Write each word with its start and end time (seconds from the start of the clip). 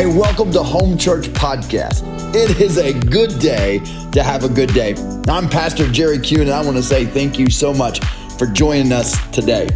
Hey, 0.00 0.06
welcome 0.06 0.50
to 0.52 0.62
Home 0.62 0.96
Church 0.96 1.26
Podcast. 1.26 2.02
It 2.34 2.58
is 2.58 2.78
a 2.78 2.98
good 2.98 3.38
day 3.38 3.80
to 4.12 4.22
have 4.22 4.44
a 4.44 4.48
good 4.48 4.72
day. 4.72 4.94
I'm 5.28 5.46
Pastor 5.46 5.86
Jerry 5.92 6.18
Kuhn, 6.18 6.40
and 6.40 6.52
I 6.52 6.64
want 6.64 6.78
to 6.78 6.82
say 6.82 7.04
thank 7.04 7.38
you 7.38 7.50
so 7.50 7.74
much 7.74 8.02
for 8.38 8.46
joining 8.46 8.92
us 8.92 9.14
today. 9.28 9.68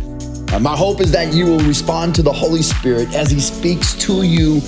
Uh, 0.50 0.60
my 0.60 0.74
hope 0.74 1.02
is 1.02 1.12
that 1.12 1.34
you 1.34 1.44
will 1.44 1.60
respond 1.60 2.14
to 2.14 2.22
the 2.22 2.32
Holy 2.32 2.62
Spirit 2.62 3.14
as 3.14 3.30
He 3.30 3.38
speaks 3.38 3.92
to 3.96 4.22
you 4.22 4.62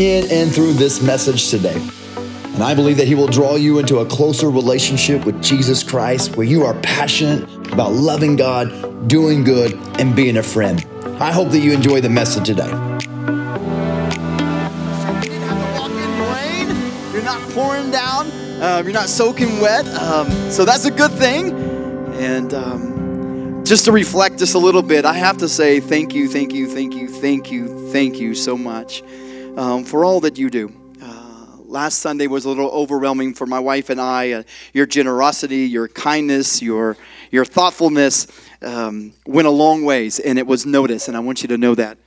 in 0.00 0.28
and 0.32 0.52
through 0.52 0.72
this 0.72 1.00
message 1.00 1.48
today. 1.48 1.80
And 2.16 2.64
I 2.64 2.74
believe 2.74 2.96
that 2.96 3.06
He 3.06 3.14
will 3.14 3.28
draw 3.28 3.54
you 3.54 3.78
into 3.78 3.98
a 3.98 4.04
closer 4.04 4.50
relationship 4.50 5.24
with 5.24 5.40
Jesus 5.40 5.84
Christ 5.84 6.36
where 6.36 6.44
you 6.44 6.64
are 6.64 6.74
passionate 6.80 7.44
about 7.72 7.92
loving 7.92 8.34
God, 8.34 9.06
doing 9.06 9.44
good, 9.44 9.74
and 10.00 10.16
being 10.16 10.38
a 10.38 10.42
friend. 10.42 10.84
I 11.20 11.30
hope 11.30 11.50
that 11.50 11.60
you 11.60 11.70
enjoy 11.70 12.00
the 12.00 12.10
message 12.10 12.46
today. 12.46 13.07
Pouring 17.52 17.90
down. 17.90 18.30
Um, 18.62 18.84
you're 18.84 18.94
not 18.94 19.08
soaking 19.08 19.60
wet. 19.60 19.86
Um, 19.88 20.30
so 20.50 20.64
that's 20.64 20.84
a 20.84 20.90
good 20.90 21.12
thing. 21.12 21.52
And 22.14 22.54
um, 22.54 23.64
just 23.64 23.84
to 23.84 23.92
reflect 23.92 24.38
just 24.38 24.54
a 24.54 24.58
little 24.58 24.82
bit, 24.82 25.04
I 25.04 25.12
have 25.12 25.36
to 25.38 25.48
say 25.48 25.80
thank 25.80 26.14
you, 26.14 26.28
thank 26.28 26.52
you, 26.54 26.66
thank 26.66 26.94
you, 26.94 27.08
thank 27.08 27.50
you, 27.52 27.90
thank 27.90 28.18
you 28.18 28.34
so 28.34 28.56
much 28.56 29.02
um, 29.56 29.84
for 29.84 30.04
all 30.04 30.20
that 30.20 30.38
you 30.38 30.48
do. 30.50 30.72
Uh, 31.02 31.58
last 31.66 31.98
Sunday 31.98 32.26
was 32.26 32.44
a 32.44 32.48
little 32.48 32.70
overwhelming 32.70 33.34
for 33.34 33.46
my 33.46 33.58
wife 33.58 33.90
and 33.90 34.00
I. 34.00 34.32
Uh, 34.32 34.42
your 34.72 34.86
generosity, 34.86 35.66
your 35.66 35.88
kindness, 35.88 36.62
your 36.62 36.96
your 37.30 37.44
thoughtfulness 37.44 38.26
um, 38.62 39.12
went 39.26 39.46
a 39.46 39.50
long 39.50 39.84
ways, 39.84 40.18
and 40.18 40.38
it 40.38 40.46
was 40.46 40.64
noticed. 40.64 41.08
And 41.08 41.16
I 41.16 41.20
want 41.20 41.42
you 41.42 41.48
to 41.48 41.58
know 41.58 41.74
that. 41.74 41.98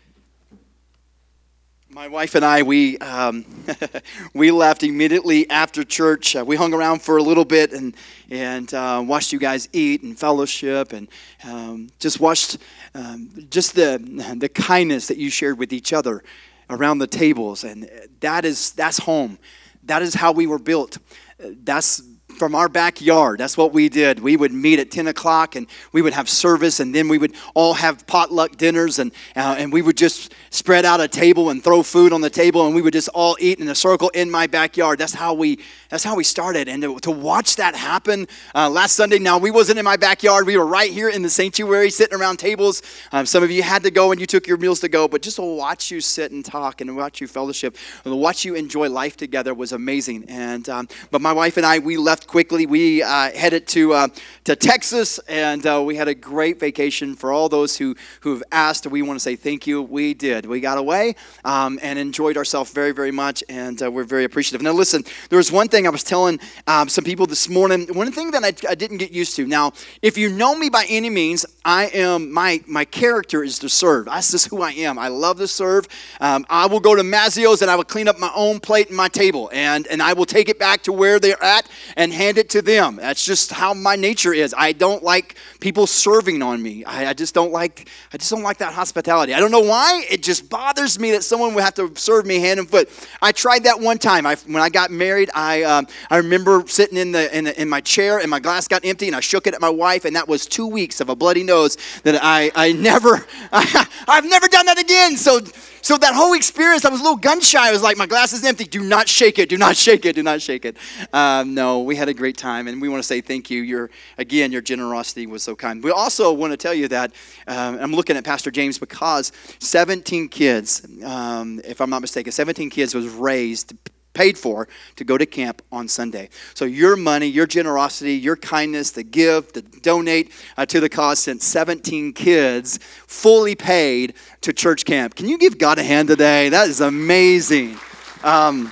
My 2.02 2.08
wife 2.08 2.34
and 2.34 2.44
I, 2.44 2.64
we 2.64 2.98
um, 2.98 3.46
we 4.34 4.50
left 4.50 4.82
immediately 4.82 5.48
after 5.52 5.84
church. 5.84 6.36
Uh, 6.36 6.44
we 6.44 6.56
hung 6.56 6.74
around 6.74 7.04
for 7.04 7.18
a 7.18 7.22
little 7.22 7.46
bit 7.46 7.74
and 7.74 7.96
and 8.32 8.74
uh, 8.74 9.04
watched 9.06 9.32
you 9.32 9.38
guys 9.38 9.70
eat 9.72 10.02
and 10.02 10.18
fellowship 10.18 10.94
and 10.94 11.08
um, 11.44 11.92
just 12.00 12.20
watched 12.20 12.58
um, 12.96 13.30
just 13.52 13.76
the 13.76 14.00
the 14.36 14.50
kindness 14.50 15.10
that 15.10 15.18
you 15.18 15.30
shared 15.30 15.60
with 15.60 15.72
each 15.72 15.94
other 15.94 16.24
around 16.72 16.98
the 16.98 17.06
tables. 17.06 17.64
And 17.64 17.88
that 18.22 18.46
is 18.46 18.72
that's 18.72 18.98
home. 18.98 19.38
That 19.84 20.02
is 20.02 20.16
how 20.16 20.32
we 20.32 20.48
were 20.48 20.58
built. 20.58 20.98
That's 21.38 22.02
from 22.42 22.56
our 22.56 22.68
backyard. 22.68 23.40
That's 23.40 23.56
what 23.56 23.72
we 23.72 23.88
did. 23.88 24.20
We 24.20 24.36
would 24.36 24.52
meet 24.52 24.80
at 24.80 24.90
10 24.90 25.06
o'clock 25.06 25.56
and 25.56 25.68
we 25.92 26.02
would 26.02 26.14
have 26.14 26.28
service, 26.28 26.80
and 26.80 26.96
then 26.96 27.08
we 27.08 27.20
would 27.20 27.36
all 27.54 27.76
have 27.76 28.08
potluck 28.08 28.58
dinners, 28.58 28.98
and, 28.98 29.12
uh, 29.36 29.58
and 29.60 29.72
we 29.72 29.84
would 29.84 29.96
just 29.96 30.34
spread 30.50 30.84
out 30.84 31.00
a 31.00 31.08
table 31.08 31.52
and 31.52 31.64
throw 31.64 31.84
food 31.84 32.12
on 32.12 32.22
the 32.22 32.32
table, 32.32 32.66
and 32.66 32.74
we 32.74 32.82
would 32.82 32.94
just 32.94 33.10
all 33.10 33.38
eat 33.40 33.60
in 33.60 33.70
a 33.70 33.76
circle 33.76 34.10
in 34.16 34.32
my 34.32 34.48
backyard. 34.48 34.98
That's 34.98 35.14
how 35.14 35.36
we, 35.36 35.60
that's 35.90 36.04
how 36.04 36.16
we 36.16 36.24
started. 36.24 36.68
And 36.68 36.82
to, 36.82 37.00
to 37.02 37.12
watch 37.12 37.58
that 37.58 37.76
happen 37.76 38.28
uh, 38.56 38.68
last 38.72 38.96
Sunday, 38.96 39.20
now 39.20 39.38
we 39.38 39.52
wasn't 39.52 39.78
in 39.78 39.86
my 39.86 39.96
backyard. 39.96 40.48
We 40.48 40.58
were 40.58 40.66
right 40.66 40.90
here 40.90 41.10
in 41.10 41.22
the 41.22 41.30
sanctuary 41.30 41.92
sitting 41.92 42.20
around 42.20 42.38
tables. 42.38 42.82
Um, 43.12 43.28
some 43.28 43.44
of 43.44 43.52
you 43.52 43.62
had 43.62 43.84
to 43.84 43.92
go 43.92 44.12
and 44.12 44.20
you 44.20 44.26
took 44.26 44.48
your 44.48 44.58
meals 44.58 44.80
to 44.80 44.90
go, 44.90 45.08
but 45.08 45.22
just 45.22 45.36
to 45.36 45.44
watch 45.44 45.92
you 45.92 46.02
sit 46.02 46.32
and 46.32 46.44
talk 46.44 46.82
and 46.82 46.96
watch 46.96 47.22
you 47.22 47.28
fellowship 47.28 47.78
and 48.04 48.20
watch 48.20 48.44
you 48.46 48.56
enjoy 48.56 48.90
life 48.90 49.16
together 49.16 49.54
was 49.54 49.74
amazing. 49.74 50.26
And, 50.28 50.68
um, 50.70 50.88
but 51.12 51.22
my 51.22 51.34
wife 51.34 51.58
and 51.58 51.66
I, 51.68 51.78
we 51.78 51.98
left 51.98 52.31
quickly. 52.32 52.66
We 52.66 53.04
uh, 53.04 53.30
headed 53.32 53.68
to, 53.68 53.92
uh, 53.92 54.08
to 54.46 54.56
Texas, 54.56 55.20
and 55.28 55.68
uh, 55.68 55.84
we 55.86 55.98
had 55.98 56.08
a 56.08 56.16
great 56.16 56.62
vacation 56.62 57.14
for 57.14 57.34
all 57.34 57.50
those 57.50 57.76
who, 57.76 57.94
who 58.22 58.32
have 58.32 58.44
asked. 58.54 58.88
We 58.88 59.02
want 59.02 59.18
to 59.18 59.20
say 59.20 59.36
thank 59.36 59.68
you. 59.68 59.82
We 59.82 60.14
did. 60.14 60.46
We 60.46 60.62
got 60.62 60.78
away 60.78 61.16
um, 61.44 61.78
and 61.82 62.00
enjoyed 62.00 62.38
ourselves 62.38 62.72
very, 62.72 62.94
very 62.94 63.12
much, 63.12 63.44
and 63.50 63.84
uh, 63.84 63.92
we're 63.92 64.06
very 64.06 64.24
appreciative. 64.24 64.62
Now, 64.62 64.72
listen, 64.72 65.04
there 65.28 65.36
was 65.36 65.52
one 65.52 65.68
thing 65.68 65.86
I 65.86 65.90
was 65.90 66.06
telling 66.06 66.40
um, 66.68 66.88
some 66.88 67.04
people 67.04 67.26
this 67.26 67.50
morning. 67.50 67.94
One 67.94 68.14
thing 68.14 68.32
that 68.32 68.46
I, 68.46 68.54
I 68.70 68.76
didn't 68.76 69.00
get 69.00 69.12
used 69.12 69.36
to. 69.36 69.46
Now, 69.46 69.74
if 70.02 70.18
you 70.18 70.30
know 70.30 70.56
me 70.56 70.70
by 70.70 70.86
any 70.88 71.10
means, 71.10 71.46
I 71.66 71.88
am 71.88 72.32
my 72.32 72.64
my 72.66 72.86
character 72.86 73.44
is 73.44 73.60
to 73.60 73.68
serve. 73.68 74.06
That's 74.06 74.32
just 74.32 74.48
who 74.48 74.62
I 74.62 74.72
am. 74.72 74.98
I 74.98 75.10
love 75.10 75.38
to 75.40 75.50
serve. 75.50 75.86
Um, 76.22 76.46
I 76.50 76.66
will 76.68 76.80
go 76.80 76.96
to 76.96 77.04
Mazzio's 77.04 77.62
and 77.62 77.70
I 77.70 77.76
will 77.76 77.84
clean 77.84 78.08
up 78.08 78.18
my 78.18 78.32
own 78.34 78.62
plate 78.62 78.88
and 78.88 78.96
my 78.96 79.10
table, 79.10 79.50
and 79.52 79.86
and 79.88 80.02
I 80.02 80.14
will 80.14 80.26
take 80.26 80.48
it 80.48 80.58
back 80.58 80.82
to 80.84 80.94
where 80.94 81.20
they're 81.20 81.44
at 81.44 81.68
and 81.98 82.21
hand 82.22 82.38
it 82.38 82.50
to 82.50 82.62
them. 82.62 82.98
That's 82.98 83.26
just 83.26 83.52
how 83.52 83.74
my 83.74 83.96
nature 83.96 84.34
is. 84.34 84.54
I 84.58 84.72
don't 84.72 85.04
like 85.04 85.36
people 85.60 85.88
serving 85.88 86.42
on 86.42 86.62
me. 86.62 86.84
I, 86.86 87.10
I 87.10 87.14
just 87.14 87.34
don't 87.34 87.52
like 87.52 87.90
I 88.14 88.18
just 88.18 88.30
don't 88.30 88.44
like 88.44 88.58
that 88.60 88.74
hospitality. 88.74 89.34
I 89.34 89.40
don't 89.40 89.52
know 89.52 89.62
why. 89.62 90.06
It 90.10 90.22
just 90.22 90.50
bothers 90.50 91.00
me 91.00 91.12
that 91.12 91.24
someone 91.24 91.54
would 91.54 91.64
have 91.64 91.74
to 91.76 91.92
serve 91.96 92.26
me 92.26 92.40
hand 92.40 92.60
and 92.60 92.70
foot. 92.70 92.90
I 93.22 93.32
tried 93.32 93.64
that 93.64 93.80
one 93.80 93.98
time. 93.98 94.26
I, 94.26 94.36
when 94.46 94.62
I 94.62 94.70
got 94.70 94.92
married, 94.92 95.30
I 95.34 95.64
um, 95.64 95.88
I 96.10 96.18
remember 96.18 96.64
sitting 96.68 96.98
in 96.98 97.12
the, 97.12 97.36
in 97.36 97.48
in 97.48 97.68
my 97.68 97.82
chair 97.82 98.20
and 98.20 98.30
my 98.30 98.40
glass 98.40 98.68
got 98.68 98.86
empty, 98.86 99.08
and 99.08 99.16
I 99.16 99.20
shook 99.20 99.48
it 99.48 99.54
at 99.54 99.62
my 99.62 99.70
wife, 99.70 100.06
and 100.06 100.16
that 100.16 100.28
was 100.28 100.46
two 100.46 100.68
weeks 100.68 101.02
of 101.02 101.10
a 101.10 101.16
bloody 101.16 101.44
nose 101.44 101.78
that 102.04 102.20
I 102.22 102.52
I 102.56 102.74
never 102.74 103.26
I, 103.52 103.88
I've 104.08 104.26
never 104.26 104.48
done 104.48 104.66
that 104.68 104.80
again. 104.80 105.18
So 105.18 105.40
so 105.82 105.98
that 105.98 106.14
whole 106.14 106.34
experience, 106.34 106.86
I 106.86 106.90
was 106.90 107.00
a 107.00 107.04
little 107.04 107.18
gun 107.18 107.42
shy. 107.42 107.68
I 107.68 107.72
was 107.72 107.82
like, 107.82 107.98
my 107.98 108.06
glass 108.06 108.34
is 108.34 108.44
empty. 108.44 108.66
Do 108.66 108.84
not 108.84 109.08
shake 109.08 109.40
it. 109.40 109.50
Do 109.50 109.58
not 109.58 109.76
shake 109.86 110.06
it. 110.06 110.16
Do 110.16 110.24
not 110.24 110.42
shake 110.42 110.66
it. 110.66 110.78
Um, 111.14 111.54
no, 111.54 111.82
we 111.82 111.96
had 111.96 112.10
a 112.10 112.14
great 112.14 112.38
time, 112.38 112.68
and 112.68 112.82
we 112.82 112.90
want 112.90 113.02
to 113.02 113.08
say 113.08 113.22
thank 113.22 113.50
you. 113.50 113.62
Your 113.62 113.90
again, 114.18 114.52
your 114.52 114.62
generosity 114.62 115.28
was 115.28 115.44
so 115.44 115.56
kind. 115.56 115.84
We 115.84 115.92
also 115.92 116.32
want 116.34 116.52
to 116.52 116.58
tell 116.58 116.74
you 116.74 116.88
that 116.90 117.12
um, 117.48 117.78
I'm 117.80 117.94
looking 117.94 118.18
at 118.18 118.24
Pastor 118.24 118.52
James 118.52 118.78
because 118.78 119.32
17 119.60 120.30
kids, 120.30 120.86
um, 121.04 121.62
if 121.66 121.82
I'm 121.82 121.90
not 121.90 122.02
mistaken, 122.02 122.32
17 122.32 122.70
kids 122.70 122.94
was 122.96 123.08
raised 123.08 123.74
paid 124.14 124.38
for 124.38 124.68
to 124.96 125.04
go 125.04 125.18
to 125.18 125.26
camp 125.26 125.62
on 125.72 125.88
Sunday. 125.88 126.30
So 126.54 126.66
your 126.66 126.96
money, 126.96 127.28
your 127.28 127.48
generosity, 127.48 128.14
your 128.14 128.36
kindness, 128.36 128.92
the 128.92 129.04
give, 129.04 129.52
to 129.54 129.62
donate 129.62 130.32
uh, 130.58 130.66
to 130.68 130.80
the 130.80 130.90
cause 130.90 131.20
sent 131.20 131.42
17 131.42 132.14
kids 132.14 132.80
fully 133.08 133.56
paid 133.56 134.14
to 134.42 134.54
church 134.54 134.86
camp. 134.86 135.16
Can 135.16 135.28
you 135.28 135.38
give 135.38 135.58
God 135.58 135.80
a 135.80 135.84
hand 135.84 136.08
today? 136.08 136.50
That 136.50 136.68
is 136.68 136.82
amazing. 136.82 137.78
Um, 138.24 138.72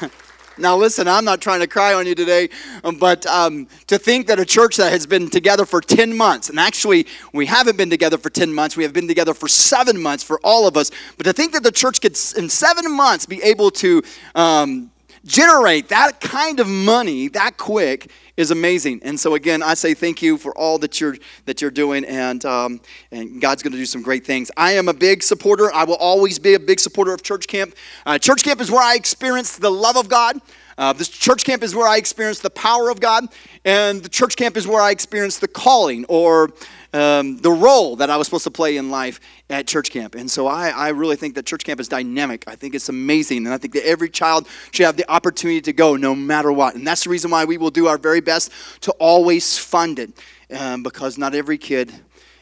Now, 0.58 0.76
listen, 0.76 1.06
I'm 1.06 1.24
not 1.24 1.42
trying 1.42 1.60
to 1.60 1.66
cry 1.66 1.92
on 1.92 2.06
you 2.06 2.14
today, 2.14 2.48
um, 2.82 2.96
but 2.96 3.26
um, 3.26 3.68
to 3.88 3.98
think 3.98 4.26
that 4.28 4.40
a 4.40 4.44
church 4.44 4.76
that 4.76 4.90
has 4.90 5.06
been 5.06 5.28
together 5.28 5.66
for 5.66 5.82
10 5.82 6.16
months, 6.16 6.48
and 6.48 6.58
actually 6.58 7.06
we 7.34 7.44
haven't 7.44 7.76
been 7.76 7.90
together 7.90 8.16
for 8.16 8.30
10 8.30 8.52
months, 8.52 8.76
we 8.76 8.82
have 8.82 8.94
been 8.94 9.08
together 9.08 9.34
for 9.34 9.48
seven 9.48 10.00
months 10.00 10.24
for 10.24 10.40
all 10.42 10.66
of 10.66 10.76
us, 10.76 10.90
but 11.18 11.24
to 11.24 11.32
think 11.34 11.52
that 11.52 11.62
the 11.62 11.72
church 11.72 12.00
could, 12.00 12.16
in 12.38 12.48
seven 12.48 12.90
months, 12.90 13.26
be 13.26 13.42
able 13.42 13.70
to 13.72 14.02
um, 14.34 14.90
generate 15.26 15.88
that 15.88 16.20
kind 16.20 16.58
of 16.58 16.68
money 16.68 17.28
that 17.28 17.58
quick 17.58 18.10
is 18.36 18.50
amazing. 18.50 19.00
And 19.02 19.18
so 19.18 19.34
again, 19.34 19.62
I 19.62 19.74
say 19.74 19.94
thank 19.94 20.22
you 20.22 20.36
for 20.36 20.56
all 20.56 20.78
that 20.78 21.00
you're 21.00 21.16
that 21.46 21.60
you're 21.60 21.70
doing, 21.70 22.04
and 22.04 22.44
um, 22.44 22.80
and 23.10 23.40
God's 23.40 23.62
going 23.62 23.72
to 23.72 23.78
do 23.78 23.86
some 23.86 24.02
great 24.02 24.24
things. 24.24 24.50
I 24.56 24.72
am 24.72 24.88
a 24.88 24.94
big 24.94 25.22
supporter. 25.22 25.72
I 25.72 25.84
will 25.84 25.96
always 25.96 26.38
be 26.38 26.54
a 26.54 26.60
big 26.60 26.80
supporter 26.80 27.12
of 27.12 27.22
church 27.22 27.46
camp. 27.46 27.74
Uh, 28.04 28.18
church 28.18 28.42
camp 28.44 28.60
is 28.60 28.70
where 28.70 28.82
I 28.82 28.94
experience 28.94 29.56
the 29.56 29.70
love 29.70 29.96
of 29.96 30.08
God. 30.08 30.40
Uh, 30.78 30.92
this 30.92 31.08
church 31.08 31.44
camp 31.44 31.62
is 31.62 31.74
where 31.74 31.88
I 31.88 31.96
experience 31.96 32.40
the 32.40 32.50
power 32.50 32.90
of 32.90 33.00
God, 33.00 33.24
and 33.64 34.02
the 34.02 34.10
church 34.10 34.36
camp 34.36 34.58
is 34.58 34.66
where 34.66 34.82
I 34.82 34.90
experience 34.90 35.38
the 35.38 35.48
calling 35.48 36.04
or 36.08 36.50
um, 36.92 37.38
the 37.38 37.50
role 37.50 37.96
that 37.96 38.10
I 38.10 38.16
was 38.16 38.26
supposed 38.26 38.44
to 38.44 38.50
play 38.50 38.76
in 38.76 38.90
life 38.90 39.20
at 39.50 39.66
church 39.66 39.90
camp. 39.90 40.14
And 40.14 40.30
so 40.30 40.46
I, 40.46 40.68
I 40.70 40.88
really 40.88 41.16
think 41.16 41.34
that 41.34 41.46
church 41.46 41.64
camp 41.64 41.80
is 41.80 41.88
dynamic. 41.88 42.44
I 42.46 42.56
think 42.56 42.74
it's 42.74 42.88
amazing. 42.88 43.46
And 43.46 43.54
I 43.54 43.58
think 43.58 43.74
that 43.74 43.86
every 43.86 44.08
child 44.08 44.48
should 44.72 44.86
have 44.86 44.96
the 44.96 45.10
opportunity 45.10 45.60
to 45.62 45.72
go 45.72 45.96
no 45.96 46.14
matter 46.14 46.52
what. 46.52 46.74
And 46.74 46.86
that's 46.86 47.04
the 47.04 47.10
reason 47.10 47.30
why 47.30 47.44
we 47.44 47.58
will 47.58 47.70
do 47.70 47.86
our 47.86 47.98
very 47.98 48.20
best 48.20 48.50
to 48.82 48.92
always 48.92 49.58
fund 49.58 49.98
it 49.98 50.12
um, 50.56 50.82
because 50.82 51.18
not 51.18 51.34
every 51.34 51.58
kid 51.58 51.92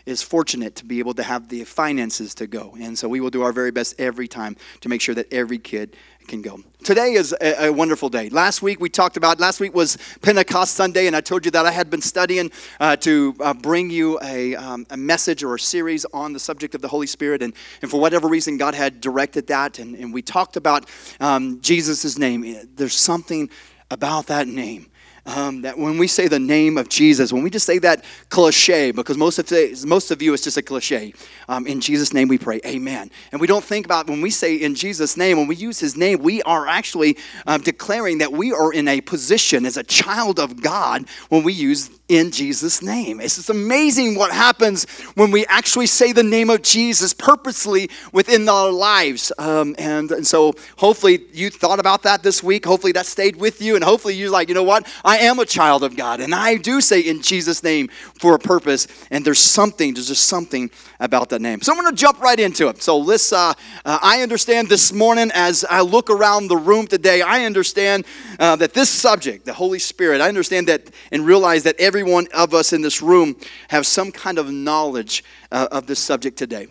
is 0.07 0.23
fortunate 0.23 0.77
to 0.77 0.85
be 0.85 0.99
able 0.99 1.15
to 1.15 1.23
have 1.23 1.49
the 1.49 1.65
finances 1.65 2.35
to 2.35 2.47
go. 2.47 2.77
And 2.79 2.99
so 2.99 3.09
we 3.09 3.21
will 3.21 3.31
do 3.31 3.43
our 3.43 3.53
very 3.53 3.71
best 3.71 3.99
every 3.99 4.29
time 4.29 4.57
to 4.83 4.89
make 4.89 5.01
sure 5.01 5.15
that 5.15 5.33
every 5.33 5.59
kid 5.59 5.97
can 6.27 6.43
go. 6.43 6.61
Today 6.83 7.13
is 7.13 7.35
a, 7.41 7.67
a, 7.67 7.73
wonderful 7.73 8.09
day. 8.09 8.29
Last 8.29 8.61
week 8.61 8.81
we 8.81 8.89
talked 8.89 9.17
about, 9.17 9.41
last 9.41 9.61
week 9.61 9.75
was 9.75 9.97
Pentecost 10.21 10.75
Sunday, 10.75 11.07
and 11.07 11.17
I 11.17 11.21
told 11.21 11.45
you 11.45 11.51
that 11.53 11.65
I 11.65 11.71
had 11.71 11.89
been 11.89 12.03
studying 12.03 12.51
uh, 12.79 12.97
to 12.97 13.35
uh, 13.41 13.55
bring 13.55 13.91
you 13.91 14.19
a, 14.23 14.55
um, 14.57 14.87
a 14.91 14.97
message 14.97 15.43
or 15.43 15.55
a 15.55 15.59
series 15.59 16.05
on 16.07 16.33
the 16.33 16.41
subject 16.41 16.75
of 16.75 16.83
the 16.83 16.89
Holy 16.89 17.07
Spirit. 17.07 17.43
And, 17.43 17.55
and 17.81 17.91
for 17.91 18.01
whatever 18.01 18.29
reason, 18.29 18.57
God 18.59 18.75
had 18.75 19.01
directed 19.01 19.47
that. 19.47 19.79
And, 19.79 19.95
and 19.95 20.13
we 20.13 20.23
talked 20.23 20.57
about 20.57 20.89
um, 21.21 21.61
Jesus' 21.61 22.19
name. 22.19 22.69
There's 22.75 22.97
something 22.97 23.49
about 23.91 24.27
that 24.27 24.49
name 24.49 24.91
um, 25.27 25.63
that 25.63 25.79
when 25.79 25.99
we 25.99 26.07
say 26.07 26.29
the 26.29 26.39
name 26.39 26.77
of 26.77 26.89
Jesus, 26.89 27.33
when 27.33 27.43
we 27.43 27.51
just 27.51 27.67
say 27.67 27.79
that 27.79 28.05
cliche, 28.29 28.91
because 28.91 29.17
most 29.17 29.39
of, 29.39 29.47
the, 29.47 29.85
most 29.87 30.11
of 30.11 30.21
you 30.21 30.35
it's 30.35 30.45
just 30.45 30.57
a 30.57 30.63
cliche, 30.63 31.15
um, 31.49 31.67
in 31.67 31.81
Jesus' 31.81 32.13
name 32.13 32.29
we 32.29 32.39
pray, 32.39 32.61
amen. 32.67 33.11
And 33.33 33.41
we 33.41 33.47
don't 33.47 33.65
think 33.65 33.87
about 33.87 34.09
when 34.09 34.21
we 34.21 34.31
say 34.31 34.57
in 34.57 34.75
Jesus' 34.75 35.17
name, 35.17 35.39
when 35.39 35.47
we 35.47 35.57
use 35.57 35.81
his 35.81 35.97
name, 35.97 36.21
we 36.21 36.43
are 36.43 36.67
actually 36.67 37.17
um, 37.47 37.63
declaring 37.63 38.19
that 38.19 38.33
we 38.33 38.53
are 38.53 38.73
in 38.73 38.89
a 38.89 39.01
position 39.01 39.65
as 39.67 39.77
a 39.77 39.83
child 39.83 40.39
of 40.39 40.61
God 40.61 41.07
when 41.29 41.43
we 41.43 41.53
use 41.53 41.91
in 42.09 42.31
Jesus' 42.31 42.83
name. 42.83 43.19
It's 43.19 43.37
just 43.37 43.49
amazing 43.49 44.17
what 44.17 44.31
happens 44.31 44.85
when 45.15 45.31
we 45.31 45.47
actually 45.47 45.87
say 45.87 46.13
the 46.13 46.23
name 46.23 46.51
of 46.51 46.61
Jesus 46.61 47.15
purposely 47.15 47.89
within 48.13 48.47
our 48.47 48.71
lives. 48.71 49.33
Um, 49.39 49.75
and, 49.79 50.11
and 50.13 50.27
so 50.27 50.53
hopefully 50.77 51.21
you 51.33 51.49
thought 51.49 51.79
about 51.79 52.03
that 52.03 52.23
this 52.23 52.43
week. 52.43 52.67
Hopefully 52.67 52.93
that 52.93 53.07
stayed 53.07 53.37
with 53.37 53.63
you. 53.63 53.75
And 53.75 53.83
hopefully 53.83 54.15
you're 54.15 54.31
like, 54.31 54.49
you 54.49 54.55
know 54.55 54.63
what? 54.63 54.87
I 55.03 55.19
am 55.19 55.39
a 55.39 55.47
child 55.47 55.83
of 55.83 55.97
God. 55.97 56.21
And 56.21 56.35
I 56.35 56.57
do 56.57 56.83
say 56.83 57.01
in 57.01 57.23
Jesus' 57.23 57.63
name 57.63 57.89
for 58.21 58.35
a 58.35 58.39
purpose. 58.39 58.87
And 59.11 59.25
there's 59.25 59.39
something, 59.39 59.95
there's 59.95 60.09
just 60.09 60.27
something 60.27 60.71
about 61.01 61.31
that 61.31 61.41
name. 61.41 61.63
So 61.63 61.73
I'm 61.73 61.81
going 61.81 61.91
to 61.91 62.01
jump 62.01 62.21
right 62.21 62.39
into 62.39 62.69
it. 62.69 62.83
So 62.83 62.99
let's, 62.99 63.33
uh, 63.33 63.55
uh, 63.85 63.99
I 64.03 64.23
understand 64.23 64.69
this 64.69 64.93
morning 64.93 65.31
as 65.35 65.65
I 65.69 65.81
look 65.81 66.11
around 66.11 66.49
the 66.49 66.57
room 66.57 66.87
today, 66.87 67.23
I 67.23 67.45
understand 67.45 68.05
uh, 68.39 68.57
that 68.57 68.75
this 68.75 68.91
subject, 68.91 69.47
the 69.47 69.55
Holy 69.55 69.79
Spirit, 69.79 70.21
I 70.21 70.29
understand 70.29 70.69
that 70.69 70.91
and 71.11 71.25
realize 71.25 71.63
that 71.63 71.77
every 71.79 71.94
one 72.03 72.27
of 72.35 72.55
us 72.55 72.73
in 72.73 72.83
this 72.83 73.01
room 73.01 73.37
have 73.69 73.87
some 73.87 74.11
kind 74.13 74.39
of 74.39 74.51
knowledge 74.51 75.25
uh, 75.53 75.69
of 75.71 75.87
this 75.87 76.01
subject 76.01 76.37
today. 76.37 76.69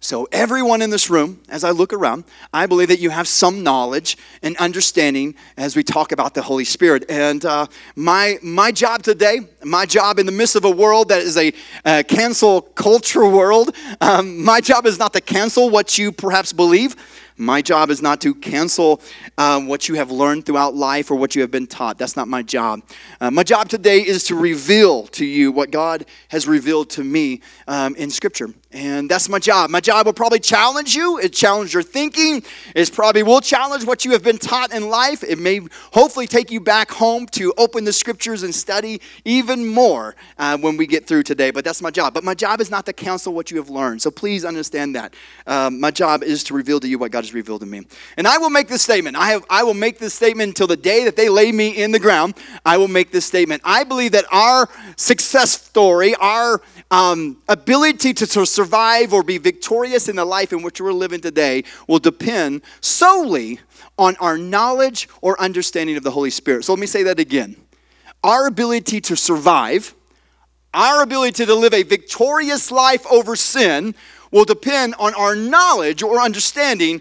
So, 0.00 0.28
everyone 0.30 0.82
in 0.82 0.90
this 0.90 1.08
room, 1.08 1.40
as 1.48 1.64
I 1.64 1.70
look 1.70 1.92
around, 1.92 2.24
I 2.52 2.66
believe 2.66 2.88
that 2.88 3.00
you 3.00 3.10
have 3.10 3.26
some 3.26 3.62
knowledge 3.62 4.18
and 4.42 4.56
understanding 4.58 5.34
as 5.56 5.74
we 5.74 5.82
talk 5.82 6.12
about 6.12 6.34
the 6.34 6.42
Holy 6.42 6.64
Spirit. 6.64 7.10
And 7.10 7.44
uh, 7.44 7.66
my, 7.96 8.38
my 8.42 8.72
job 8.72 9.02
today, 9.02 9.40
my 9.64 9.86
job 9.86 10.18
in 10.18 10.26
the 10.26 10.32
midst 10.32 10.54
of 10.54 10.64
a 10.64 10.70
world 10.70 11.08
that 11.08 11.22
is 11.22 11.36
a 11.36 11.52
uh, 11.84 12.02
cancel 12.06 12.60
culture 12.60 13.26
world, 13.26 13.74
um, 14.00 14.44
my 14.44 14.60
job 14.60 14.86
is 14.86 14.98
not 14.98 15.12
to 15.14 15.20
cancel 15.20 15.70
what 15.70 15.96
you 15.96 16.12
perhaps 16.12 16.52
believe. 16.52 16.94
My 17.38 17.60
job 17.60 17.90
is 17.90 18.00
not 18.00 18.20
to 18.22 18.34
cancel 18.34 19.02
um, 19.36 19.66
what 19.66 19.88
you 19.88 19.96
have 19.96 20.10
learned 20.10 20.46
throughout 20.46 20.74
life 20.74 21.10
or 21.10 21.16
what 21.16 21.34
you 21.34 21.42
have 21.42 21.50
been 21.50 21.66
taught. 21.66 21.98
That's 21.98 22.16
not 22.16 22.28
my 22.28 22.42
job. 22.42 22.82
Uh, 23.20 23.30
my 23.30 23.42
job 23.42 23.68
today 23.68 23.98
is 23.98 24.24
to 24.24 24.34
reveal 24.34 25.06
to 25.08 25.26
you 25.26 25.52
what 25.52 25.70
God 25.70 26.06
has 26.28 26.48
revealed 26.48 26.88
to 26.90 27.04
me 27.04 27.42
um, 27.68 27.94
in 27.96 28.10
Scripture. 28.10 28.54
And 28.76 29.10
that's 29.10 29.30
my 29.30 29.38
job. 29.38 29.70
My 29.70 29.80
job 29.80 30.04
will 30.04 30.12
probably 30.12 30.38
challenge 30.38 30.94
you. 30.94 31.18
It 31.18 31.32
challenge 31.32 31.72
your 31.72 31.82
thinking. 31.82 32.42
It 32.74 32.92
probably 32.92 33.22
will 33.22 33.40
challenge 33.40 33.86
what 33.86 34.04
you 34.04 34.10
have 34.10 34.22
been 34.22 34.36
taught 34.36 34.70
in 34.70 34.90
life. 34.90 35.24
It 35.24 35.38
may 35.38 35.62
hopefully 35.94 36.26
take 36.26 36.50
you 36.50 36.60
back 36.60 36.90
home 36.90 37.24
to 37.28 37.54
open 37.56 37.84
the 37.84 37.92
scriptures 37.94 38.42
and 38.42 38.54
study 38.54 39.00
even 39.24 39.66
more 39.66 40.14
uh, 40.36 40.58
when 40.58 40.76
we 40.76 40.86
get 40.86 41.06
through 41.06 41.22
today. 41.22 41.50
But 41.50 41.64
that's 41.64 41.80
my 41.80 41.90
job. 41.90 42.12
But 42.12 42.22
my 42.22 42.34
job 42.34 42.60
is 42.60 42.70
not 42.70 42.84
to 42.84 42.92
counsel 42.92 43.32
what 43.32 43.50
you 43.50 43.56
have 43.56 43.70
learned. 43.70 44.02
So 44.02 44.10
please 44.10 44.44
understand 44.44 44.94
that. 44.94 45.14
Um, 45.46 45.80
my 45.80 45.90
job 45.90 46.22
is 46.22 46.44
to 46.44 46.54
reveal 46.54 46.78
to 46.80 46.86
you 46.86 46.98
what 46.98 47.10
God 47.10 47.24
has 47.24 47.32
revealed 47.32 47.62
to 47.62 47.66
me. 47.66 47.86
And 48.18 48.28
I 48.28 48.36
will 48.36 48.50
make 48.50 48.68
this 48.68 48.82
statement. 48.82 49.16
I, 49.16 49.30
have, 49.30 49.44
I 49.48 49.62
will 49.62 49.72
make 49.72 49.98
this 49.98 50.12
statement 50.12 50.48
until 50.48 50.66
the 50.66 50.76
day 50.76 51.04
that 51.04 51.16
they 51.16 51.30
lay 51.30 51.50
me 51.50 51.70
in 51.82 51.92
the 51.92 51.98
ground. 51.98 52.34
I 52.66 52.76
will 52.76 52.88
make 52.88 53.10
this 53.10 53.24
statement. 53.24 53.62
I 53.64 53.84
believe 53.84 54.12
that 54.12 54.26
our 54.30 54.68
success 54.96 55.52
story, 55.52 56.14
our 56.16 56.60
um, 56.90 57.38
ability 57.48 58.12
to, 58.12 58.26
to 58.26 58.44
survive 58.44 58.65
or 58.74 59.22
be 59.22 59.38
victorious 59.38 60.08
in 60.08 60.16
the 60.16 60.24
life 60.24 60.52
in 60.52 60.62
which 60.62 60.80
we're 60.80 60.92
living 60.92 61.20
today 61.20 61.64
will 61.86 61.98
depend 61.98 62.62
solely 62.80 63.60
on 63.98 64.16
our 64.16 64.36
knowledge 64.36 65.08
or 65.20 65.40
understanding 65.40 65.96
of 65.96 66.02
the 66.02 66.10
Holy 66.10 66.30
Spirit. 66.30 66.64
So 66.64 66.72
let 66.72 66.80
me 66.80 66.86
say 66.86 67.02
that 67.04 67.18
again. 67.18 67.56
Our 68.22 68.46
ability 68.46 69.00
to 69.02 69.16
survive, 69.16 69.94
our 70.74 71.02
ability 71.02 71.46
to 71.46 71.54
live 71.54 71.74
a 71.74 71.82
victorious 71.82 72.70
life 72.70 73.06
over 73.10 73.36
sin 73.36 73.94
will 74.30 74.44
depend 74.44 74.94
on 74.98 75.14
our 75.14 75.36
knowledge 75.36 76.02
or 76.02 76.20
understanding 76.20 77.00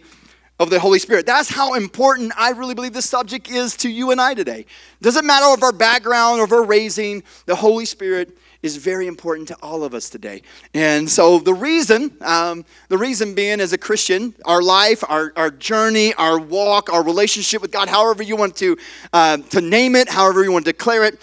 of 0.60 0.70
the 0.70 0.80
Holy 0.80 1.00
Spirit. 1.00 1.26
That's 1.26 1.50
how 1.50 1.74
important 1.74 2.32
I 2.38 2.52
really 2.52 2.76
believe 2.76 2.94
this 2.94 3.10
subject 3.10 3.50
is 3.50 3.76
to 3.78 3.90
you 3.90 4.12
and 4.12 4.22
I 4.22 4.34
today. 4.34 4.66
Doesn't 5.02 5.26
matter 5.26 5.54
of 5.54 5.62
our 5.64 5.74
background 5.74 6.40
or 6.40 6.46
of 6.46 6.52
our 6.54 6.64
raising, 6.64 7.24
the 7.46 7.56
Holy 7.56 7.86
Spirit 7.86 8.38
is 8.66 8.78
very 8.78 9.06
important 9.06 9.48
to 9.48 9.56
all 9.62 9.84
of 9.84 9.94
us 9.94 10.10
today. 10.10 10.42
And 10.74 11.10
so 11.10 11.40
the 11.40 11.54
reason, 11.54 12.18
um, 12.22 12.66
the 12.90 12.98
reason 12.98 13.36
being 13.36 13.60
as 13.62 13.74
a 13.74 13.78
Christian, 13.78 14.34
our 14.44 14.62
life, 14.62 15.04
our, 15.08 15.32
our 15.36 15.52
journey, 15.52 16.14
our 16.16 16.40
walk, 16.40 16.92
our 16.92 17.04
relationship 17.04 17.62
with 17.62 17.72
God, 17.72 17.88
however 17.88 18.24
you 18.24 18.36
want 18.36 18.56
to, 18.58 18.76
uh, 19.14 19.38
to 19.38 19.62
name 19.62 19.96
it, 19.96 20.10
however 20.10 20.44
you 20.44 20.52
want 20.52 20.66
to 20.66 20.72
declare 20.72 21.04
it, 21.04 21.22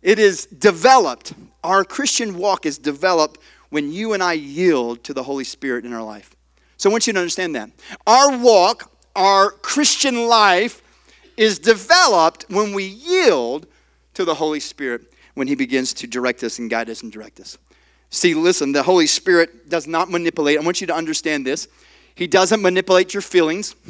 it 0.00 0.18
is 0.18 0.46
developed. 0.46 1.34
Our 1.62 1.84
Christian 1.84 2.38
walk 2.38 2.64
is 2.66 2.78
developed 2.78 3.38
when 3.68 3.92
you 3.92 4.14
and 4.14 4.22
I 4.22 4.32
yield 4.32 5.04
to 5.04 5.14
the 5.14 5.22
Holy 5.22 5.44
Spirit 5.44 5.84
in 5.84 5.92
our 5.92 6.02
life. 6.02 6.34
So 6.78 6.90
I 6.90 6.92
want 6.92 7.06
you 7.06 7.12
to 7.12 7.18
understand 7.18 7.54
that. 7.54 7.70
Our 8.06 8.36
walk, 8.38 8.90
our 9.14 9.50
Christian 9.50 10.26
life, 10.26 10.82
is 11.36 11.58
developed 11.58 12.46
when 12.48 12.72
we 12.72 12.84
yield 12.84 13.66
to 14.14 14.24
the 14.24 14.34
Holy 14.34 14.60
Spirit 14.60 15.11
when 15.34 15.48
He 15.48 15.54
begins 15.54 15.94
to 15.94 16.06
direct 16.06 16.42
us 16.42 16.58
and 16.58 16.70
guide 16.70 16.90
us 16.90 17.02
and 17.02 17.12
direct 17.12 17.40
us. 17.40 17.58
See, 18.10 18.34
listen, 18.34 18.72
the 18.72 18.82
Holy 18.82 19.06
Spirit 19.06 19.70
does 19.70 19.86
not 19.86 20.10
manipulate. 20.10 20.58
I 20.58 20.62
want 20.62 20.80
you 20.80 20.86
to 20.88 20.94
understand 20.94 21.46
this. 21.46 21.68
He 22.14 22.26
doesn't 22.26 22.60
manipulate 22.60 23.14
your 23.14 23.22
feelings. 23.22 23.74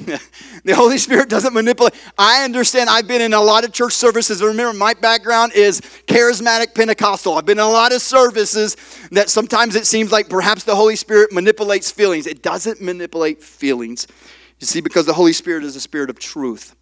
the 0.65 0.77
Holy 0.77 0.99
Spirit 0.99 1.29
doesn't 1.29 1.53
manipulate. 1.53 1.95
I 2.17 2.45
understand. 2.45 2.89
I've 2.89 3.09
been 3.09 3.21
in 3.21 3.33
a 3.33 3.41
lot 3.41 3.65
of 3.65 3.73
church 3.73 3.95
services. 3.95 4.41
Remember, 4.41 4.73
my 4.73 4.95
background 4.95 5.53
is 5.55 5.81
charismatic 6.07 6.73
Pentecostal. 6.75 7.35
I've 7.35 7.47
been 7.47 7.59
in 7.59 7.65
a 7.65 7.69
lot 7.69 7.93
of 7.93 8.01
services 8.01 8.77
that 9.11 9.29
sometimes 9.29 9.75
it 9.75 9.87
seems 9.87 10.13
like 10.13 10.29
perhaps 10.29 10.63
the 10.63 10.77
Holy 10.77 10.95
Spirit 10.95 11.33
manipulates 11.33 11.91
feelings. 11.91 12.29
It 12.29 12.43
doesn't 12.43 12.81
manipulate 12.81 13.43
feelings. 13.43 14.07
You 14.61 14.67
see, 14.69 14.81
because 14.81 15.07
the 15.07 15.15
Holy 15.15 15.33
Spirit 15.33 15.65
is 15.65 15.75
a 15.75 15.81
spirit 15.81 16.09
of 16.09 16.21
truth, 16.21 16.77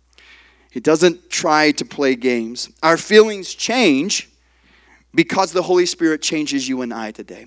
He 0.70 0.80
doesn't 0.80 1.30
try 1.30 1.70
to 1.72 1.86
play 1.86 2.16
games. 2.16 2.68
Our 2.82 2.98
feelings 2.98 3.54
change 3.54 4.29
because 5.14 5.52
the 5.52 5.62
Holy 5.62 5.86
Spirit 5.86 6.22
changes 6.22 6.68
you 6.68 6.82
and 6.82 6.92
I 6.92 7.10
today. 7.10 7.46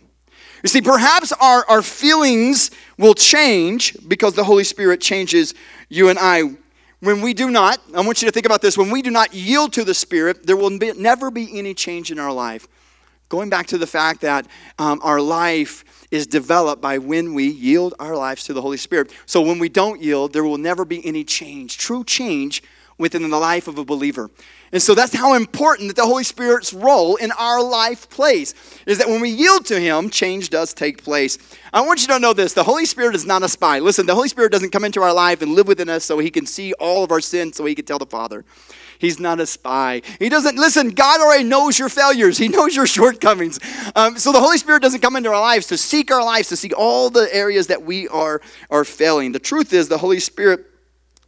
You 0.63 0.69
see, 0.69 0.81
perhaps 0.81 1.31
our, 1.33 1.65
our 1.69 1.81
feelings 1.81 2.71
will 2.97 3.13
change 3.13 3.97
because 4.07 4.33
the 4.33 4.43
Holy 4.45 4.63
Spirit 4.63 5.01
changes 5.01 5.53
you 5.89 6.09
and 6.09 6.17
I. 6.17 6.55
When 7.01 7.21
we 7.21 7.33
do 7.33 7.51
not, 7.51 7.79
I 7.93 7.99
want 8.01 8.21
you 8.21 8.27
to 8.29 8.31
think 8.31 8.45
about 8.45 8.61
this, 8.61 8.77
when 8.77 8.89
we 8.89 9.01
do 9.01 9.11
not 9.11 9.33
yield 9.33 9.73
to 9.73 9.83
the 9.83 9.93
Spirit, 9.93 10.47
there 10.47 10.55
will 10.55 10.77
be, 10.77 10.93
never 10.93 11.29
be 11.29 11.57
any 11.57 11.73
change 11.73 12.11
in 12.11 12.19
our 12.19 12.31
life. 12.31 12.65
Going 13.27 13.49
back 13.49 13.67
to 13.67 13.77
the 13.77 13.87
fact 13.87 14.21
that 14.21 14.47
um, 14.79 15.01
our 15.03 15.19
life 15.19 15.83
is 16.11 16.27
developed 16.27 16.81
by 16.81 16.97
when 16.99 17.33
we 17.33 17.47
yield 17.47 17.95
our 17.99 18.15
lives 18.15 18.43
to 18.45 18.53
the 18.53 18.61
Holy 18.61 18.77
Spirit. 18.77 19.11
So 19.25 19.41
when 19.41 19.59
we 19.59 19.67
don't 19.67 20.01
yield, 20.01 20.31
there 20.31 20.43
will 20.43 20.57
never 20.57 20.85
be 20.85 21.05
any 21.05 21.23
change. 21.23 21.77
True 21.77 22.03
change 22.03 22.63
within 22.97 23.29
the 23.29 23.37
life 23.37 23.67
of 23.67 23.77
a 23.77 23.85
believer. 23.85 24.29
And 24.71 24.81
so 24.81 24.95
that's 24.95 25.13
how 25.13 25.35
important 25.35 25.89
that 25.89 25.95
the 25.95 26.05
Holy 26.05 26.23
Spirit's 26.23 26.73
role 26.73 27.15
in 27.15 27.31
our 27.33 27.63
life 27.63 28.09
plays 28.09 28.55
is 28.85 28.97
that 28.97 29.07
when 29.07 29.21
we 29.21 29.29
yield 29.29 29.65
to 29.67 29.79
Him, 29.79 30.09
change 30.09 30.49
does 30.49 30.73
take 30.73 31.03
place. 31.03 31.37
I 31.71 31.81
want 31.81 32.01
you 32.01 32.07
to 32.09 32.19
know 32.19 32.33
this 32.33 32.53
the 32.53 32.63
Holy 32.63 32.85
Spirit 32.85 33.15
is 33.15 33.25
not 33.25 33.43
a 33.43 33.49
spy. 33.49 33.79
Listen, 33.79 34.05
the 34.05 34.15
Holy 34.15 34.29
Spirit 34.29 34.51
doesn't 34.51 34.71
come 34.71 34.83
into 34.83 35.01
our 35.01 35.13
life 35.13 35.41
and 35.41 35.53
live 35.53 35.67
within 35.67 35.89
us 35.89 36.05
so 36.05 36.19
He 36.19 36.31
can 36.31 36.45
see 36.45 36.73
all 36.73 37.03
of 37.03 37.11
our 37.11 37.21
sins 37.21 37.57
so 37.57 37.65
He 37.65 37.75
can 37.75 37.85
tell 37.85 37.99
the 37.99 38.05
Father. 38.05 38.45
He's 39.03 39.19
not 39.19 39.41
a 39.41 39.45
spy. 39.45 40.01
He 40.17 40.29
doesn't, 40.29 40.55
listen, 40.55 40.91
God 40.91 41.19
already 41.19 41.43
knows 41.43 41.77
your 41.77 41.89
failures. 41.89 42.37
He 42.37 42.47
knows 42.47 42.73
your 42.73 42.87
shortcomings. 42.87 43.59
Um, 43.97 44.17
so 44.17 44.31
the 44.31 44.39
Holy 44.39 44.57
Spirit 44.57 44.81
doesn't 44.81 45.01
come 45.01 45.17
into 45.17 45.29
our 45.29 45.41
lives 45.41 45.67
to 45.67 45.77
seek 45.77 46.09
our 46.09 46.23
lives, 46.23 46.47
to 46.49 46.55
see 46.55 46.71
all 46.71 47.09
the 47.09 47.27
areas 47.35 47.67
that 47.67 47.83
we 47.83 48.07
are, 48.07 48.41
are 48.69 48.85
failing. 48.85 49.33
The 49.33 49.39
truth 49.39 49.73
is, 49.73 49.89
the 49.89 49.97
Holy 49.97 50.21
Spirit 50.21 50.65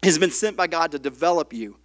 has 0.04 0.18
been 0.18 0.32
sent 0.32 0.58
by 0.58 0.68
God 0.68 0.92
to 0.92 1.00
develop 1.00 1.54
you 1.54 1.78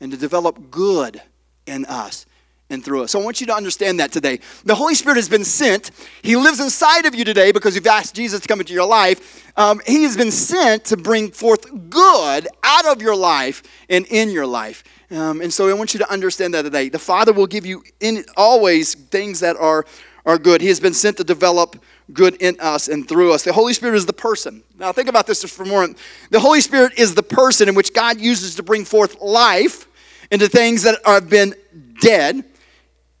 and 0.00 0.10
to 0.12 0.18
develop 0.18 0.70
good 0.70 1.20
in 1.66 1.84
us 1.86 2.26
and 2.70 2.84
through 2.84 3.02
us. 3.02 3.12
So 3.12 3.20
I 3.20 3.24
want 3.24 3.40
you 3.40 3.46
to 3.48 3.54
understand 3.54 4.00
that 4.00 4.10
today. 4.10 4.40
The 4.64 4.74
Holy 4.74 4.94
Spirit 4.94 5.16
has 5.16 5.28
been 5.28 5.44
sent. 5.44 5.90
He 6.22 6.36
lives 6.36 6.60
inside 6.60 7.06
of 7.06 7.14
you 7.14 7.24
today 7.24 7.52
because 7.52 7.74
you've 7.74 7.86
asked 7.86 8.14
Jesus 8.14 8.40
to 8.40 8.48
come 8.48 8.60
into 8.60 8.72
your 8.72 8.86
life. 8.86 9.52
Um, 9.56 9.80
he 9.86 10.02
has 10.02 10.16
been 10.16 10.30
sent 10.30 10.86
to 10.86 10.96
bring 10.96 11.30
forth 11.30 11.90
good 11.90 12.48
out 12.62 12.86
of 12.86 13.02
your 13.02 13.14
life 13.14 13.62
and 13.88 14.06
in 14.06 14.30
your 14.30 14.46
life. 14.46 14.82
Um, 15.10 15.40
and 15.40 15.52
so 15.52 15.68
I 15.68 15.74
want 15.74 15.94
you 15.94 15.98
to 15.98 16.10
understand 16.10 16.54
that 16.54 16.62
today. 16.62 16.88
The 16.88 16.98
Father 16.98 17.32
will 17.32 17.46
give 17.46 17.66
you 17.66 17.84
in 18.00 18.24
always 18.36 18.94
things 18.94 19.40
that 19.40 19.56
are, 19.56 19.84
are 20.26 20.38
good. 20.38 20.60
He 20.60 20.68
has 20.68 20.80
been 20.80 20.94
sent 20.94 21.18
to 21.18 21.24
develop 21.24 21.76
good 22.12 22.34
in 22.40 22.56
us 22.60 22.88
and 22.88 23.08
through 23.08 23.32
us. 23.32 23.42
The 23.42 23.52
Holy 23.52 23.72
Spirit 23.72 23.96
is 23.96 24.06
the 24.06 24.12
person. 24.12 24.62
Now, 24.78 24.92
think 24.92 25.08
about 25.08 25.26
this 25.26 25.42
for 25.44 25.62
a 25.62 25.66
moment. 25.66 25.98
The 26.30 26.40
Holy 26.40 26.60
Spirit 26.60 26.98
is 26.98 27.14
the 27.14 27.22
person 27.22 27.68
in 27.68 27.74
which 27.74 27.94
God 27.94 28.20
uses 28.20 28.54
to 28.56 28.62
bring 28.62 28.84
forth 28.84 29.20
life 29.20 29.86
into 30.30 30.48
things 30.48 30.82
that 30.82 31.00
have 31.06 31.30
been 31.30 31.54
dead. 32.00 32.44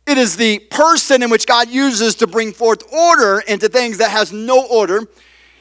It 0.06 0.18
is 0.18 0.36
the 0.36 0.58
person 0.70 1.22
in 1.22 1.30
which 1.30 1.46
God 1.46 1.70
uses 1.70 2.14
to 2.16 2.26
bring 2.26 2.52
forth 2.52 2.92
order 2.92 3.40
into 3.40 3.68
things 3.68 3.98
that 3.98 4.10
has 4.10 4.32
no 4.32 4.66
order. 4.66 5.08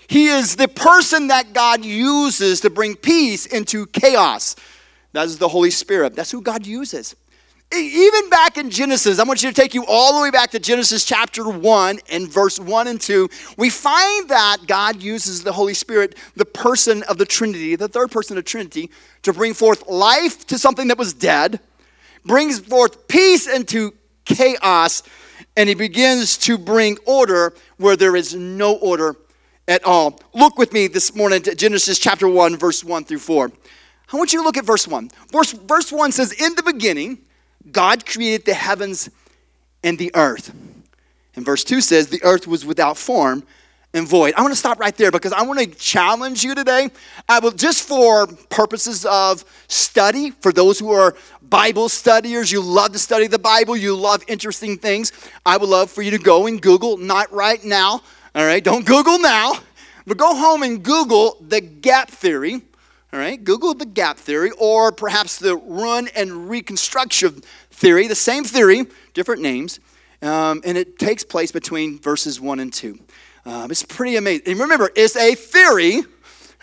He 0.07 0.27
is 0.27 0.57
the 0.57 0.67
person 0.67 1.27
that 1.27 1.53
God 1.53 1.85
uses 1.85 2.59
to 2.61 2.69
bring 2.69 2.95
peace 2.95 3.45
into 3.45 3.85
chaos. 3.87 4.55
That 5.13 5.25
is 5.25 5.37
the 5.37 5.47
Holy 5.47 5.71
Spirit. 5.71 6.15
That's 6.15 6.31
who 6.31 6.41
God 6.41 6.65
uses 6.65 7.15
even 7.75 8.29
back 8.29 8.57
in 8.57 8.69
Genesis, 8.69 9.19
I 9.19 9.23
want 9.23 9.43
you 9.43 9.49
to 9.49 9.55
take 9.55 9.73
you 9.73 9.85
all 9.87 10.17
the 10.17 10.21
way 10.21 10.31
back 10.31 10.51
to 10.51 10.59
Genesis 10.59 11.05
chapter 11.05 11.47
1 11.49 11.99
and 12.11 12.27
verse 12.27 12.59
1 12.59 12.87
and 12.87 12.99
2. 12.99 13.29
We 13.57 13.69
find 13.69 14.29
that 14.29 14.57
God 14.67 15.01
uses 15.01 15.43
the 15.43 15.53
Holy 15.53 15.73
Spirit, 15.73 16.15
the 16.35 16.45
person 16.45 17.03
of 17.03 17.17
the 17.17 17.25
Trinity, 17.25 17.75
the 17.75 17.87
third 17.87 18.11
person 18.11 18.37
of 18.37 18.43
the 18.43 18.49
Trinity, 18.49 18.89
to 19.23 19.33
bring 19.33 19.53
forth 19.53 19.87
life 19.87 20.45
to 20.47 20.57
something 20.57 20.87
that 20.89 20.97
was 20.97 21.13
dead, 21.13 21.59
brings 22.25 22.59
forth 22.59 23.07
peace 23.07 23.47
into 23.47 23.93
chaos 24.25 25.03
and 25.55 25.69
he 25.69 25.75
begins 25.75 26.37
to 26.37 26.57
bring 26.57 26.97
order 27.05 27.53
where 27.77 27.95
there 27.95 28.15
is 28.15 28.33
no 28.33 28.75
order 28.75 29.15
at 29.67 29.83
all. 29.83 30.19
Look 30.33 30.57
with 30.57 30.73
me 30.73 30.87
this 30.87 31.15
morning 31.15 31.41
to 31.43 31.55
Genesis 31.55 31.99
chapter 31.99 32.27
1, 32.27 32.57
verse 32.57 32.83
1 32.83 33.05
through 33.05 33.19
4. 33.19 33.51
I 34.11 34.17
want 34.17 34.33
you 34.33 34.39
to 34.39 34.45
look 34.45 34.57
at 34.57 34.65
verse 34.65 34.87
1. 34.87 35.09
Verse, 35.31 35.53
verse 35.53 35.91
1 35.91 36.11
says, 36.11 36.31
In 36.33 36.55
the 36.55 36.63
beginning, 36.63 37.19
God 37.71 38.05
created 38.05 38.45
the 38.45 38.53
heavens 38.53 39.09
and 39.83 39.97
the 39.97 40.11
earth. 40.15 40.53
And 41.35 41.45
verse 41.45 41.63
2 41.63 41.81
says, 41.81 42.07
The 42.07 42.23
earth 42.23 42.47
was 42.47 42.65
without 42.65 42.97
form 42.97 43.43
and 43.93 44.07
void. 44.07 44.33
I 44.35 44.41
want 44.41 44.53
to 44.53 44.59
stop 44.59 44.79
right 44.79 44.95
there 44.95 45.11
because 45.11 45.33
I 45.33 45.43
want 45.43 45.59
to 45.59 45.67
challenge 45.67 46.43
you 46.43 46.55
today. 46.55 46.89
I 47.29 47.39
will 47.39 47.51
just 47.51 47.87
for 47.87 48.27
purposes 48.27 49.05
of 49.05 49.45
study, 49.67 50.31
for 50.31 50.51
those 50.51 50.79
who 50.79 50.91
are 50.91 51.15
Bible 51.41 51.89
studiers, 51.89 52.51
you 52.51 52.61
love 52.61 52.93
to 52.93 52.99
study 52.99 53.27
the 53.27 53.39
Bible, 53.39 53.77
you 53.77 53.95
love 53.95 54.23
interesting 54.27 54.77
things. 54.77 55.11
I 55.45 55.57
would 55.57 55.69
love 55.69 55.91
for 55.91 56.01
you 56.01 56.11
to 56.11 56.17
go 56.17 56.47
and 56.47 56.61
Google, 56.61 56.97
not 56.97 57.31
right 57.31 57.63
now, 57.63 58.01
all 58.33 58.45
right? 58.45 58.63
Don't 58.63 58.85
Google 58.85 59.19
now, 59.19 59.53
but 60.07 60.17
go 60.17 60.35
home 60.35 60.63
and 60.63 60.81
Google 60.81 61.37
the 61.39 61.61
gap 61.61 62.09
theory. 62.09 62.61
All 63.13 63.19
right, 63.19 63.41
Google 63.43 63.75
the 63.75 63.85
gap 63.85 64.17
theory 64.17 64.49
or 64.57 64.91
perhaps 64.91 65.37
the 65.37 65.55
ruin 65.55 66.09
and 66.15 66.49
reconstruction 66.49 67.43
theory, 67.69 68.07
the 68.07 68.15
same 68.15 68.43
theory, 68.43 68.87
different 69.13 69.43
names, 69.43 69.79
um, 70.23 70.63
and 70.65 70.79
it 70.79 70.97
takes 70.97 71.23
place 71.23 71.51
between 71.51 71.99
verses 71.99 72.41
1 72.41 72.59
and 72.59 72.73
2. 72.73 72.97
Um, 73.45 73.69
it's 73.69 73.83
pretty 73.83 74.15
amazing. 74.15 74.47
And 74.47 74.59
remember, 74.59 74.89
it's 74.95 75.15
a 75.15 75.35
theory, 75.35 76.01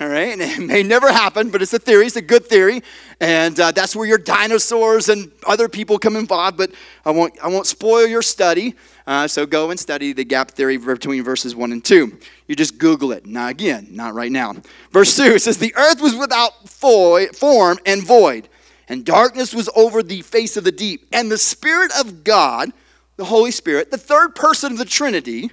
all 0.01 0.09
right? 0.09 0.33
And 0.33 0.43
it 0.63 0.67
may 0.67 0.83
never 0.83 1.13
happen, 1.13 1.51
but 1.51 1.63
it's 1.63 1.73
a 1.73 1.79
theory. 1.79 2.07
It's 2.07 2.17
a 2.17 2.23
good 2.23 2.47
theory. 2.47 2.83
And 3.21 3.61
uh, 3.61 3.71
that's 3.71 3.95
where 3.95 4.07
your 4.07 4.19
dinosaurs 4.19 5.09
and 5.09 5.31
other 5.47 5.69
people 5.69 6.01
come 6.01 6.17
involved. 6.17 6.57
But 6.57 6.73
I 7.05 7.13
won't, 7.13 7.39
I 7.41 7.47
won't 7.47 7.69
spoil 7.69 8.09
your 8.09 8.23
study. 8.23 8.75
Uh, 9.07 9.29
so 9.29 9.47
go 9.47 9.71
and 9.71 9.79
study 9.79 10.13
the 10.13 10.25
gap 10.25 10.51
theory 10.51 10.79
between 10.79 11.23
verses 11.23 11.55
1 11.55 11.71
and 11.71 11.85
2. 11.85 12.19
You 12.51 12.57
just 12.57 12.79
Google 12.79 13.13
it. 13.13 13.27
Now, 13.27 13.47
again, 13.47 13.87
not 13.93 14.13
right 14.13 14.33
now. 14.33 14.57
Verse 14.91 15.17
2 15.17 15.39
says, 15.39 15.59
The 15.59 15.73
earth 15.77 16.01
was 16.01 16.17
without 16.17 16.69
form 16.69 17.79
and 17.87 18.03
void, 18.05 18.49
and 18.89 19.05
darkness 19.05 19.55
was 19.55 19.71
over 19.77 20.03
the 20.03 20.23
face 20.23 20.57
of 20.57 20.65
the 20.65 20.73
deep. 20.73 21.07
And 21.13 21.31
the 21.31 21.39
Spirit 21.39 21.93
of 21.97 22.25
God, 22.25 22.73
the 23.17 23.27
Holy 23.27 23.53
Spirit, 23.53 23.93
the 23.93 23.99
third 23.99 24.35
person 24.35 24.73
of 24.73 24.79
the 24.79 24.85
Trinity, 24.85 25.53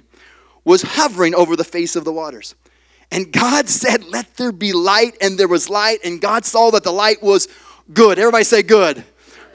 was 0.64 0.82
hovering 0.82 1.36
over 1.36 1.54
the 1.54 1.62
face 1.62 1.94
of 1.94 2.04
the 2.04 2.12
waters. 2.12 2.56
And 3.12 3.32
God 3.32 3.68
said, 3.68 4.02
Let 4.02 4.36
there 4.36 4.50
be 4.50 4.72
light, 4.72 5.16
and 5.20 5.38
there 5.38 5.46
was 5.46 5.70
light, 5.70 6.00
and 6.04 6.20
God 6.20 6.44
saw 6.44 6.72
that 6.72 6.82
the 6.82 6.90
light 6.90 7.22
was 7.22 7.46
good. 7.92 8.18
Everybody 8.18 8.42
say 8.42 8.64
good. 8.64 9.04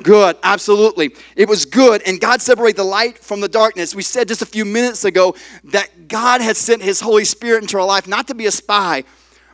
Good, 0.02 0.38
absolutely. 0.44 1.16
It 1.36 1.48
was 1.48 1.66
good, 1.66 2.02
and 2.06 2.20
God 2.20 2.42
separated 2.42 2.78
the 2.78 2.84
light 2.84 3.18
from 3.18 3.42
the 3.42 3.48
darkness. 3.48 3.94
We 3.94 4.04
said 4.04 4.28
just 4.28 4.42
a 4.42 4.46
few 4.46 4.66
minutes 4.66 5.06
ago 5.06 5.36
that 5.66 6.08
God 6.08 6.42
had 6.42 6.58
sent 6.58 6.82
His 6.82 7.00
Holy 7.00 7.26
Spirit 7.26 7.62
into 7.62 7.78
our 7.78 7.86
life 7.86 8.08
not 8.08 8.28
to 8.28 8.36
be 8.36 8.46
a 8.46 8.52
spy, 8.52 9.04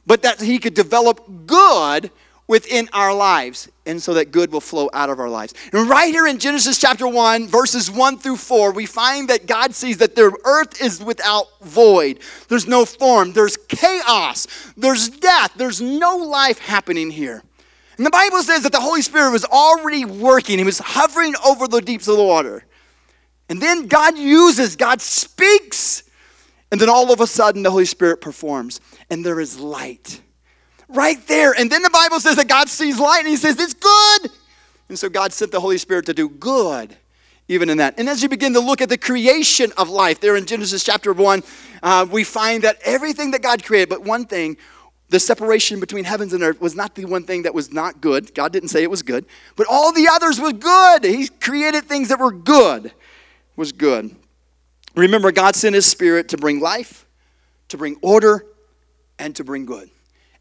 but 0.06 0.22
that 0.24 0.42
He 0.42 0.60
could 0.60 0.74
develop 0.74 1.46
good 1.46 2.12
within 2.48 2.90
our 2.94 3.14
lives, 3.14 3.70
and 3.86 4.02
so 4.02 4.16
that 4.16 4.32
good 4.32 4.52
will 4.52 4.60
flow 4.60 4.90
out 4.92 5.12
of 5.12 5.20
our 5.20 5.30
lives. 5.30 5.54
And 5.72 5.88
right 5.88 6.12
here 6.12 6.26
in 6.26 6.40
Genesis 6.40 6.80
chapter 6.80 7.08
1, 7.08 7.48
verses 7.48 7.92
1 7.92 8.18
through 8.18 8.38
4, 8.38 8.72
we 8.72 8.88
find 8.88 9.30
that 9.30 9.46
God 9.46 9.76
sees 9.76 10.00
that 10.00 10.16
the 10.16 10.36
earth 10.46 10.82
is 10.82 11.04
without 11.04 11.46
void. 11.62 12.20
There's 12.48 12.68
no 12.68 12.86
form, 12.86 13.34
there's 13.34 13.56
chaos, 13.56 14.48
there's 14.76 15.10
death, 15.10 15.54
there's 15.58 15.80
no 15.80 16.18
life 16.18 16.58
happening 16.58 17.12
here. 17.12 17.44
And 18.00 18.06
the 18.06 18.12
Bible 18.12 18.42
says 18.44 18.64
that 18.64 18.72
the 18.72 18.80
Holy 18.80 19.02
Spirit 19.02 19.32
was 19.32 19.44
already 19.44 20.06
working, 20.06 20.58
He 20.58 20.64
was 20.64 20.80
hovering 20.80 21.36
over 21.46 21.68
the 21.68 21.82
deeps 21.82 22.08
of 22.08 22.16
the 22.16 22.24
water. 22.24 22.64
And 23.50 23.62
then 23.62 23.88
God 23.88 24.18
uses, 24.18 24.78
God 24.78 25.02
speaks, 25.02 26.04
and 26.72 26.80
then 26.80 26.88
all 26.88 27.12
of 27.12 27.20
a 27.20 27.28
sudden 27.28 27.62
the 27.62 27.72
Holy 27.72 27.84
Spirit 27.84 28.22
performs, 28.22 28.80
and 29.10 29.26
there 29.26 29.42
is 29.42 29.60
light 29.60 30.22
right 30.88 31.28
there. 31.28 31.52
And 31.52 31.70
then 31.70 31.82
the 31.82 31.90
Bible 31.90 32.22
says 32.22 32.38
that 32.38 32.48
God 32.48 32.70
sees 32.70 32.98
light 33.02 33.20
and 33.20 33.28
he 33.28 33.36
says, 33.36 33.60
It's 33.60 33.74
good. 33.74 34.32
And 34.88 34.98
so 34.98 35.10
God 35.10 35.34
sent 35.34 35.52
the 35.52 35.60
Holy 35.60 35.78
Spirit 35.78 36.06
to 36.06 36.14
do 36.14 36.30
good 36.30 36.96
even 37.50 37.70
in 37.70 37.80
that. 37.80 37.96
And 37.98 38.08
as 38.08 38.24
you 38.24 38.30
begin 38.30 38.54
to 38.54 38.60
look 38.62 38.80
at 38.80 38.88
the 38.88 38.98
creation 38.98 39.74
of 39.78 39.90
life, 39.90 40.22
there 40.22 40.38
in 40.38 40.46
Genesis 40.46 40.84
chapter 40.84 41.12
1, 41.12 41.44
uh, 41.84 42.06
we 42.10 42.24
find 42.24 42.64
that 42.64 42.78
everything 42.86 43.32
that 43.32 43.42
God 43.42 43.66
created, 43.66 43.90
but 43.90 44.04
one 44.04 44.26
thing, 44.26 44.56
the 45.10 45.20
separation 45.20 45.80
between 45.80 46.04
heavens 46.04 46.34
and 46.34 46.44
earth 46.44 46.62
was 46.62 46.76
not 46.76 46.96
the 46.96 47.06
one 47.06 47.24
thing 47.24 47.44
that 47.44 47.54
was 47.54 47.74
not 47.74 48.00
good. 48.00 48.34
God 48.36 48.54
didn't 48.54 48.70
say 48.70 48.84
it 48.84 48.92
was 48.92 49.02
good, 49.02 49.26
but 49.56 49.66
all 49.68 49.92
the 49.92 50.08
others 50.08 50.40
was 50.40 50.54
good. 50.54 51.04
He 51.04 51.28
created 51.28 51.86
things 51.86 52.10
that 52.10 52.20
were 52.20 52.32
good, 52.32 52.92
was 53.56 53.72
good. 53.72 54.16
Remember, 54.96 55.32
God 55.32 55.56
sent 55.56 55.76
His 55.76 55.86
Spirit 55.86 56.30
to 56.30 56.38
bring 56.38 56.60
life, 56.60 57.08
to 57.70 57.78
bring 57.78 57.98
order, 58.02 58.46
and 59.18 59.36
to 59.36 59.44
bring 59.44 59.66
good. 59.66 59.90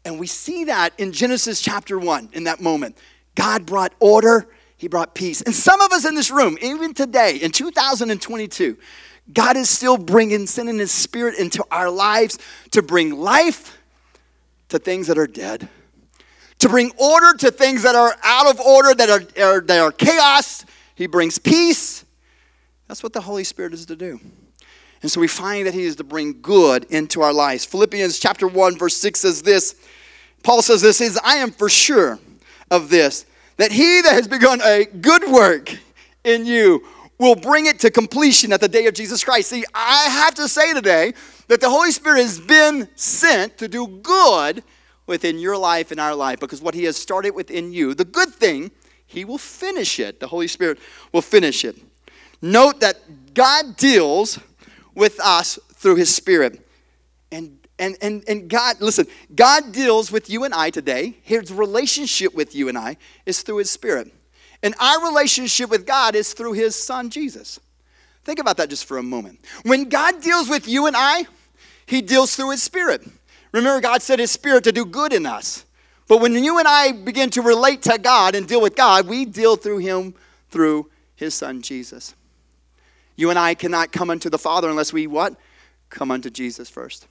And 0.05 0.19
we 0.19 0.27
see 0.27 0.65
that 0.65 0.93
in 0.97 1.11
Genesis 1.11 1.61
chapter 1.61 1.97
1 1.97 2.29
in 2.33 2.43
that 2.45 2.61
moment. 2.61 2.97
God 3.35 3.65
brought 3.65 3.93
order, 3.99 4.47
He 4.77 4.87
brought 4.87 5.15
peace. 5.15 5.41
And 5.41 5.53
some 5.53 5.81
of 5.81 5.91
us 5.91 6.05
in 6.05 6.13
this 6.13 6.29
room, 6.29 6.57
even 6.61 6.93
today 6.93 7.37
in 7.37 7.51
2022, 7.51 8.77
God 9.33 9.57
is 9.57 9.69
still 9.69 9.97
bringing, 9.97 10.45
sending 10.45 10.77
His 10.77 10.91
Spirit 10.91 11.39
into 11.39 11.65
our 11.71 11.89
lives 11.89 12.37
to 12.71 12.81
bring 12.81 13.19
life 13.19 13.78
to 14.69 14.79
things 14.79 15.07
that 15.07 15.17
are 15.17 15.27
dead, 15.27 15.67
to 16.59 16.69
bring 16.69 16.91
order 16.97 17.37
to 17.37 17.51
things 17.51 17.83
that 17.83 17.95
are 17.95 18.15
out 18.23 18.47
of 18.47 18.59
order, 18.59 18.93
that 18.93 19.09
are, 19.09 19.43
are, 19.43 19.61
that 19.61 19.79
are 19.79 19.91
chaos. 19.91 20.65
He 20.95 21.07
brings 21.07 21.37
peace. 21.37 22.05
That's 22.87 23.03
what 23.03 23.13
the 23.13 23.21
Holy 23.21 23.43
Spirit 23.43 23.73
is 23.73 23.85
to 23.87 23.95
do. 23.95 24.19
And 25.01 25.09
so 25.09 25.21
we 25.21 25.27
find 25.27 25.65
that 25.67 25.73
he 25.73 25.83
is 25.83 25.95
to 25.97 26.03
bring 26.03 26.41
good 26.41 26.85
into 26.85 27.21
our 27.21 27.31
lives. 27.31 27.65
Philippians 27.65 28.19
chapter 28.19 28.47
1 28.47 28.77
verse 28.77 28.97
6 28.97 29.19
says 29.19 29.41
this. 29.41 29.75
Paul 30.43 30.61
says 30.61 30.81
this 30.81 31.01
is 31.01 31.19
I 31.23 31.35
am 31.35 31.51
for 31.51 31.69
sure 31.69 32.19
of 32.71 32.89
this 32.89 33.25
that 33.57 33.71
he 33.71 34.01
that 34.01 34.13
has 34.13 34.27
begun 34.27 34.61
a 34.61 34.85
good 34.85 35.29
work 35.29 35.77
in 36.23 36.45
you 36.45 36.85
will 37.19 37.35
bring 37.35 37.65
it 37.65 37.79
to 37.79 37.91
completion 37.91 38.53
at 38.53 38.61
the 38.61 38.67
day 38.67 38.87
of 38.87 38.93
Jesus 38.93 39.23
Christ. 39.23 39.49
See, 39.49 39.65
I 39.75 40.05
have 40.09 40.33
to 40.35 40.47
say 40.47 40.73
today 40.73 41.13
that 41.47 41.59
the 41.61 41.69
Holy 41.69 41.91
Spirit 41.91 42.21
has 42.21 42.39
been 42.39 42.87
sent 42.95 43.57
to 43.57 43.67
do 43.67 43.87
good 43.87 44.63
within 45.05 45.37
your 45.37 45.57
life 45.57 45.91
and 45.91 45.99
our 45.99 46.15
life 46.15 46.39
because 46.39 46.61
what 46.61 46.73
he 46.73 46.85
has 46.85 46.95
started 46.95 47.35
within 47.35 47.73
you, 47.73 47.93
the 47.93 48.05
good 48.05 48.29
thing, 48.29 48.71
he 49.05 49.25
will 49.25 49.37
finish 49.37 49.99
it. 49.99 50.19
The 50.19 50.27
Holy 50.27 50.47
Spirit 50.47 50.79
will 51.11 51.21
finish 51.21 51.65
it. 51.65 51.77
Note 52.41 52.79
that 52.79 53.33
God 53.33 53.75
deals 53.75 54.39
with 54.95 55.19
us 55.19 55.59
through 55.73 55.95
his 55.95 56.15
spirit. 56.15 56.65
And 57.31 57.59
and, 57.79 57.97
and, 58.01 58.23
and 58.27 58.49
God, 58.49 58.81
listen, 58.81 59.07
God 59.33 59.71
deals 59.71 60.11
with 60.11 60.29
you 60.29 60.43
and 60.43 60.53
I 60.53 60.69
today. 60.69 61.15
His 61.21 61.51
relationship 61.51 62.35
with 62.35 62.53
you 62.53 62.67
and 62.67 62.77
I 62.77 62.97
is 63.25 63.41
through 63.41 63.57
His 63.57 63.71
Spirit. 63.71 64.11
And 64.61 64.75
our 64.79 65.05
relationship 65.05 65.69
with 65.69 65.85
God 65.85 66.15
is 66.15 66.33
through 66.33 66.53
His 66.53 66.75
Son, 66.75 67.09
Jesus. 67.09 67.59
Think 68.23 68.39
about 68.39 68.57
that 68.57 68.69
just 68.69 68.85
for 68.85 68.97
a 68.97 69.03
moment. 69.03 69.39
When 69.63 69.89
God 69.89 70.21
deals 70.21 70.49
with 70.49 70.67
you 70.67 70.87
and 70.87 70.95
I, 70.97 71.25
He 71.85 72.01
deals 72.01 72.35
through 72.35 72.51
His 72.51 72.61
Spirit. 72.61 73.07
Remember, 73.51 73.81
God 73.81 74.01
said 74.01 74.19
His 74.19 74.31
Spirit 74.31 74.63
to 74.65 74.71
do 74.71 74.85
good 74.85 75.13
in 75.13 75.25
us. 75.25 75.65
But 76.07 76.21
when 76.21 76.33
you 76.43 76.57
and 76.59 76.67
I 76.67 76.91
begin 76.91 77.29
to 77.31 77.41
relate 77.41 77.83
to 77.83 77.97
God 77.97 78.35
and 78.35 78.47
deal 78.47 78.61
with 78.61 78.75
God, 78.75 79.07
we 79.07 79.25
deal 79.25 79.55
through 79.55 79.77
Him 79.77 80.13
through 80.49 80.89
His 81.15 81.33
Son, 81.33 81.61
Jesus. 81.61 82.15
You 83.15 83.29
and 83.29 83.39
I 83.39 83.53
cannot 83.53 83.91
come 83.91 84.09
unto 84.09 84.29
the 84.29 84.37
Father 84.37 84.69
unless 84.69 84.91
we 84.91 85.05
what? 85.07 85.35
Come 85.89 86.11
unto 86.11 86.29
Jesus 86.29 86.69
first. 86.69 87.07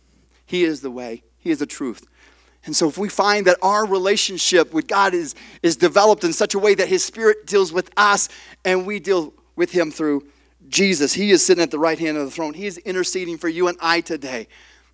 He 0.46 0.64
is 0.64 0.80
the 0.80 0.90
way, 0.90 1.22
He 1.38 1.50
is 1.50 1.58
the 1.58 1.66
truth. 1.66 2.06
And 2.68 2.76
so, 2.76 2.86
if 2.86 2.98
we 2.98 3.08
find 3.08 3.46
that 3.46 3.56
our 3.62 3.86
relationship 3.86 4.72
with 4.74 4.86
God 4.86 5.14
is, 5.14 5.34
is 5.62 5.74
developed 5.74 6.22
in 6.22 6.34
such 6.34 6.54
a 6.54 6.58
way 6.58 6.74
that 6.74 6.86
His 6.86 7.02
Spirit 7.02 7.46
deals 7.46 7.72
with 7.72 7.90
us 7.96 8.28
and 8.64 8.86
we 8.86 9.00
deal 9.00 9.32
with 9.56 9.72
Him 9.72 9.90
through 9.90 10.26
Jesus, 10.68 11.14
He 11.14 11.30
is 11.30 11.44
sitting 11.44 11.62
at 11.62 11.70
the 11.70 11.78
right 11.78 11.98
hand 11.98 12.18
of 12.18 12.26
the 12.26 12.30
throne. 12.30 12.52
He 12.52 12.66
is 12.66 12.76
interceding 12.78 13.38
for 13.38 13.48
you 13.48 13.68
and 13.68 13.78
I 13.80 14.02
today. 14.02 14.48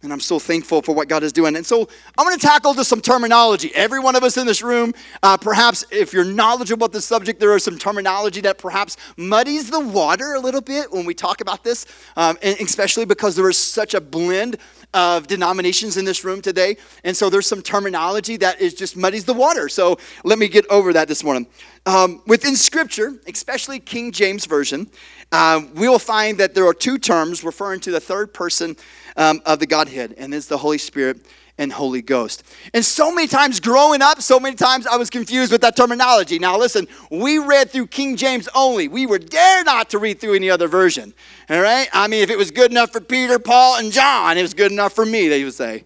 And 0.04 0.12
I'm 0.12 0.20
so 0.20 0.38
thankful 0.38 0.82
for 0.82 0.94
what 0.94 1.08
God 1.08 1.22
is 1.22 1.32
doing. 1.32 1.56
And 1.56 1.64
so 1.64 1.88
I'm 2.18 2.26
going 2.26 2.38
to 2.38 2.46
tackle 2.46 2.74
just 2.74 2.90
some 2.90 3.00
terminology. 3.00 3.74
Every 3.74 3.98
one 3.98 4.14
of 4.14 4.22
us 4.22 4.36
in 4.36 4.46
this 4.46 4.62
room, 4.62 4.92
uh, 5.22 5.38
perhaps 5.38 5.84
if 5.90 6.12
you're 6.12 6.24
knowledgeable 6.24 6.84
about 6.84 6.92
the 6.92 7.00
subject, 7.00 7.40
there 7.40 7.56
is 7.56 7.64
some 7.64 7.78
terminology 7.78 8.42
that 8.42 8.58
perhaps 8.58 8.98
muddies 9.16 9.70
the 9.70 9.80
water 9.80 10.34
a 10.34 10.40
little 10.40 10.60
bit 10.60 10.92
when 10.92 11.06
we 11.06 11.14
talk 11.14 11.40
about 11.40 11.64
this, 11.64 11.86
um, 12.16 12.36
and 12.42 12.60
especially 12.60 13.06
because 13.06 13.34
there 13.34 13.48
is 13.48 13.56
such 13.56 13.94
a 13.94 14.00
blend 14.00 14.58
of 14.92 15.26
denominations 15.26 15.96
in 15.96 16.04
this 16.04 16.22
room 16.22 16.40
today. 16.40 16.76
And 17.02 17.16
so 17.16 17.30
there's 17.30 17.46
some 17.46 17.62
terminology 17.62 18.36
that 18.36 18.60
is 18.60 18.74
just 18.74 18.96
muddies 18.96 19.24
the 19.24 19.34
water. 19.34 19.68
So 19.68 19.98
let 20.22 20.38
me 20.38 20.48
get 20.48 20.66
over 20.68 20.92
that 20.92 21.08
this 21.08 21.24
morning. 21.24 21.46
Um, 21.86 22.22
within 22.26 22.56
Scripture, 22.56 23.14
especially 23.26 23.80
King 23.80 24.12
James 24.12 24.46
Version, 24.46 24.88
uh, 25.32 25.62
we 25.74 25.88
will 25.88 25.98
find 25.98 26.38
that 26.38 26.54
there 26.54 26.66
are 26.66 26.72
two 26.74 26.96
terms 26.96 27.42
referring 27.42 27.80
to 27.80 27.90
the 27.90 28.00
third 28.00 28.32
person 28.32 28.76
um, 29.16 29.40
of 29.46 29.58
the 29.58 29.66
Godhead, 29.66 30.14
and 30.18 30.34
it's 30.34 30.46
the 30.46 30.58
Holy 30.58 30.78
Spirit 30.78 31.24
and 31.56 31.72
Holy 31.72 32.02
Ghost. 32.02 32.42
And 32.72 32.84
so 32.84 33.14
many 33.14 33.28
times 33.28 33.60
growing 33.60 34.02
up, 34.02 34.20
so 34.20 34.40
many 34.40 34.56
times 34.56 34.86
I 34.86 34.96
was 34.96 35.08
confused 35.08 35.52
with 35.52 35.60
that 35.60 35.76
terminology. 35.76 36.38
Now, 36.38 36.58
listen, 36.58 36.88
we 37.10 37.38
read 37.38 37.70
through 37.70 37.86
King 37.88 38.16
James 38.16 38.48
only. 38.54 38.88
We 38.88 39.06
were 39.06 39.18
dare 39.18 39.62
not 39.62 39.90
to 39.90 39.98
read 39.98 40.20
through 40.20 40.34
any 40.34 40.50
other 40.50 40.66
version. 40.66 41.14
All 41.48 41.60
right? 41.60 41.88
I 41.92 42.08
mean, 42.08 42.22
if 42.22 42.30
it 42.30 42.38
was 42.38 42.50
good 42.50 42.72
enough 42.72 42.92
for 42.92 43.00
Peter, 43.00 43.38
Paul, 43.38 43.78
and 43.78 43.92
John, 43.92 44.36
it 44.36 44.42
was 44.42 44.54
good 44.54 44.72
enough 44.72 44.94
for 44.94 45.06
me, 45.06 45.28
they 45.28 45.44
would 45.44 45.54
say. 45.54 45.84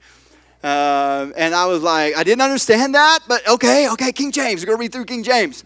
Uh, 0.65 1.31
and 1.37 1.55
I 1.55 1.67
was 1.67 1.83
like, 1.83 2.17
I 2.17 2.25
didn't 2.25 2.43
understand 2.43 2.95
that, 2.95 3.21
but 3.29 3.47
okay, 3.49 3.91
okay, 3.91 4.11
King 4.11 4.33
James. 4.33 4.63
We're 4.63 4.67
going 4.67 4.79
to 4.79 4.81
read 4.81 4.93
through 4.93 5.05
King 5.05 5.23
James. 5.23 5.65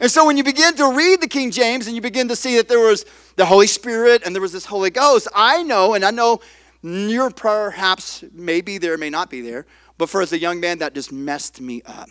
And 0.00 0.10
so 0.10 0.24
when 0.24 0.38
you 0.38 0.44
begin 0.44 0.74
to 0.76 0.94
read 0.96 1.20
the 1.20 1.28
King 1.28 1.50
James 1.50 1.86
and 1.86 1.94
you 1.94 2.00
begin 2.00 2.28
to 2.28 2.36
see 2.36 2.56
that 2.56 2.68
there 2.68 2.80
was 2.80 3.04
the 3.36 3.44
Holy 3.44 3.66
Spirit 3.66 4.22
and 4.24 4.34
there 4.34 4.40
was 4.40 4.52
this 4.52 4.64
Holy 4.64 4.88
Ghost, 4.88 5.28
I 5.34 5.62
know, 5.62 5.92
and 5.92 6.04
I 6.04 6.10
know 6.10 6.40
you're 6.82 7.30
perhaps 7.30 8.24
maybe 8.32 8.78
there, 8.78 8.96
may 8.96 9.10
not 9.10 9.30
be 9.30 9.40
there, 9.40 9.66
but 9.98 10.08
for 10.08 10.22
as 10.22 10.32
a 10.32 10.38
young 10.38 10.60
man, 10.60 10.78
that 10.78 10.94
just 10.94 11.12
messed 11.12 11.60
me 11.60 11.82
up 11.84 12.08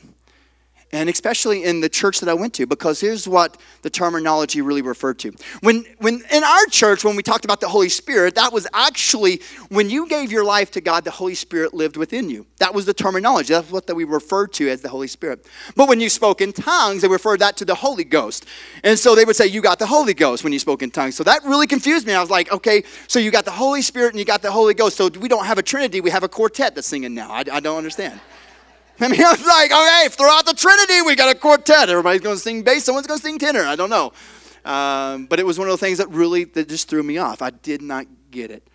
and 0.91 1.10
especially 1.10 1.63
in 1.63 1.81
the 1.81 1.89
church 1.89 2.19
that 2.19 2.29
I 2.29 2.34
went 2.34 2.53
to, 2.55 2.65
because 2.65 3.00
here's 3.00 3.27
what 3.27 3.58
the 3.84 3.89
terminology 3.89 4.62
really 4.62 4.81
referred 4.81 5.19
to. 5.19 5.31
When, 5.62 5.86
when 6.00 6.24
in 6.31 6.43
our 6.43 6.65
church, 6.65 7.03
when 7.03 7.15
we 7.15 7.24
talked 7.24 7.46
about 7.46 7.62
the 7.62 7.67
Holy 7.67 7.89
Spirit, 7.89 8.36
that 8.36 8.51
was 8.51 8.65
actually 8.74 9.41
when 9.69 9.89
you 9.89 10.08
gave 10.08 10.31
your 10.31 10.43
life 10.43 10.72
to 10.72 10.81
God, 10.81 11.03
the 11.03 11.12
Holy 11.12 11.36
Spirit 11.36 11.74
lived 11.74 11.96
within 11.96 12.29
you. 12.29 12.48
That 12.58 12.74
was 12.74 12.86
the 12.86 12.93
terminology. 12.93 13.53
That's 13.53 13.72
what 13.72 13.93
we 13.96 14.03
referred 14.03 14.51
to 14.53 14.69
as 14.69 14.81
the 14.81 14.89
Holy 14.89 15.08
Spirit. 15.08 15.46
But 15.75 15.88
when 15.88 16.00
you 16.00 16.10
spoke 16.10 16.41
in 16.41 16.53
tongues, 16.53 17.03
they 17.03 17.08
referred 17.08 17.39
that 17.39 17.55
to 17.58 17.65
the 17.65 17.75
Holy 17.75 18.03
Ghost. 18.03 18.46
And 18.84 18.98
so 18.98 19.15
they 19.15 19.25
would 19.25 19.36
say, 19.36 19.48
You 19.48 19.62
got 19.62 19.79
the 19.79 19.88
Holy 19.88 20.13
Ghost 20.13 20.43
when 20.43 20.53
you 20.53 20.60
spoke 20.60 20.81
in 20.81 20.91
tongues. 20.91 21.15
So 21.15 21.24
that 21.24 21.43
really 21.43 21.67
confused 21.67 22.08
me. 22.08 22.13
I 22.13 22.22
was 22.22 22.29
like, 22.29 22.51
Okay, 22.51 22.84
so 23.08 23.19
you 23.19 23.31
got 23.31 23.46
the 23.46 23.51
Holy 23.51 23.81
Spirit 23.81 24.10
and 24.10 24.19
you 24.19 24.25
got 24.25 24.41
the 24.41 24.51
Holy 24.51 24.74
Ghost. 24.74 24.98
So 24.98 25.08
we 25.08 25.27
don't 25.27 25.46
have 25.46 25.58
a 25.58 25.63
Trinity, 25.63 26.01
we 26.01 26.10
have 26.10 26.24
a 26.24 26.29
quartet 26.29 26.74
that's 26.75 26.88
singing 26.88 27.13
now. 27.13 27.31
I, 27.31 27.43
I 27.51 27.60
don't 27.60 27.77
understand. 27.77 28.19
I 29.01 29.07
mean, 29.07 29.23
I 29.23 29.31
was 29.31 29.45
like, 29.45 29.71
okay, 29.71 30.07
throughout 30.09 30.45
the 30.45 30.53
Trinity, 30.53 31.01
we 31.01 31.15
got 31.15 31.33
a 31.33 31.39
quartet. 31.39 31.89
Everybody's 31.89 32.21
going 32.21 32.35
to 32.35 32.41
sing 32.41 32.63
bass, 32.63 32.83
someone's 32.83 33.07
going 33.07 33.19
to 33.19 33.25
sing 33.25 33.39
tenor. 33.39 33.61
I 33.61 33.75
don't 33.75 33.89
know. 33.89 34.11
Um, 34.65 35.25
but 35.25 35.39
it 35.39 35.45
was 35.45 35.57
one 35.57 35.67
of 35.67 35.71
the 35.71 35.77
things 35.77 35.99
that 35.99 36.09
really 36.09 36.43
that 36.43 36.67
just 36.67 36.89
threw 36.89 37.01
me 37.01 37.17
off. 37.17 37.41
I 37.41 37.49
did 37.49 37.81
not 37.81 38.05
get 38.29 38.51
it. 38.51 38.67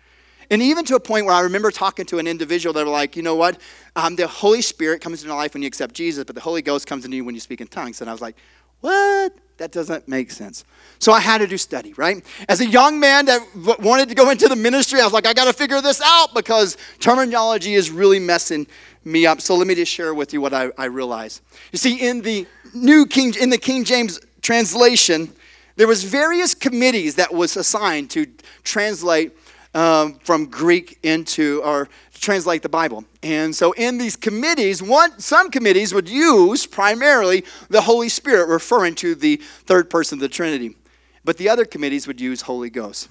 And 0.49 0.61
even 0.61 0.85
to 0.85 0.95
a 0.95 0.99
point 0.99 1.25
where 1.25 1.35
I 1.35 1.41
remember 1.41 1.71
talking 1.71 2.05
to 2.07 2.19
an 2.19 2.27
individual 2.27 2.73
that 2.73 2.85
were 2.85 2.91
like, 2.91 3.15
you 3.15 3.23
know 3.23 3.35
what? 3.35 3.59
Um, 3.95 4.15
the 4.15 4.27
Holy 4.27 4.61
Spirit 4.61 5.01
comes 5.01 5.21
into 5.21 5.29
your 5.29 5.37
life 5.37 5.53
when 5.53 5.63
you 5.63 5.67
accept 5.67 5.95
Jesus, 5.95 6.23
but 6.23 6.35
the 6.35 6.41
Holy 6.41 6.61
Ghost 6.61 6.87
comes 6.87 7.05
into 7.05 7.17
you 7.17 7.25
when 7.25 7.35
you 7.35 7.41
speak 7.41 7.61
in 7.61 7.67
tongues. 7.67 8.01
And 8.01 8.09
I 8.09 8.13
was 8.13 8.21
like, 8.21 8.35
what? 8.81 9.33
That 9.57 9.71
doesn't 9.71 10.07
make 10.07 10.31
sense. 10.31 10.65
So 10.99 11.13
I 11.13 11.21
had 11.21 11.37
to 11.37 11.47
do 11.47 11.57
study, 11.57 11.93
right? 11.93 12.23
As 12.49 12.59
a 12.59 12.67
young 12.67 12.99
man 12.99 13.25
that 13.25 13.41
wanted 13.79 14.09
to 14.09 14.15
go 14.15 14.29
into 14.29 14.49
the 14.49 14.55
ministry, 14.55 14.99
I 14.99 15.05
was 15.05 15.13
like, 15.13 15.25
I 15.25 15.33
got 15.33 15.45
to 15.45 15.53
figure 15.53 15.81
this 15.81 16.01
out 16.03 16.33
because 16.33 16.77
terminology 16.99 17.73
is 17.73 17.89
really 17.89 18.19
messing 18.19 18.67
me 19.05 19.25
up. 19.25 19.39
So 19.39 19.55
let 19.55 19.67
me 19.67 19.75
just 19.75 19.91
share 19.91 20.13
with 20.13 20.33
you 20.33 20.41
what 20.41 20.53
I, 20.53 20.71
I 20.77 20.85
realized. 20.85 21.41
You 21.71 21.77
see, 21.77 22.07
in 22.07 22.21
the 22.21 22.45
New 22.73 23.05
King, 23.05 23.33
in 23.39 23.49
the 23.49 23.57
King 23.57 23.85
James 23.85 24.19
translation, 24.41 25.31
there 25.77 25.87
was 25.87 26.03
various 26.03 26.53
committees 26.53 27.15
that 27.15 27.33
was 27.33 27.55
assigned 27.55 28.09
to 28.11 28.27
translate 28.63 29.31
um, 29.75 30.17
from 30.23 30.45
Greek 30.45 30.97
into 31.03 31.61
or 31.63 31.89
translate 32.13 32.63
the 32.63 32.69
Bible. 32.69 33.03
And 33.21 33.55
so 33.55 33.73
in 33.73 33.97
these 33.97 34.15
committees, 34.15 34.81
one 34.81 35.19
some 35.19 35.51
committees 35.51 35.93
would 35.93 36.09
use 36.09 36.65
primarily 36.65 37.43
the 37.69 37.81
Holy 37.81 38.09
Spirit, 38.09 38.47
referring 38.47 38.95
to 38.95 39.13
the 39.13 39.35
third 39.65 39.89
person 39.89 40.17
of 40.17 40.21
the 40.21 40.29
Trinity. 40.29 40.75
But 41.23 41.37
the 41.37 41.49
other 41.49 41.65
committees 41.65 42.07
would 42.07 42.21
use 42.21 42.41
Holy 42.41 42.69
Ghost. 42.69 43.09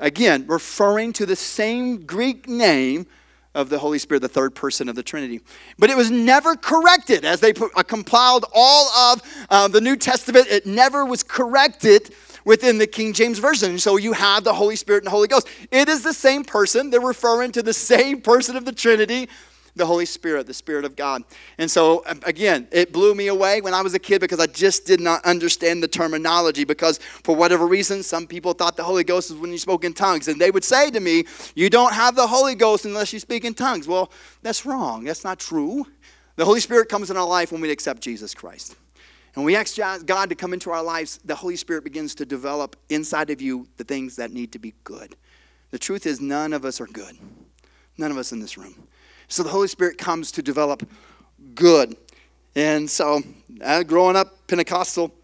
Again, 0.00 0.44
referring 0.46 1.12
to 1.14 1.26
the 1.26 1.36
same 1.36 2.04
Greek 2.04 2.48
name 2.48 3.06
of 3.54 3.68
the 3.68 3.78
Holy 3.78 3.98
Spirit, 3.98 4.20
the 4.20 4.28
third 4.28 4.54
person 4.54 4.88
of 4.88 4.94
the 4.94 5.02
Trinity. 5.02 5.40
But 5.78 5.90
it 5.90 5.96
was 5.96 6.10
never 6.10 6.54
corrected 6.54 7.24
as 7.24 7.40
they 7.40 7.52
put, 7.52 7.72
uh, 7.76 7.82
compiled 7.82 8.44
all 8.54 8.88
of 8.88 9.46
uh, 9.50 9.68
the 9.68 9.80
New 9.80 9.96
Testament. 9.96 10.46
It 10.48 10.66
never 10.66 11.04
was 11.04 11.22
corrected 11.22 12.14
within 12.48 12.78
the 12.78 12.86
King 12.86 13.12
James 13.12 13.38
Version. 13.38 13.78
So 13.78 13.98
you 13.98 14.14
have 14.14 14.42
the 14.42 14.54
Holy 14.54 14.74
Spirit 14.74 15.00
and 15.00 15.08
the 15.08 15.10
Holy 15.10 15.28
Ghost. 15.28 15.46
It 15.70 15.86
is 15.86 16.02
the 16.02 16.14
same 16.14 16.44
person. 16.44 16.88
They're 16.88 16.98
referring 16.98 17.52
to 17.52 17.62
the 17.62 17.74
same 17.74 18.22
person 18.22 18.56
of 18.56 18.64
the 18.64 18.72
Trinity 18.72 19.28
the 19.76 19.86
Holy 19.86 20.06
Spirit, 20.06 20.48
the 20.48 20.54
Spirit 20.54 20.84
of 20.84 20.96
God. 20.96 21.22
And 21.58 21.70
so, 21.70 22.02
um, 22.06 22.18
again, 22.24 22.66
it 22.72 22.92
blew 22.92 23.14
me 23.14 23.28
away 23.28 23.60
when 23.60 23.74
I 23.74 23.82
was 23.82 23.94
a 23.94 23.98
kid 24.00 24.20
because 24.20 24.40
I 24.40 24.46
just 24.46 24.86
did 24.86 24.98
not 24.98 25.24
understand 25.24 25.84
the 25.84 25.86
terminology. 25.86 26.64
Because 26.64 26.98
for 26.98 27.36
whatever 27.36 27.64
reason, 27.64 28.02
some 28.02 28.26
people 28.26 28.54
thought 28.54 28.76
the 28.76 28.82
Holy 28.82 29.04
Ghost 29.04 29.30
was 29.30 29.38
when 29.38 29.52
you 29.52 29.58
spoke 29.58 29.84
in 29.84 29.92
tongues. 29.92 30.26
And 30.26 30.40
they 30.40 30.50
would 30.50 30.64
say 30.64 30.90
to 30.90 30.98
me, 30.98 31.26
You 31.54 31.70
don't 31.70 31.92
have 31.92 32.16
the 32.16 32.26
Holy 32.26 32.56
Ghost 32.56 32.86
unless 32.86 33.12
you 33.12 33.20
speak 33.20 33.44
in 33.44 33.54
tongues. 33.54 33.86
Well, 33.86 34.10
that's 34.42 34.66
wrong. 34.66 35.04
That's 35.04 35.22
not 35.22 35.38
true. 35.38 35.86
The 36.34 36.44
Holy 36.44 36.60
Spirit 36.60 36.88
comes 36.88 37.10
in 37.10 37.16
our 37.16 37.28
life 37.28 37.52
when 37.52 37.60
we 37.60 37.70
accept 37.70 38.00
Jesus 38.00 38.34
Christ. 38.34 38.74
And 39.38 39.44
we 39.44 39.54
ask 39.54 39.76
God 40.04 40.30
to 40.30 40.34
come 40.34 40.52
into 40.52 40.72
our 40.72 40.82
lives, 40.82 41.20
the 41.24 41.36
Holy 41.36 41.54
Spirit 41.54 41.84
begins 41.84 42.12
to 42.16 42.26
develop 42.26 42.74
inside 42.88 43.30
of 43.30 43.40
you 43.40 43.68
the 43.76 43.84
things 43.84 44.16
that 44.16 44.32
need 44.32 44.50
to 44.50 44.58
be 44.58 44.74
good. 44.82 45.14
The 45.70 45.78
truth 45.78 46.06
is, 46.06 46.20
none 46.20 46.52
of 46.52 46.64
us 46.64 46.80
are 46.80 46.88
good. 46.88 47.16
None 47.96 48.10
of 48.10 48.18
us 48.18 48.32
in 48.32 48.40
this 48.40 48.58
room. 48.58 48.74
So 49.28 49.44
the 49.44 49.48
Holy 49.50 49.68
Spirit 49.68 49.96
comes 49.96 50.32
to 50.32 50.42
develop 50.42 50.90
good. 51.54 51.96
And 52.56 52.90
so, 52.90 53.22
uh, 53.62 53.84
growing 53.84 54.16
up 54.16 54.44
Pentecostal, 54.48 55.14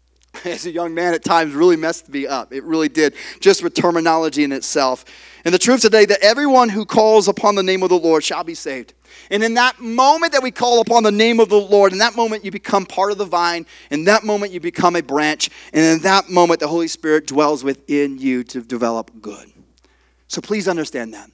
as 0.44 0.66
a 0.66 0.72
young 0.72 0.92
man 0.92 1.14
at 1.14 1.22
times 1.22 1.54
really 1.54 1.76
messed 1.76 2.08
me 2.08 2.26
up. 2.26 2.52
It 2.52 2.64
really 2.64 2.88
did, 2.88 3.14
just 3.38 3.62
with 3.62 3.74
terminology 3.74 4.42
in 4.42 4.50
itself. 4.50 5.04
And 5.44 5.54
the 5.54 5.60
truth 5.60 5.82
today 5.82 6.06
that 6.06 6.18
everyone 6.22 6.70
who 6.70 6.84
calls 6.84 7.28
upon 7.28 7.54
the 7.54 7.62
name 7.62 7.84
of 7.84 7.90
the 7.90 7.98
Lord 7.98 8.24
shall 8.24 8.42
be 8.42 8.54
saved. 8.54 8.94
And 9.30 9.42
in 9.42 9.54
that 9.54 9.80
moment 9.80 10.32
that 10.32 10.42
we 10.42 10.50
call 10.50 10.80
upon 10.80 11.02
the 11.02 11.12
name 11.12 11.40
of 11.40 11.48
the 11.48 11.60
Lord, 11.60 11.92
in 11.92 11.98
that 11.98 12.16
moment 12.16 12.44
you 12.44 12.50
become 12.50 12.86
part 12.86 13.12
of 13.12 13.18
the 13.18 13.24
vine. 13.24 13.66
In 13.90 14.04
that 14.04 14.24
moment 14.24 14.52
you 14.52 14.60
become 14.60 14.96
a 14.96 15.02
branch. 15.02 15.50
And 15.72 15.84
in 15.84 16.00
that 16.00 16.30
moment 16.30 16.60
the 16.60 16.68
Holy 16.68 16.88
Spirit 16.88 17.26
dwells 17.26 17.62
within 17.64 18.18
you 18.18 18.44
to 18.44 18.60
develop 18.62 19.10
good. 19.20 19.50
So 20.28 20.40
please 20.40 20.68
understand 20.68 21.14
that. 21.14 21.30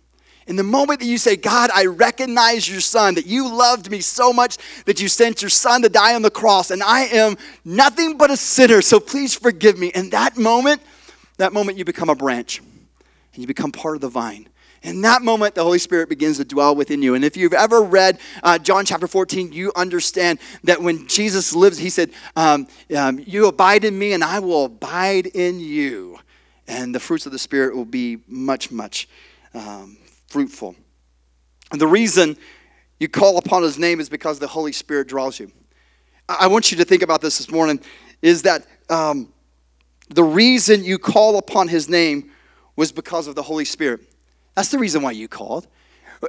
In 0.47 0.55
the 0.55 0.63
moment 0.63 1.01
that 1.01 1.07
you 1.07 1.19
say, 1.19 1.35
God, 1.35 1.71
I 1.75 1.87
recognize 1.87 2.69
your 2.69 2.81
son, 2.81 3.17
that 3.17 3.27
you 3.27 3.53
loved 3.53 3.91
me 3.91 4.01
so 4.01 4.33
much 4.33 4.59
that 4.85 5.01
you 5.01 5.09
sent 5.09 5.43
your 5.43 5.49
son 5.49 5.83
to 5.83 5.89
die 5.89 6.15
on 6.15 6.23
the 6.23 6.31
cross, 6.31 6.71
and 6.71 6.83
I 6.83 7.01
am 7.07 7.37
nothing 7.65 8.17
but 8.17 8.31
a 8.31 8.37
sinner, 8.37 8.81
so 8.81 9.01
please 9.01 9.35
forgive 9.35 9.77
me. 9.77 9.89
In 9.89 10.11
that 10.11 10.39
moment, 10.39 10.83
that 11.39 11.53
moment 11.53 11.79
you 11.79 11.85
become 11.85 12.09
a 12.09 12.15
branch 12.15 12.61
and 13.35 13.43
you 13.43 13.47
become 13.47 13.73
part 13.73 13.97
of 13.97 14.01
the 14.01 14.09
vine. 14.09 14.49
In 14.83 15.01
that 15.03 15.23
moment, 15.23 15.55
the 15.55 15.63
Holy 15.63 15.79
Spirit 15.79 16.09
begins 16.09 16.37
to 16.37 16.45
dwell 16.45 16.75
within 16.75 17.03
you. 17.03 17.15
And 17.15 17.25
if 17.25 17.37
you've 17.37 17.53
ever 17.53 17.83
read 17.83 18.19
uh, 18.43 18.59
John 18.59 18.85
chapter 18.85 19.07
14, 19.07 19.53
you 19.53 19.73
understand 19.75 20.39
that 20.65 20.81
when 20.81 21.07
Jesus 21.09 21.55
lives, 21.55 21.79
he 21.79 21.91
said, 21.91 22.11
um, 22.37 22.67
um, 22.97 23.19
You 23.27 23.47
abide 23.47 23.85
in 23.85 23.99
me, 23.99 24.13
and 24.13 24.23
I 24.23 24.39
will 24.39 24.67
abide 24.67 25.27
in 25.27 25.61
you. 25.61 26.19
And 26.69 26.95
the 26.95 27.01
fruits 27.01 27.27
of 27.27 27.33
the 27.33 27.39
Spirit 27.39 27.75
will 27.75 27.85
be 27.85 28.19
much, 28.27 28.71
much 28.71 29.09
um, 29.55 29.97
fruitful. 30.29 30.77
And 31.73 31.81
the 31.81 31.87
reason 31.87 32.37
you 32.99 33.09
call 33.09 33.39
upon 33.39 33.63
his 33.63 33.79
name 33.79 34.01
is 34.01 34.09
because 34.09 34.39
the 34.39 34.47
Holy 34.47 34.73
Spirit 34.73 35.09
draws 35.09 35.39
you. 35.39 35.51
I 36.29 36.49
want 36.49 36.71
you 36.71 36.77
to 36.79 36.85
think 36.85 37.03
about 37.03 37.21
this 37.21 37.39
this 37.39 37.51
morning 37.51 37.81
is 38.21 38.43
that 38.43 38.67
um, 38.89 39.33
the 40.09 40.25
reason 40.25 40.85
you 40.85 40.99
call 40.99 41.39
upon 41.39 41.69
his 41.69 41.89
name 41.89 42.31
was 42.75 42.93
because 42.93 43.27
of 43.27 43.35
the 43.35 43.43
Holy 43.43 43.65
Spirit. 43.65 44.01
That's 44.57 44.71
the 44.71 44.79
reason 44.79 45.03
why 45.03 45.13
you 45.13 45.29
called. 45.29 45.69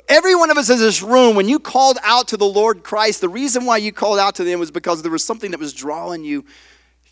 Every 0.10 0.36
one 0.36 0.52
of 0.52 0.58
us 0.58 0.70
in 0.70 0.78
this 0.80 1.02
room, 1.02 1.36
when 1.36 1.48
you 1.48 1.60
called 1.60 1.98
out 2.04 2.28
to 2.28 2.38
the 2.38 2.46
Lord 2.46 2.84
Christ, 2.84 3.22
the 3.22 3.30
reason 3.30 3.66
why 3.66 3.78
you 3.78 3.94
called 3.94 4.20
out 4.20 4.36
to 4.36 4.44
him 4.44 4.60
was 4.60 4.70
because 4.70 5.02
there 5.02 5.12
was 5.12 5.24
something 5.24 5.52
that 5.52 5.60
was 5.60 5.74
drawing 5.74 6.26
you 6.26 6.46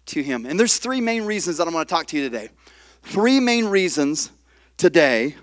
to 0.07 0.21
him. 0.21 0.45
And 0.45 0.59
there's 0.59 0.77
three 0.77 0.99
main 0.99 1.23
reasons 1.23 1.57
that 1.57 1.67
I 1.67 1.71
want 1.71 1.87
to 1.87 1.93
talk 1.93 2.05
to 2.07 2.17
you 2.17 2.23
today. 2.23 2.49
Three 3.01 3.39
main 3.39 3.65
reasons 3.65 4.29
today 4.77 5.35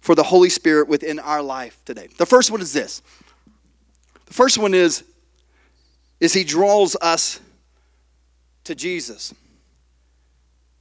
for 0.00 0.16
the 0.16 0.24
Holy 0.24 0.50
Spirit 0.50 0.88
within 0.88 1.20
our 1.20 1.40
life 1.40 1.80
today. 1.84 2.08
The 2.18 2.26
first 2.26 2.50
one 2.50 2.60
is 2.60 2.72
this. 2.72 3.00
The 4.26 4.34
first 4.34 4.58
one 4.58 4.74
is 4.74 5.04
is 6.18 6.34
he 6.34 6.44
draws 6.44 6.96
us 7.00 7.40
to 8.64 8.74
Jesus. 8.74 9.32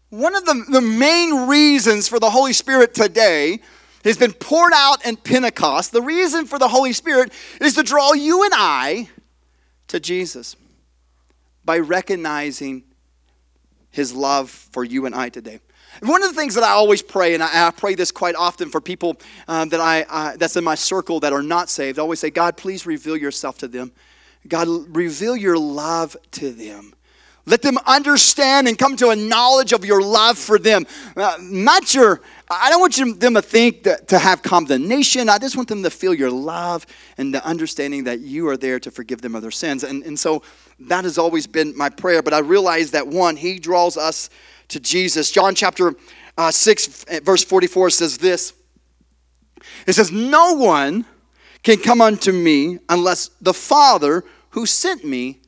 One 0.10 0.36
of 0.36 0.46
the, 0.46 0.66
the 0.70 0.82
main 0.82 1.48
reasons 1.48 2.08
for 2.08 2.20
the 2.20 2.30
Holy 2.30 2.54
Spirit 2.54 2.94
today 2.96 3.60
has 4.04 4.18
been 4.18 4.34
poured 4.34 4.74
out 4.76 5.06
in 5.06 5.16
Pentecost. 5.18 5.92
The 5.92 6.02
reason 6.02 6.46
for 6.46 6.58
the 6.58 6.68
Holy 6.68 6.94
Spirit 6.94 7.32
is 7.62 7.76
to 7.76 7.84
draw 7.84 8.14
you 8.14 8.44
and 8.44 8.54
I 8.56 9.10
to 9.88 10.00
Jesus 10.00 10.56
by 11.64 11.78
recognizing 11.80 12.84
his 13.92 14.14
love 14.14 14.50
for 14.50 14.84
you 14.84 15.06
and 15.06 15.14
I 15.14 15.30
today. 15.30 15.60
One 16.02 16.24
of 16.24 16.30
the 16.30 16.40
things 16.40 16.56
that 16.56 16.64
I 16.64 16.70
always 16.70 17.02
pray, 17.02 17.34
and 17.34 17.44
I, 17.44 17.68
I 17.68 17.72
pray 17.72 17.96
this 17.96 18.12
quite 18.12 18.36
often 18.36 18.70
for 18.70 18.80
people 18.80 19.18
um, 19.48 19.70
that 19.70 19.80
I 19.80 20.36
that's 20.38 20.56
in 20.56 20.64
my 20.64 20.76
circle 20.76 21.20
that 21.20 21.34
are 21.34 21.44
not 21.44 21.70
saved, 21.70 22.00
I 22.00 22.02
always 22.04 22.20
say, 22.20 22.30
God, 22.30 22.58
please 22.58 22.86
reveal 22.86 23.18
yourself 23.18 23.58
to 23.60 23.68
them. 23.68 23.92
God, 24.48 24.68
reveal 24.96 25.36
your 25.36 25.58
love 25.58 26.16
to 26.32 26.52
them. 26.52 26.94
Let 27.50 27.64
them 27.64 27.80
understand 27.88 28.68
and 28.68 28.78
come 28.78 28.96
to 28.98 29.10
a 29.10 29.16
knowledge 29.16 29.74
of 29.74 29.84
your 29.84 30.04
love 30.04 30.38
for 30.38 30.60
them. 30.60 30.86
Uh, 31.18 31.36
not 31.42 31.96
your, 31.96 32.22
I 32.48 32.70
don't 32.70 32.80
want 32.80 33.00
you, 33.00 33.16
them 33.16 33.34
to 33.34 33.42
think 33.42 33.84
that, 33.84 34.08
to 34.10 34.20
have 34.20 34.44
condemnation. 34.44 35.30
I 35.30 35.40
just 35.40 35.56
want 35.56 35.68
them 35.68 35.82
to 35.82 35.90
feel 35.90 36.14
your 36.14 36.30
love 36.30 36.86
and 37.18 37.34
the 37.34 37.44
understanding 37.44 38.04
that 38.04 38.20
you 38.20 38.48
are 38.50 38.56
there 38.56 38.80
to 38.80 38.92
forgive 38.92 39.22
them 39.22 39.34
of 39.34 39.42
their 39.42 39.50
sins. 39.50 39.84
And, 39.84 40.04
and 40.04 40.18
so 40.18 40.44
that 40.82 41.06
has 41.06 41.18
always 41.18 41.48
been 41.48 41.76
my 41.76 41.90
prayer. 41.90 42.22
But 42.22 42.36
I 42.36 42.40
realize 42.40 42.92
that 42.92 43.08
one, 43.08 43.36
He 43.36 43.58
draws 43.58 43.98
us 43.98 44.30
to 44.68 44.80
Jesus. 44.80 45.32
John 45.32 45.56
chapter 45.56 45.96
uh, 46.38 46.52
6, 46.52 47.06
verse 47.24 47.44
44 47.44 47.90
says 47.90 48.20
this 48.20 48.54
It 49.88 49.94
says, 49.94 50.12
No 50.12 50.54
one 50.54 51.06
can 51.64 51.80
come 51.80 52.00
unto 52.00 52.32
me 52.32 52.78
unless 52.88 53.30
the 53.42 53.56
Father 53.56 54.24
who 54.52 54.68
sent 54.68 55.04
me 55.04 55.40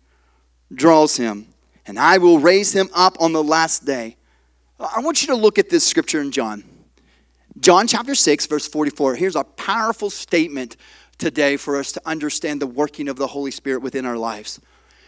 draws 0.73 1.17
him 1.17 1.50
and 1.91 1.99
I 1.99 2.19
will 2.19 2.39
raise 2.39 2.73
him 2.73 2.89
up 2.93 3.17
on 3.19 3.33
the 3.33 3.43
last 3.43 3.83
day. 3.83 4.15
I 4.79 5.01
want 5.01 5.21
you 5.21 5.27
to 5.27 5.35
look 5.35 5.59
at 5.59 5.69
this 5.69 5.85
scripture 5.85 6.21
in 6.21 6.31
John. 6.31 6.63
John 7.59 7.85
chapter 7.85 8.15
6, 8.15 8.45
verse 8.45 8.65
44. 8.65 9.15
Here's 9.15 9.35
a 9.35 9.43
powerful 9.43 10.09
statement 10.09 10.77
today 11.17 11.57
for 11.57 11.75
us 11.75 11.91
to 11.91 12.01
understand 12.05 12.61
the 12.61 12.65
working 12.65 13.09
of 13.09 13.17
the 13.17 13.27
Holy 13.27 13.51
Spirit 13.51 13.81
within 13.81 14.05
our 14.05 14.15
lives. 14.15 14.61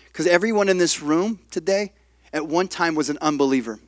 Because 0.08 0.28
everyone 0.28 0.68
in 0.68 0.78
this 0.78 1.02
room 1.02 1.40
today 1.52 1.94
at 2.34 2.46
one 2.46 2.68
time 2.68 2.96
was 2.96 3.10
an 3.10 3.18
unbeliever. 3.22 3.80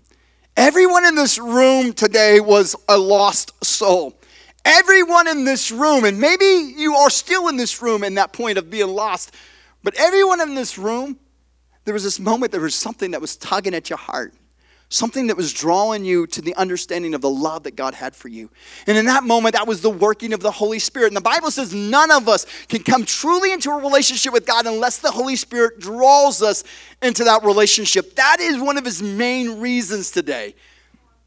Everyone 0.56 1.06
in 1.06 1.16
this 1.16 1.38
room 1.38 1.92
today 1.92 2.40
was 2.40 2.78
a 2.88 2.98
lost 2.98 3.62
soul. 3.62 4.18
Everyone 4.64 5.28
in 5.28 5.44
this 5.44 5.70
room, 5.70 6.06
and 6.06 6.18
maybe 6.18 6.74
you 6.78 6.96
are 6.96 7.10
still 7.10 7.50
in 7.50 7.58
this 7.58 7.82
room 7.82 8.06
in 8.06 8.14
that 8.14 8.32
point 8.32 8.58
of 8.58 8.70
being 8.70 8.88
lost, 8.88 9.34
but 9.84 9.96
everyone 9.96 10.40
in 10.40 10.56
this 10.56 10.78
room 10.78 11.20
there 11.86 11.94
was 11.94 12.04
this 12.04 12.20
moment, 12.20 12.52
there 12.52 12.62
was 12.62 12.76
something 12.76 13.12
that 13.12 13.22
was 13.22 13.38
tugging 13.38 13.74
at 13.74 13.90
your 13.90 13.98
heart, 13.98 14.34
something 14.90 15.28
that 15.28 15.38
was 15.38 15.54
drawing 15.54 16.04
you 16.04 16.28
to 16.28 16.42
the 16.42 16.56
understanding 16.56 17.14
of 17.14 17.22
the 17.22 17.30
love 17.30 17.64
that 17.64 17.76
God 17.76 17.94
had 17.94 18.16
for 18.16 18.28
you. 18.28 18.50
And 18.88 18.98
in 18.98 19.06
that 19.06 19.24
moment, 19.24 19.54
that 19.54 19.68
was 19.68 19.82
the 19.82 19.90
working 19.90 20.34
of 20.34 20.42
the 20.42 20.52
Holy 20.52 20.80
Spirit. 20.80 21.08
And 21.08 21.18
the 21.18 21.22
Bible 21.22 21.52
says 21.52 21.74
none 21.74 22.12
of 22.12 22.28
us 22.28 22.46
can 22.68 22.84
come 22.84 23.06
truly 23.06 23.52
into 23.52 23.70
a 23.70 23.80
relationship 23.80 24.34
with 24.34 24.46
God 24.46 24.66
unless 24.66 24.98
the 24.98 25.12
Holy 25.12 25.36
Spirit 25.36 25.80
draws 25.80 26.42
us 26.42 26.64
into 27.02 27.24
that 27.24 27.44
relationship. 27.44 28.16
That 28.16 28.38
is 28.40 28.60
one 28.60 28.78
of 28.78 28.86
his 28.86 29.02
main 29.02 29.60
reasons 29.60 30.12
today. 30.12 30.56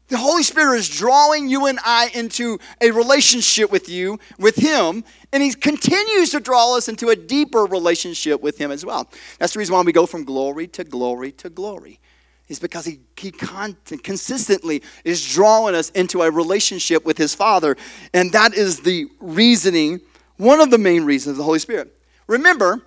The 0.09 0.17
Holy 0.17 0.41
Spirit 0.41 0.79
is 0.79 0.89
drawing 0.89 1.49
you 1.49 1.67
and 1.67 1.79
I 1.85 2.09
into 2.15 2.57
a 2.81 2.89
relationship 2.89 3.71
with 3.71 3.87
you, 3.87 4.19
with 4.39 4.55
Him, 4.55 5.03
and 5.31 5.43
He 5.43 5.53
continues 5.53 6.31
to 6.31 6.39
draw 6.39 6.75
us 6.75 6.89
into 6.89 7.09
a 7.09 7.15
deeper 7.15 7.65
relationship 7.65 8.41
with 8.41 8.57
Him 8.57 8.71
as 8.71 8.83
well. 8.83 9.07
That's 9.37 9.53
the 9.53 9.59
reason 9.59 9.75
why 9.75 9.81
we 9.83 9.91
go 9.91 10.07
from 10.07 10.25
glory 10.25 10.67
to 10.69 10.83
glory 10.83 11.31
to 11.33 11.49
glory. 11.49 11.99
Is 12.47 12.59
because 12.59 12.85
He, 12.85 13.01
he 13.15 13.29
con- 13.29 13.77
consistently 14.01 14.81
is 15.05 15.31
drawing 15.31 15.75
us 15.75 15.91
into 15.91 16.23
a 16.23 16.31
relationship 16.31 17.05
with 17.05 17.19
His 17.19 17.35
Father, 17.35 17.77
and 18.11 18.31
that 18.31 18.55
is 18.55 18.79
the 18.79 19.05
reasoning, 19.19 20.01
one 20.37 20.59
of 20.59 20.71
the 20.71 20.79
main 20.79 21.05
reasons 21.05 21.33
of 21.33 21.37
the 21.37 21.43
Holy 21.43 21.59
Spirit. 21.59 21.95
Remember, 22.25 22.81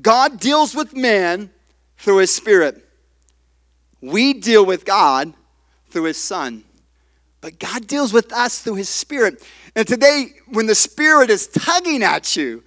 God 0.00 0.38
deals 0.38 0.76
with 0.76 0.94
man 0.94 1.50
through 1.96 2.18
His 2.18 2.32
Spirit. 2.32 2.84
We 4.00 4.32
deal 4.32 4.64
with 4.64 4.84
God 4.84 5.34
through 5.90 6.04
His 6.04 6.22
Son. 6.22 6.62
But 7.40 7.58
God 7.58 7.86
deals 7.86 8.12
with 8.12 8.32
us 8.32 8.60
through 8.60 8.74
His 8.76 8.88
Spirit. 8.88 9.42
And 9.76 9.86
today, 9.86 10.32
when 10.48 10.66
the 10.66 10.74
Spirit 10.74 11.30
is 11.30 11.46
tugging 11.46 12.02
at 12.02 12.36
you, 12.36 12.64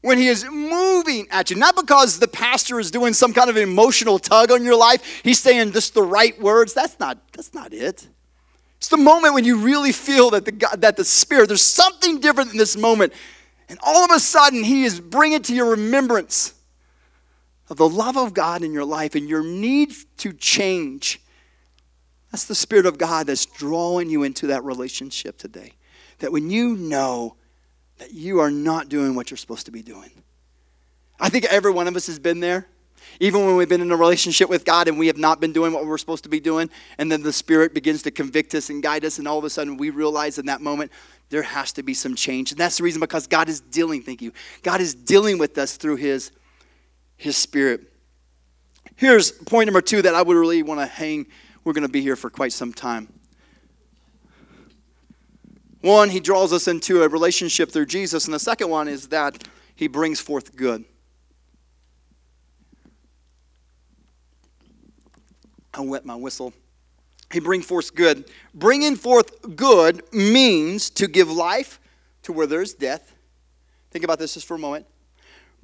when 0.00 0.18
He 0.18 0.28
is 0.28 0.44
moving 0.44 1.26
at 1.30 1.50
you, 1.50 1.56
not 1.56 1.74
because 1.74 2.18
the 2.18 2.28
pastor 2.28 2.78
is 2.78 2.90
doing 2.90 3.12
some 3.12 3.32
kind 3.32 3.50
of 3.50 3.56
emotional 3.56 4.18
tug 4.18 4.52
on 4.52 4.62
your 4.62 4.76
life, 4.76 5.22
He's 5.24 5.40
saying 5.40 5.72
just 5.72 5.94
the 5.94 6.02
right 6.02 6.40
words. 6.40 6.72
That's 6.72 6.98
not, 7.00 7.18
that's 7.32 7.52
not 7.52 7.72
it. 7.72 8.06
It's 8.78 8.88
the 8.88 8.96
moment 8.96 9.34
when 9.34 9.44
you 9.44 9.56
really 9.58 9.92
feel 9.92 10.30
that 10.30 10.44
the, 10.44 10.52
God, 10.52 10.80
that 10.82 10.96
the 10.96 11.04
Spirit, 11.04 11.48
there's 11.48 11.62
something 11.62 12.20
different 12.20 12.52
in 12.52 12.58
this 12.58 12.76
moment. 12.76 13.12
And 13.68 13.78
all 13.82 14.04
of 14.04 14.12
a 14.12 14.20
sudden, 14.20 14.62
He 14.62 14.84
is 14.84 15.00
bringing 15.00 15.42
to 15.42 15.54
your 15.54 15.70
remembrance 15.70 16.54
of 17.68 17.78
the 17.78 17.88
love 17.88 18.16
of 18.16 18.32
God 18.32 18.62
in 18.62 18.72
your 18.72 18.84
life 18.84 19.16
and 19.16 19.28
your 19.28 19.42
need 19.42 19.92
to 20.18 20.32
change 20.32 21.20
that's 22.30 22.44
the 22.44 22.54
Spirit 22.54 22.86
of 22.86 22.98
God 22.98 23.26
that's 23.26 23.46
drawing 23.46 24.10
you 24.10 24.22
into 24.22 24.48
that 24.48 24.64
relationship 24.64 25.38
today. 25.38 25.72
That 26.18 26.32
when 26.32 26.50
you 26.50 26.76
know 26.76 27.36
that 27.98 28.12
you 28.12 28.40
are 28.40 28.50
not 28.50 28.88
doing 28.88 29.14
what 29.14 29.30
you're 29.30 29.38
supposed 29.38 29.66
to 29.66 29.72
be 29.72 29.82
doing. 29.82 30.10
I 31.18 31.28
think 31.28 31.46
every 31.46 31.70
one 31.70 31.88
of 31.88 31.96
us 31.96 32.06
has 32.06 32.18
been 32.18 32.40
there. 32.40 32.66
Even 33.20 33.46
when 33.46 33.56
we've 33.56 33.68
been 33.68 33.80
in 33.80 33.90
a 33.90 33.96
relationship 33.96 34.50
with 34.50 34.64
God 34.64 34.88
and 34.88 34.98
we 34.98 35.06
have 35.06 35.16
not 35.16 35.40
been 35.40 35.52
doing 35.52 35.72
what 35.72 35.86
we're 35.86 35.96
supposed 35.96 36.24
to 36.24 36.28
be 36.28 36.40
doing, 36.40 36.68
and 36.98 37.10
then 37.10 37.22
the 37.22 37.32
Spirit 37.32 37.72
begins 37.72 38.02
to 38.02 38.10
convict 38.10 38.54
us 38.54 38.68
and 38.68 38.82
guide 38.82 39.04
us, 39.04 39.18
and 39.18 39.26
all 39.26 39.38
of 39.38 39.44
a 39.44 39.50
sudden 39.50 39.76
we 39.76 39.90
realize 39.90 40.38
in 40.38 40.46
that 40.46 40.60
moment 40.60 40.90
there 41.30 41.42
has 41.42 41.72
to 41.72 41.82
be 41.82 41.94
some 41.94 42.14
change. 42.14 42.50
And 42.50 42.60
that's 42.60 42.76
the 42.78 42.82
reason 42.82 43.00
because 43.00 43.26
God 43.26 43.48
is 43.48 43.60
dealing, 43.60 44.02
thank 44.02 44.20
you. 44.20 44.32
God 44.62 44.80
is 44.80 44.94
dealing 44.94 45.38
with 45.38 45.56
us 45.56 45.76
through 45.76 45.96
His, 45.96 46.30
His 47.16 47.36
Spirit. 47.36 47.92
Here's 48.96 49.30
point 49.30 49.66
number 49.66 49.80
two 49.82 50.02
that 50.02 50.14
I 50.14 50.22
would 50.22 50.36
really 50.36 50.62
want 50.62 50.80
to 50.80 50.86
hang 50.86 51.26
we're 51.66 51.72
going 51.72 51.82
to 51.82 51.88
be 51.88 52.00
here 52.00 52.14
for 52.14 52.30
quite 52.30 52.52
some 52.52 52.72
time. 52.72 53.12
One, 55.80 56.10
he 56.10 56.20
draws 56.20 56.52
us 56.52 56.68
into 56.68 57.02
a 57.02 57.08
relationship 57.08 57.72
through 57.72 57.86
Jesus, 57.86 58.24
and 58.26 58.32
the 58.32 58.38
second 58.38 58.70
one 58.70 58.86
is 58.86 59.08
that 59.08 59.48
he 59.74 59.88
brings 59.88 60.20
forth 60.20 60.54
good. 60.54 60.84
I 65.74 65.80
wet 65.80 66.06
my 66.06 66.14
whistle. 66.14 66.52
He 67.32 67.40
brings 67.40 67.66
forth 67.66 67.96
good. 67.96 68.30
Bringing 68.54 68.94
forth 68.94 69.56
good 69.56 70.02
means 70.12 70.88
to 70.90 71.08
give 71.08 71.28
life 71.28 71.80
to 72.22 72.32
where 72.32 72.46
there 72.46 72.62
is 72.62 72.74
death. 72.74 73.12
Think 73.90 74.04
about 74.04 74.20
this 74.20 74.34
just 74.34 74.46
for 74.46 74.54
a 74.54 74.58
moment. 74.58 74.86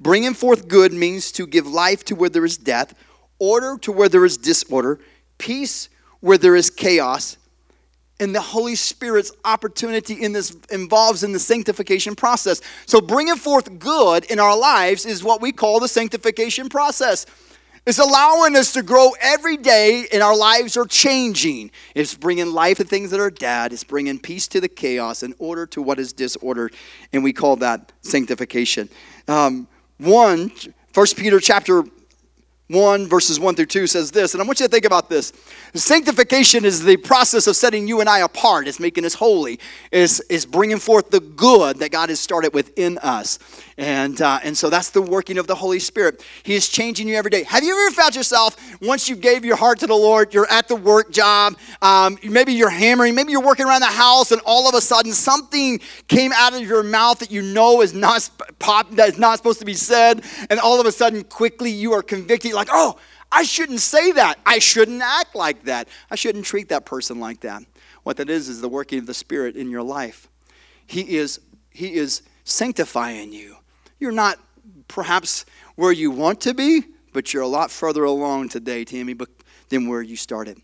Bringing 0.01 0.33
forth 0.33 0.67
good 0.67 0.91
means 0.91 1.31
to 1.31 1.47
give 1.47 1.65
life 1.65 2.03
to 2.05 2.15
where 2.15 2.29
there 2.29 2.43
is 2.43 2.57
death, 2.57 2.93
order 3.39 3.77
to 3.77 3.91
where 3.93 4.09
there 4.09 4.25
is 4.25 4.37
disorder, 4.37 4.99
peace 5.37 5.87
where 6.23 6.37
there 6.37 6.55
is 6.55 6.69
chaos. 6.69 7.35
And 8.17 8.33
the 8.33 8.39
Holy 8.39 8.75
Spirit's 8.75 9.33
opportunity 9.43 10.13
in 10.13 10.31
this 10.31 10.55
involves 10.71 11.21
in 11.21 11.33
the 11.33 11.39
sanctification 11.39 12.15
process. 12.15 12.61
So 12.85 13.01
bringing 13.01 13.35
forth 13.35 13.77
good 13.77 14.23
in 14.31 14.39
our 14.39 14.57
lives 14.57 15.05
is 15.05 15.21
what 15.21 15.41
we 15.41 15.51
call 15.51 15.81
the 15.81 15.89
sanctification 15.89 16.69
process. 16.69 17.25
It's 17.85 17.99
allowing 17.99 18.55
us 18.55 18.71
to 18.71 18.83
grow 18.83 19.11
every 19.19 19.57
day 19.57 20.07
and 20.13 20.23
our 20.23 20.37
lives 20.37 20.77
are 20.77 20.85
changing. 20.85 21.71
It's 21.93 22.15
bringing 22.15 22.53
life 22.53 22.77
to 22.77 22.85
things 22.85 23.11
that 23.11 23.19
are 23.19 23.29
dead. 23.29 23.73
It's 23.73 23.83
bringing 23.83 24.17
peace 24.17 24.47
to 24.49 24.61
the 24.61 24.69
chaos 24.69 25.23
and 25.23 25.33
order 25.39 25.65
to 25.65 25.81
what 25.81 25.99
is 25.99 26.13
disordered. 26.13 26.73
And 27.11 27.21
we 27.21 27.33
call 27.33 27.57
that 27.57 27.91
sanctification. 27.99 28.87
Um, 29.27 29.67
one, 29.97 30.53
First 30.93 31.17
Peter 31.17 31.41
chapter 31.41 31.83
1 32.69 33.07
verses 33.07 33.41
1 33.41 33.55
through 33.55 33.65
2 33.65 33.87
says 33.87 34.09
this 34.09 34.33
and 34.33 34.41
i 34.41 34.45
want 34.45 34.59
you 34.59 34.65
to 34.65 34.71
think 34.71 34.85
about 34.85 35.09
this. 35.09 35.33
Sanctification 35.73 36.63
is 36.63 36.83
the 36.83 36.95
process 36.95 37.45
of 37.47 37.57
setting 37.57 37.87
you 37.87 37.99
and 37.99 38.09
i 38.09 38.19
apart. 38.19 38.67
It's 38.67 38.79
making 38.79 39.05
us 39.05 39.13
holy. 39.13 39.59
It's, 39.91 40.21
is 40.21 40.45
bringing 40.45 40.79
forth 40.79 41.09
the 41.09 41.19
good 41.19 41.79
that 41.79 41.91
god 41.91 42.09
has 42.09 42.19
started 42.21 42.53
within 42.53 42.97
us. 42.99 43.39
And 43.77 44.21
uh, 44.21 44.39
and 44.43 44.57
so 44.57 44.69
that's 44.69 44.91
the 44.91 45.01
working 45.01 45.37
of 45.37 45.47
the 45.47 45.55
holy 45.55 45.79
spirit. 45.79 46.23
He 46.43 46.53
is 46.53 46.69
changing 46.69 47.07
you 47.07 47.15
every 47.15 47.31
day. 47.31 47.43
Have 47.43 47.63
you 47.63 47.87
ever 47.87 47.95
felt 47.95 48.15
yourself 48.15 48.55
once 48.81 49.09
you 49.09 49.15
gave 49.15 49.43
your 49.43 49.55
heart 49.55 49.79
to 49.79 49.87
the 49.87 49.93
lord 49.93 50.33
you're 50.33 50.49
at 50.49 50.67
the 50.67 50.75
work 50.75 51.11
job 51.11 51.55
um, 51.81 52.17
maybe 52.23 52.53
you're 52.53 52.69
hammering 52.69 53.15
maybe 53.15 53.31
you're 53.31 53.41
working 53.41 53.65
around 53.65 53.81
the 53.81 53.85
house 53.87 54.31
and 54.31 54.41
all 54.45 54.67
of 54.67 54.75
a 54.75 54.81
sudden 54.81 55.11
something 55.11 55.79
came 56.07 56.31
out 56.33 56.53
of 56.53 56.61
your 56.61 56.83
mouth 56.83 57.19
that 57.19 57.31
you 57.31 57.41
know 57.41 57.81
is 57.81 57.93
not 57.93 58.29
pop 58.59 58.89
that 58.91 59.09
is 59.09 59.17
not 59.17 59.37
supposed 59.37 59.59
to 59.59 59.65
be 59.65 59.73
said 59.73 60.23
and 60.49 60.59
all 60.59 60.79
of 60.79 60.85
a 60.85 60.91
sudden 60.91 61.23
quickly 61.23 61.69
you 61.69 61.93
are 61.93 62.01
convicted 62.01 62.52
like, 62.53 62.69
oh, 62.71 62.97
I 63.31 63.43
shouldn't 63.43 63.79
say 63.79 64.11
that. 64.11 64.39
I 64.45 64.59
shouldn't 64.59 65.01
act 65.01 65.35
like 65.35 65.63
that. 65.63 65.87
I 66.11 66.15
shouldn't 66.15 66.45
treat 66.45 66.69
that 66.69 66.85
person 66.85 67.19
like 67.19 67.41
that. 67.41 67.63
What 68.03 68.17
that 68.17 68.29
is 68.29 68.49
is 68.49 68.61
the 68.61 68.69
working 68.69 68.99
of 68.99 69.05
the 69.07 69.13
Spirit 69.13 69.55
in 69.55 69.69
your 69.69 69.83
life. 69.83 70.29
He 70.85 71.17
is 71.17 71.39
he 71.71 71.95
is 71.95 72.21
sanctifying 72.43 73.33
you. 73.33 73.57
You're 73.99 74.11
not 74.11 74.37
perhaps 74.87 75.45
where 75.75 75.91
you 75.91 76.11
want 76.11 76.41
to 76.41 76.53
be, 76.53 76.83
but 77.13 77.33
you're 77.33 77.43
a 77.43 77.47
lot 77.47 77.71
further 77.71 78.03
along 78.03 78.49
today, 78.49 78.85
Tammy, 78.85 79.15
than 79.69 79.87
where 79.87 80.01
you 80.01 80.15
started. 80.15 80.61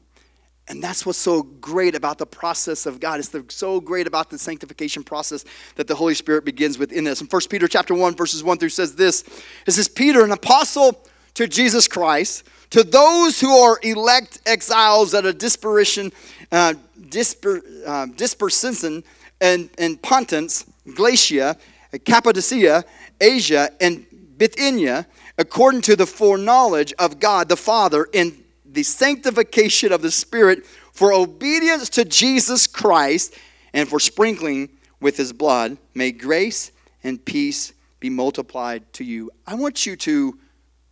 And 0.67 0.83
that's 0.83 1.03
what's 1.03 1.17
so 1.17 1.41
great 1.41 1.95
about 1.95 2.19
the 2.19 2.27
process 2.27 2.85
of 2.85 2.99
God. 2.99 3.19
It's 3.19 3.55
so 3.55 3.81
great 3.81 4.05
about 4.05 4.29
the 4.29 4.37
sanctification 4.37 5.03
process 5.03 5.43
that 5.75 5.87
the 5.87 5.95
Holy 5.95 6.13
Spirit 6.13 6.45
begins 6.45 6.77
within 6.77 7.07
us. 7.07 7.21
In 7.21 7.27
1 7.27 7.41
Peter 7.49 7.67
chapter 7.67 7.95
1, 7.95 8.15
verses 8.15 8.43
1 8.43 8.59
through 8.59 8.69
says 8.69 8.95
this. 8.95 9.23
It 9.65 9.71
says, 9.71 9.87
Peter, 9.87 10.23
an 10.23 10.31
apostle 10.31 11.07
to 11.39 11.47
Jesus 11.47 11.87
Christ, 11.87 12.43
to 12.69 12.83
those 12.83 13.39
who 13.39 13.49
are 13.49 13.79
elect 13.81 14.41
exiles 14.45 15.13
at 15.13 15.25
a 15.25 15.31
dispersion, 15.31 16.11
uh, 16.51 16.73
disper, 16.99 17.61
uh, 17.87 19.01
and, 19.39 19.69
and 19.77 20.01
Pontus, 20.01 20.65
Galatia, 20.93 21.55
Cappadocia, 22.03 22.83
Asia, 23.21 23.69
and 23.79 24.05
Bithynia, 24.37 25.07
according 25.37 25.79
to 25.79 25.95
the 25.95 26.05
foreknowledge 26.05 26.91
of 26.99 27.21
God 27.21 27.47
the 27.47 27.55
Father, 27.55 28.09
in 28.11 28.43
the 28.65 28.83
sanctification 28.83 29.93
of 29.93 30.01
the 30.01 30.11
Spirit 30.11 30.65
for 30.91 31.13
obedience 31.13 31.87
to 31.91 32.03
Jesus 32.03 32.67
Christ 32.67 33.33
and 33.71 33.87
for 33.87 34.01
sprinkling 34.01 34.67
with 34.99 35.15
his 35.15 35.31
blood. 35.31 35.77
May 35.93 36.11
grace 36.11 36.73
and 37.01 37.23
peace 37.23 37.71
be 38.01 38.09
multiplied 38.09 38.91
to 38.91 39.05
you. 39.05 39.31
I 39.47 39.55
want 39.55 39.85
you 39.85 39.95
to 39.95 40.37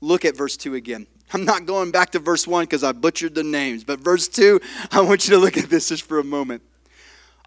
look 0.01 0.25
at 0.25 0.36
verse 0.36 0.57
2 0.57 0.75
again. 0.75 1.07
I'm 1.33 1.43
not 1.43 1.65
going 1.65 1.91
back 1.91 2.12
to 2.12 2.19
verse 2.19 2.47
1 2.47 2.65
because 2.65 2.83
I 2.83 2.93
butchered 2.93 3.36
the 3.36 3.43
names, 3.43 3.83
but 3.83 3.99
verse 3.99 4.27
2, 4.27 4.60
I 4.91 5.01
want 5.01 5.27
you 5.27 5.36
to 5.36 5.39
look 5.39 5.57
at 5.57 5.69
this 5.69 5.89
just 5.89 6.03
for 6.03 6.19
a 6.19 6.23
moment. 6.23 6.62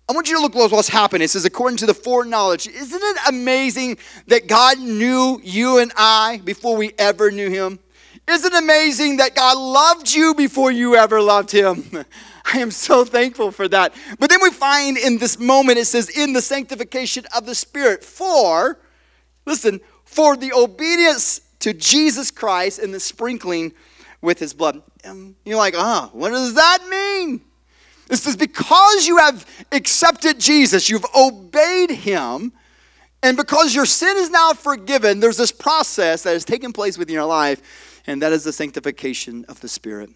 I 0.09 0.13
want 0.13 0.29
you 0.29 0.35
to 0.37 0.43
look 0.43 0.57
at 0.57 0.73
what's 0.73 0.89
happening. 0.89 1.25
It 1.25 1.31
says, 1.31 1.45
according 1.45 1.77
to 1.79 1.87
the 1.87 1.95
foreknowledge. 1.95 2.67
Isn't 2.67 3.01
it 3.01 3.17
amazing 3.29 3.99
that 4.27 4.49
God 4.49 4.81
knew 4.81 5.41
you 5.45 5.79
and 5.79 5.93
I 5.97 6.41
before 6.45 6.77
we 6.77 6.93
ever 6.99 7.31
knew 7.31 7.49
Him? 7.49 7.79
Isn't 8.29 8.53
it 8.53 8.59
amazing 8.59 9.19
that 9.19 9.37
God 9.37 9.57
loved 9.57 10.13
you 10.13 10.35
before 10.35 10.73
you 10.73 10.97
ever 10.97 11.23
loved 11.23 11.53
Him? 11.53 11.85
I 12.53 12.59
am 12.59 12.73
so 12.73 13.05
thankful 13.05 13.53
for 13.53 13.69
that. 13.69 13.95
But 14.19 14.31
then 14.31 14.43
we 14.43 14.51
find 14.51 14.99
in 14.99 15.19
this 15.19 15.39
moment, 15.39 15.79
it 15.79 15.85
says, 15.85 16.09
in 16.09 16.33
the 16.33 16.43
sanctification 16.43 17.25
of 17.37 17.47
the 17.47 17.55
Spirit, 17.55 18.03
for, 18.03 18.81
listen, 19.47 19.81
for 20.05 20.37
the 20.37 20.53
obedience 20.53 21.41
to 21.61 21.73
Jesus 21.73 22.31
Christ 22.31 22.79
and 22.79 22.93
the 22.93 23.01
sprinkling 23.01 23.73
with 24.21 24.39
his 24.39 24.53
blood. 24.53 24.83
And 25.05 25.35
you're 25.45 25.57
like, 25.57 25.75
ah, 25.77 26.11
oh, 26.13 26.19
what 26.19 26.31
does 26.31 26.55
that 26.55 26.79
mean? 26.89 27.41
It 28.11 28.17
says, 28.17 28.37
because 28.37 29.07
you 29.07 29.19
have 29.19 29.47
accepted 29.71 30.41
Jesus, 30.41 30.91
you've 30.91 31.07
obeyed 31.17 31.91
him, 31.91 32.53
and 33.23 33.37
because 33.37 33.75
your 33.75 33.87
sin 33.87 34.17
is 34.17 34.31
now 34.31 34.53
forgiven, 34.53 35.21
there's 35.21 35.37
this 35.37 35.53
process 35.53 36.25
that 36.25 36.33
has 36.33 36.45
taken 36.45 36.73
place 36.73 36.99
within 36.99 37.15
your 37.15 37.27
life, 37.27 38.03
and 38.07 38.21
that 38.23 38.33
is 38.33 38.43
the 38.43 38.53
sanctification 38.53 39.45
of 39.49 39.61
the 39.61 39.69
Spirit 39.69 40.11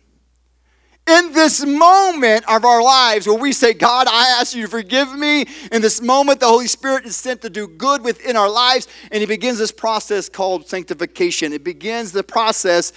in 1.06 1.32
this 1.32 1.64
moment 1.64 2.44
of 2.48 2.64
our 2.64 2.82
lives 2.82 3.26
where 3.26 3.38
we 3.38 3.52
say, 3.52 3.74
God, 3.74 4.06
I 4.08 4.38
ask 4.40 4.54
you 4.54 4.62
to 4.62 4.68
forgive 4.68 5.14
me, 5.14 5.46
in 5.70 5.82
this 5.82 6.00
moment, 6.00 6.40
the 6.40 6.46
Holy 6.46 6.66
Spirit 6.66 7.04
is 7.04 7.16
sent 7.16 7.42
to 7.42 7.50
do 7.50 7.68
good 7.68 8.02
within 8.02 8.36
our 8.36 8.48
lives, 8.48 8.88
and 9.12 9.20
He 9.20 9.26
begins 9.26 9.58
this 9.58 9.72
process 9.72 10.28
called 10.28 10.66
sanctification. 10.66 11.52
It 11.52 11.64
begins 11.64 12.12
the 12.12 12.22
process 12.22 12.92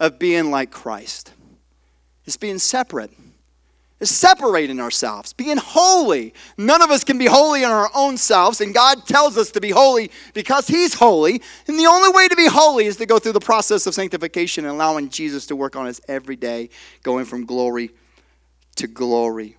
of 0.00 0.18
being 0.18 0.50
like 0.50 0.70
Christ. 0.70 1.32
It's 2.24 2.36
being 2.36 2.58
separate 2.58 3.12
is 4.02 4.10
separating 4.10 4.80
ourselves, 4.80 5.32
being 5.32 5.56
holy. 5.56 6.34
None 6.58 6.82
of 6.82 6.90
us 6.90 7.04
can 7.04 7.18
be 7.18 7.26
holy 7.26 7.62
in 7.62 7.70
our 7.70 7.88
own 7.94 8.16
selves, 8.16 8.60
and 8.60 8.74
God 8.74 9.06
tells 9.06 9.38
us 9.38 9.52
to 9.52 9.60
be 9.60 9.70
holy 9.70 10.10
because 10.34 10.66
He's 10.66 10.94
holy. 10.94 11.40
And 11.68 11.78
the 11.78 11.86
only 11.86 12.10
way 12.10 12.26
to 12.26 12.36
be 12.36 12.48
holy 12.48 12.86
is 12.86 12.96
to 12.96 13.06
go 13.06 13.18
through 13.18 13.32
the 13.32 13.40
process 13.40 13.86
of 13.86 13.94
sanctification 13.94 14.64
and 14.64 14.74
allowing 14.74 15.08
Jesus 15.08 15.46
to 15.46 15.56
work 15.56 15.76
on 15.76 15.86
us 15.86 16.00
every 16.08 16.36
day, 16.36 16.68
going 17.02 17.24
from 17.24 17.46
glory 17.46 17.90
to 18.76 18.88
glory. 18.88 19.56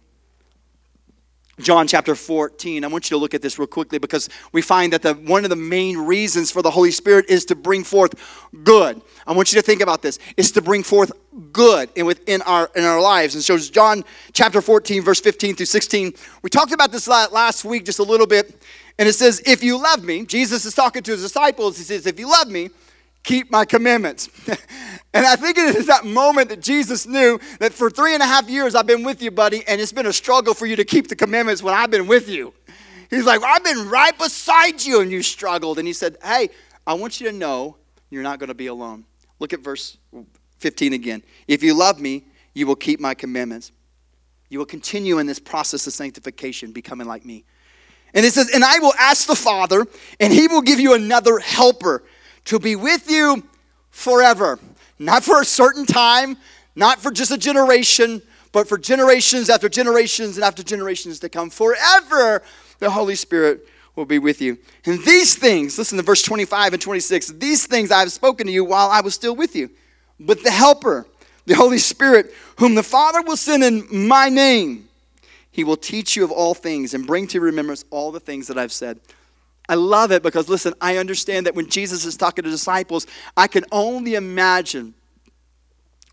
John 1.59 1.87
chapter 1.87 2.15
14. 2.15 2.83
I 2.83 2.87
want 2.87 3.11
you 3.11 3.15
to 3.15 3.21
look 3.21 3.35
at 3.35 3.43
this 3.43 3.59
real 3.59 3.67
quickly 3.67 3.99
because 3.99 4.27
we 4.53 4.63
find 4.63 4.91
that 4.91 5.03
the, 5.03 5.13
one 5.13 5.43
of 5.43 5.51
the 5.51 5.55
main 5.55 5.97
reasons 5.99 6.49
for 6.49 6.63
the 6.63 6.71
Holy 6.71 6.89
Spirit 6.89 7.25
is 7.29 7.45
to 7.45 7.55
bring 7.55 7.83
forth 7.83 8.15
good. 8.63 8.99
I 9.27 9.33
want 9.33 9.53
you 9.53 9.61
to 9.61 9.65
think 9.65 9.81
about 9.81 10.01
this. 10.01 10.17
Is 10.35 10.51
to 10.53 10.61
bring 10.61 10.81
forth 10.81 11.11
good 11.51 11.89
in 11.95 12.07
within 12.07 12.41
our 12.41 12.71
in 12.75 12.83
our 12.83 12.99
lives. 12.99 13.35
And 13.35 13.43
so 13.43 13.57
John 13.59 14.03
chapter 14.33 14.61
14 14.61 15.03
verse 15.03 15.19
15 15.19 15.55
through 15.55 15.67
16. 15.67 16.13
We 16.41 16.49
talked 16.49 16.71
about 16.71 16.91
this 16.91 17.07
last 17.07 17.63
week 17.63 17.85
just 17.85 17.99
a 17.99 18.03
little 18.03 18.27
bit. 18.27 18.59
And 18.97 19.07
it 19.07 19.13
says, 19.13 19.41
"If 19.45 19.63
you 19.63 19.77
love 19.77 20.03
me," 20.03 20.25
Jesus 20.25 20.65
is 20.65 20.73
talking 20.73 21.03
to 21.03 21.11
his 21.11 21.21
disciples. 21.21 21.77
He 21.77 21.83
says, 21.83 22.07
"If 22.07 22.19
you 22.19 22.29
love 22.29 22.47
me, 22.47 22.71
keep 23.23 23.49
my 23.49 23.65
commandments. 23.65 24.29
and 25.13 25.25
I 25.25 25.35
think 25.35 25.57
it 25.57 25.75
is 25.75 25.87
that 25.87 26.05
moment 26.05 26.49
that 26.49 26.61
Jesus 26.61 27.07
knew 27.07 27.39
that 27.59 27.73
for 27.73 27.89
three 27.89 28.13
and 28.13 28.21
a 28.21 28.25
half 28.25 28.49
years 28.49 28.75
I've 28.75 28.87
been 28.87 29.03
with 29.03 29.21
you, 29.21 29.31
buddy, 29.31 29.63
and 29.67 29.79
it's 29.79 29.93
been 29.93 30.05
a 30.05 30.13
struggle 30.13 30.53
for 30.53 30.65
you 30.65 30.75
to 30.75 30.85
keep 30.85 31.07
the 31.07 31.15
commandments 31.15 31.63
when 31.63 31.73
I've 31.73 31.91
been 31.91 32.07
with 32.07 32.29
you. 32.29 32.53
He's 33.09 33.25
like, 33.25 33.41
I've 33.43 33.63
been 33.63 33.89
right 33.89 34.17
beside 34.17 34.83
you 34.83 35.01
and 35.01 35.11
you 35.11 35.21
struggled. 35.21 35.77
And 35.77 35.87
he 35.87 35.93
said, 35.93 36.17
Hey, 36.23 36.49
I 36.85 36.95
want 36.95 37.21
you 37.21 37.29
to 37.29 37.35
know 37.35 37.77
you're 38.09 38.23
not 38.23 38.39
going 38.39 38.49
to 38.49 38.55
be 38.55 38.67
alone. 38.67 39.05
Look 39.39 39.53
at 39.53 39.59
verse 39.61 39.97
15 40.59 40.93
again. 40.93 41.23
If 41.47 41.63
you 41.63 41.73
love 41.73 41.99
me, 41.99 42.25
you 42.53 42.67
will 42.67 42.75
keep 42.75 42.99
my 42.99 43.13
commandments. 43.13 43.71
You 44.49 44.59
will 44.59 44.65
continue 44.65 45.19
in 45.19 45.27
this 45.27 45.39
process 45.39 45.87
of 45.87 45.93
sanctification, 45.93 46.71
becoming 46.71 47.07
like 47.07 47.25
me. 47.25 47.43
And 48.13 48.25
it 48.25 48.31
says, 48.31 48.49
And 48.53 48.63
I 48.63 48.79
will 48.79 48.93
ask 48.99 49.27
the 49.27 49.35
Father, 49.35 49.85
and 50.19 50.31
he 50.31 50.47
will 50.47 50.61
give 50.61 50.79
you 50.79 50.93
another 50.93 51.39
helper 51.39 52.03
to 52.45 52.59
be 52.59 52.75
with 52.75 53.09
you 53.09 53.43
forever. 53.91 54.59
Not 54.99 55.23
for 55.23 55.41
a 55.41 55.45
certain 55.45 55.85
time, 55.85 56.37
not 56.75 56.99
for 56.99 57.11
just 57.11 57.31
a 57.31 57.37
generation, 57.37 58.21
but 58.51 58.67
for 58.67 58.77
generations 58.77 59.49
after 59.49 59.67
generations 59.69 60.37
and 60.37 60.43
after 60.43 60.63
generations 60.63 61.19
to 61.19 61.29
come. 61.29 61.49
Forever, 61.49 62.41
the 62.79 62.89
Holy 62.89 63.15
Spirit 63.15 63.67
will 63.95 64.05
be 64.05 64.19
with 64.19 64.41
you. 64.41 64.57
And 64.85 65.03
these 65.03 65.35
things, 65.35 65.77
listen 65.77 65.97
to 65.97 66.03
verse 66.03 66.21
25 66.21 66.73
and 66.73 66.81
26, 66.81 67.27
these 67.33 67.65
things 67.65 67.91
I 67.91 67.99
have 67.99 68.11
spoken 68.11 68.47
to 68.47 68.53
you 68.53 68.65
while 68.65 68.89
I 68.89 69.01
was 69.01 69.13
still 69.13 69.35
with 69.35 69.55
you. 69.55 69.69
But 70.19 70.43
the 70.43 70.51
Helper, 70.51 71.05
the 71.45 71.55
Holy 71.55 71.77
Spirit, 71.77 72.33
whom 72.57 72.75
the 72.75 72.83
Father 72.83 73.21
will 73.21 73.37
send 73.37 73.63
in 73.63 74.07
my 74.07 74.29
name, 74.29 74.89
he 75.51 75.63
will 75.63 75.77
teach 75.77 76.15
you 76.15 76.23
of 76.23 76.31
all 76.31 76.53
things 76.53 76.93
and 76.93 77.05
bring 77.05 77.27
to 77.27 77.35
your 77.35 77.43
remembrance 77.43 77.85
all 77.91 78.11
the 78.11 78.19
things 78.19 78.47
that 78.47 78.57
I've 78.57 78.71
said. 78.71 78.99
I 79.73 79.75
love 79.75 80.11
it 80.11 80.21
because, 80.21 80.49
listen, 80.49 80.75
I 80.79 80.97
understand 80.97 81.47
that 81.47 81.55
when 81.55 81.67
Jesus 81.67 82.05
is 82.05 82.15
talking 82.15 82.43
to 82.43 82.51
disciples, 82.51 83.07
I 83.35 83.47
can 83.47 83.65
only 83.71 84.13
imagine 84.13 84.93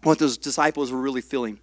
what 0.03 0.19
those 0.19 0.39
disciples 0.39 0.91
were 0.91 0.99
really 0.99 1.21
feeling. 1.21 1.61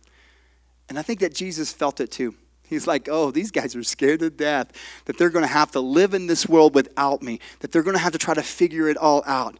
And 0.89 0.99
I 0.99 1.01
think 1.01 1.21
that 1.21 1.33
Jesus 1.33 1.73
felt 1.73 1.99
it 1.99 2.11
too. 2.11 2.35
He's 2.69 2.85
like, 2.85 3.09
oh, 3.09 3.31
these 3.31 3.49
guys 3.49 3.75
are 3.75 3.81
scared 3.81 4.19
to 4.19 4.29
death 4.29 4.73
that 5.05 5.17
they're 5.17 5.31
going 5.31 5.43
to 5.43 5.51
have 5.51 5.71
to 5.71 5.79
live 5.79 6.13
in 6.13 6.27
this 6.27 6.47
world 6.47 6.75
without 6.75 7.23
me, 7.23 7.39
that 7.61 7.71
they're 7.71 7.81
going 7.81 7.95
to 7.95 8.01
have 8.03 8.13
to 8.13 8.19
try 8.19 8.35
to 8.35 8.43
figure 8.43 8.87
it 8.89 8.97
all 8.97 9.23
out. 9.25 9.53
And 9.53 9.59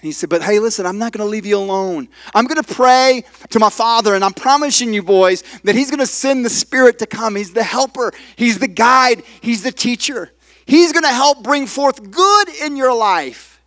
he 0.00 0.10
said, 0.10 0.28
But 0.28 0.42
hey, 0.42 0.58
listen, 0.58 0.86
I'm 0.86 0.98
not 0.98 1.12
going 1.12 1.24
to 1.24 1.30
leave 1.30 1.46
you 1.46 1.56
alone. 1.56 2.08
I'm 2.34 2.46
going 2.46 2.60
to 2.60 2.74
pray 2.74 3.22
to 3.50 3.60
my 3.60 3.70
Father, 3.70 4.16
and 4.16 4.24
I'm 4.24 4.34
promising 4.34 4.92
you, 4.92 5.04
boys, 5.04 5.44
that 5.62 5.76
He's 5.76 5.88
going 5.88 6.00
to 6.00 6.06
send 6.06 6.44
the 6.44 6.50
Spirit 6.50 6.98
to 6.98 7.06
come. 7.06 7.36
He's 7.36 7.52
the 7.52 7.62
helper, 7.62 8.12
He's 8.34 8.58
the 8.58 8.66
guide, 8.66 9.22
He's 9.40 9.62
the 9.62 9.70
teacher. 9.70 10.32
He's 10.66 10.92
going 10.92 11.04
to 11.04 11.08
help 11.08 11.42
bring 11.42 11.66
forth 11.66 12.10
good 12.10 12.48
in 12.62 12.76
your 12.76 12.94
life. 12.94 13.60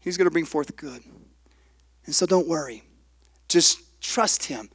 He's 0.00 0.16
going 0.16 0.26
to 0.26 0.30
bring 0.30 0.44
forth 0.44 0.76
good. 0.76 1.02
And 2.06 2.14
so 2.14 2.26
don't 2.26 2.48
worry. 2.48 2.82
Just 3.48 3.80
trust 4.00 4.44
Him. 4.44 4.68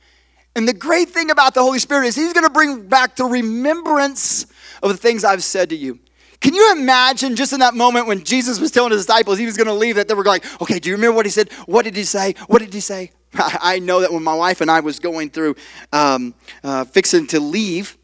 And 0.55 0.67
the 0.67 0.73
great 0.73 1.09
thing 1.09 1.29
about 1.29 1.53
the 1.53 1.61
Holy 1.61 1.79
Spirit 1.79 2.07
is 2.07 2.15
He's 2.15 2.33
going 2.33 2.45
to 2.45 2.49
bring 2.49 2.87
back 2.87 3.15
the 3.15 3.25
remembrance 3.25 4.45
of 4.81 4.89
the 4.89 4.97
things 4.97 5.23
I've 5.23 5.43
said 5.43 5.69
to 5.69 5.75
you. 5.75 5.99
Can 6.39 6.53
you 6.53 6.71
imagine 6.71 7.35
just 7.35 7.53
in 7.53 7.59
that 7.61 7.73
moment 7.73 8.07
when 8.07 8.23
Jesus 8.23 8.59
was 8.59 8.69
telling 8.71 8.91
his 8.91 9.05
disciples 9.05 9.39
he 9.39 9.45
was 9.45 9.57
going 9.57 9.67
to 9.67 9.73
leave 9.73 9.95
that 9.95 10.07
they 10.07 10.13
were 10.13 10.23
like, 10.23 10.45
okay, 10.61 10.79
do 10.79 10.89
you 10.89 10.95
remember 10.95 11.15
what 11.15 11.25
he 11.25 11.31
said? 11.31 11.51
What 11.65 11.83
did 11.83 11.95
he 11.95 12.03
say? 12.03 12.35
What 12.45 12.59
did 12.59 12.73
he 12.73 12.79
say? 12.79 13.11
I 13.33 13.79
know 13.79 14.01
that 14.01 14.13
when 14.13 14.23
my 14.23 14.35
wife 14.35 14.61
and 14.61 14.69
I 14.69 14.81
was 14.81 14.99
going 14.99 15.31
through 15.31 15.55
um, 15.91 16.35
uh, 16.63 16.85
fixing 16.85 17.25
to 17.27 17.39
leave, 17.39 17.97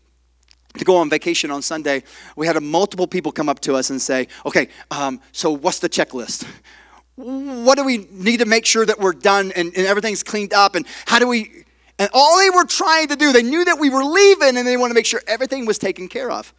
to 0.77 0.85
go 0.85 0.97
on 0.97 1.09
vacation 1.09 1.51
on 1.51 1.61
Sunday, 1.61 2.03
we 2.35 2.47
had 2.47 2.61
multiple 2.61 3.07
people 3.07 3.31
come 3.31 3.49
up 3.49 3.59
to 3.61 3.75
us 3.75 3.89
and 3.89 4.01
say, 4.01 4.27
okay, 4.45 4.69
um, 4.91 5.21
so 5.31 5.51
what's 5.51 5.79
the 5.79 5.89
checklist? 5.89 6.47
What 7.15 7.77
do 7.77 7.83
we 7.83 8.07
need 8.11 8.37
to 8.37 8.45
make 8.45 8.65
sure 8.65 8.85
that 8.85 8.99
we're 8.99 9.13
done 9.13 9.51
and, 9.55 9.71
and 9.75 9.85
everything's 9.85 10.23
cleaned 10.23 10.53
up? 10.53 10.75
And 10.75 10.85
how 11.05 11.19
do 11.19 11.27
we, 11.27 11.65
and 11.99 12.09
all 12.13 12.39
they 12.39 12.49
were 12.49 12.65
trying 12.65 13.07
to 13.09 13.15
do, 13.15 13.31
they 13.31 13.43
knew 13.43 13.63
that 13.65 13.79
we 13.79 13.89
were 13.89 14.03
leaving 14.03 14.57
and 14.57 14.67
they 14.67 14.77
wanted 14.77 14.93
to 14.93 14.95
make 14.95 15.05
sure 15.05 15.21
everything 15.27 15.65
was 15.67 15.77
taken 15.77 16.07
care 16.07 16.31
of. 16.31 16.53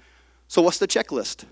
So 0.46 0.62
what's 0.62 0.78
the 0.78 0.86
checklist? 0.86 1.44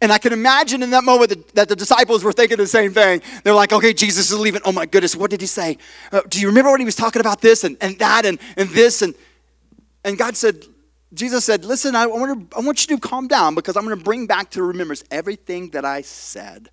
And 0.00 0.12
I 0.12 0.18
can 0.18 0.32
imagine 0.32 0.82
in 0.82 0.90
that 0.90 1.04
moment 1.04 1.54
that, 1.54 1.68
the 1.68 1.76
disciples 1.76 2.22
were 2.24 2.32
thinking 2.32 2.58
the 2.58 2.66
same 2.66 2.92
thing. 2.92 3.22
They're 3.44 3.54
like, 3.54 3.72
okay, 3.72 3.92
Jesus 3.92 4.30
is 4.30 4.38
leaving. 4.38 4.60
Oh 4.64 4.72
my 4.72 4.86
goodness, 4.86 5.16
what 5.16 5.30
did 5.30 5.40
he 5.40 5.46
say? 5.46 5.78
Uh, 6.12 6.22
do 6.28 6.40
you 6.40 6.48
remember 6.48 6.70
when 6.70 6.80
he 6.80 6.84
was 6.84 6.96
talking 6.96 7.20
about 7.20 7.40
this 7.40 7.64
and, 7.64 7.76
and 7.80 7.98
that 7.98 8.26
and, 8.26 8.38
and 8.56 8.68
this? 8.70 9.02
And, 9.02 9.14
and 10.04 10.18
God 10.18 10.36
said, 10.36 10.64
Jesus 11.12 11.44
said, 11.44 11.64
Listen, 11.64 11.96
I 11.96 12.06
want, 12.06 12.50
to, 12.50 12.56
I 12.56 12.60
want 12.60 12.88
you 12.88 12.96
to 12.96 13.00
calm 13.00 13.26
down 13.26 13.54
because 13.54 13.76
I'm 13.76 13.84
going 13.84 13.98
to 13.98 14.04
bring 14.04 14.26
back 14.26 14.50
to 14.50 14.62
remembrance 14.62 15.02
everything 15.10 15.70
that 15.70 15.84
I 15.84 16.02
said. 16.02 16.70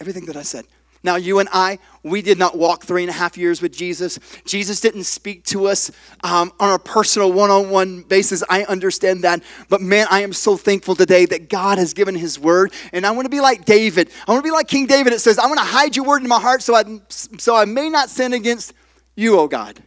Everything 0.00 0.26
that 0.26 0.36
I 0.36 0.42
said. 0.42 0.66
Now, 1.04 1.14
you 1.14 1.38
and 1.38 1.48
I, 1.52 1.78
we 2.02 2.22
did 2.22 2.38
not 2.38 2.58
walk 2.58 2.82
three 2.82 3.02
and 3.02 3.10
a 3.10 3.12
half 3.12 3.38
years 3.38 3.62
with 3.62 3.72
Jesus. 3.72 4.18
Jesus 4.44 4.80
didn't 4.80 5.04
speak 5.04 5.44
to 5.46 5.66
us 5.66 5.92
um, 6.24 6.52
on 6.58 6.74
a 6.74 6.78
personal 6.78 7.32
one 7.32 7.50
on 7.50 7.70
one 7.70 8.02
basis. 8.02 8.42
I 8.50 8.64
understand 8.64 9.22
that. 9.22 9.42
But 9.68 9.80
man, 9.80 10.08
I 10.10 10.22
am 10.22 10.32
so 10.32 10.56
thankful 10.56 10.96
today 10.96 11.24
that 11.26 11.48
God 11.48 11.78
has 11.78 11.94
given 11.94 12.16
his 12.16 12.38
word. 12.38 12.72
And 12.92 13.06
I 13.06 13.12
want 13.12 13.26
to 13.26 13.30
be 13.30 13.40
like 13.40 13.64
David. 13.64 14.10
I 14.26 14.32
want 14.32 14.44
to 14.44 14.48
be 14.48 14.52
like 14.52 14.66
King 14.66 14.86
David. 14.86 15.12
It 15.12 15.20
says, 15.20 15.38
I 15.38 15.46
want 15.46 15.60
to 15.60 15.64
hide 15.64 15.94
your 15.94 16.04
word 16.04 16.22
in 16.22 16.28
my 16.28 16.40
heart 16.40 16.62
so 16.62 16.74
I, 16.74 16.84
so 17.08 17.54
I 17.54 17.64
may 17.64 17.88
not 17.88 18.10
sin 18.10 18.32
against 18.32 18.72
you, 19.14 19.38
O 19.38 19.46
God. 19.46 19.80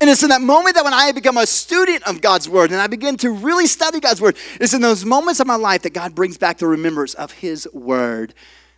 And 0.00 0.08
it's 0.08 0.22
in 0.22 0.30
that 0.30 0.40
moment 0.40 0.76
that 0.76 0.84
when 0.84 0.94
I 0.94 1.12
become 1.12 1.36
a 1.36 1.46
student 1.46 2.02
of 2.08 2.22
God's 2.22 2.48
word 2.48 2.70
and 2.70 2.80
I 2.80 2.86
begin 2.86 3.18
to 3.18 3.30
really 3.30 3.66
study 3.66 4.00
God's 4.00 4.20
word, 4.20 4.36
it's 4.58 4.72
in 4.72 4.80
those 4.80 5.04
moments 5.04 5.40
of 5.40 5.46
my 5.46 5.56
life 5.56 5.82
that 5.82 5.92
God 5.92 6.14
brings 6.14 6.38
back 6.38 6.56
the 6.56 6.66
remembrance 6.66 7.12
of 7.14 7.32
his 7.32 7.68
word 7.74 8.32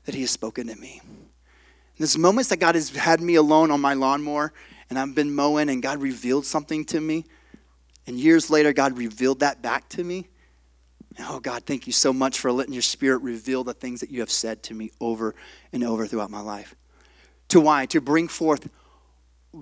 that 0.05 0.17
he 0.17 0.23
has 0.23 0.31
spoken 0.33 0.67
to 0.67 0.75
me. 0.75 1.01
And 1.03 1.99
those 1.99 2.19
moments 2.19 2.51
that 2.51 2.57
God 2.57 2.75
has 2.75 2.91
had 2.91 3.21
me 3.21 3.37
alone 3.37 3.71
on 3.71 3.81
my 3.81 3.95
lawnmower 3.95 4.53
and 4.91 4.99
I've 4.99 5.15
been 5.15 5.33
mowing 5.33 5.69
and 5.71 5.81
God 5.81 6.03
revealed 6.03 6.45
something 6.45 6.85
to 6.87 7.01
me. 7.01 7.25
And 8.07 8.19
years 8.19 8.51
later, 8.51 8.73
God 8.73 8.99
revealed 8.99 9.41
that 9.41 9.63
back 9.63 9.89
to 9.91 10.03
me. 10.03 10.27
Oh, 11.21 11.39
God, 11.39 11.65
thank 11.67 11.87
you 11.87 11.93
so 11.93 12.13
much 12.13 12.41
for 12.41 12.51
letting 12.51 12.73
your 12.73 12.83
spirit 12.83 13.23
reveal 13.23 13.63
the 13.63 13.75
things 13.75 14.01
that 14.01 14.11
you 14.11 14.21
have 14.21 14.31
said 14.31 14.63
to 14.65 14.75
me 14.75 14.91
over 15.01 15.35
and 15.73 15.85
over 15.85 16.07
throughout 16.07 16.31
my 16.31 16.41
life. 16.41 16.75
To 17.49 17.61
why? 17.61 17.87
To 17.87 18.01
bring 18.01 18.29
forth 18.29 18.69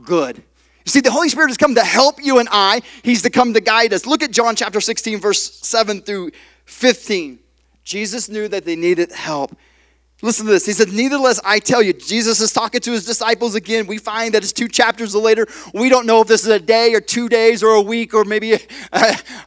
good. 0.04 0.42
You 0.84 0.90
see, 0.90 1.00
the 1.00 1.10
Holy 1.10 1.28
Spirit 1.28 1.48
has 1.48 1.56
come 1.56 1.74
to 1.74 1.84
help 1.84 2.22
you 2.22 2.38
and 2.38 2.48
I, 2.50 2.80
He's 3.02 3.22
to 3.22 3.30
come 3.30 3.54
to 3.54 3.60
guide 3.60 3.92
us. 3.92 4.06
Look 4.06 4.22
at 4.22 4.30
John 4.30 4.56
chapter 4.56 4.80
16, 4.80 5.20
verse 5.20 5.58
7 5.60 6.02
through 6.02 6.30
15. 6.64 7.38
Jesus 7.84 8.28
knew 8.28 8.48
that 8.48 8.64
they 8.64 8.76
needed 8.76 9.12
help. 9.12 9.56
Listen 10.22 10.44
to 10.46 10.52
this. 10.52 10.66
He 10.66 10.72
said, 10.72 10.92
Nevertheless, 10.92 11.40
I 11.44 11.60
tell 11.60 11.82
you, 11.82 11.94
Jesus 11.94 12.40
is 12.40 12.52
talking 12.52 12.80
to 12.82 12.92
his 12.92 13.06
disciples 13.06 13.54
again. 13.54 13.86
We 13.86 13.98
find 13.98 14.34
that 14.34 14.42
it's 14.42 14.52
two 14.52 14.68
chapters 14.68 15.14
later. 15.14 15.46
We 15.72 15.88
don't 15.88 16.06
know 16.06 16.20
if 16.20 16.28
this 16.28 16.42
is 16.42 16.48
a 16.48 16.60
day 16.60 16.94
or 16.94 17.00
two 17.00 17.28
days 17.28 17.62
or 17.62 17.70
a 17.70 17.80
week 17.80 18.12
or 18.12 18.24
maybe 18.24 18.54
a, 18.54 18.58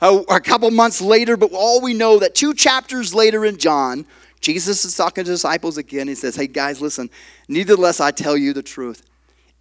a, 0.01 0.17
a 0.29 0.39
couple 0.41 0.69
months 0.71 0.99
later, 0.99 1.37
but 1.37 1.51
all 1.53 1.79
we 1.79 1.93
know 1.93 2.19
that 2.19 2.33
two 2.33 2.53
chapters 2.55 3.13
later 3.13 3.45
in 3.45 3.57
John, 3.57 4.05
Jesus 4.41 4.83
is 4.83 4.95
talking 4.97 5.23
to 5.25 5.31
disciples 5.31 5.77
again. 5.77 6.07
He 6.07 6.15
says, 6.15 6.35
Hey, 6.35 6.47
guys, 6.47 6.81
listen, 6.81 7.09
nevertheless, 7.47 7.99
I 7.99 8.11
tell 8.11 8.35
you 8.35 8.51
the 8.53 8.63
truth. 8.63 9.03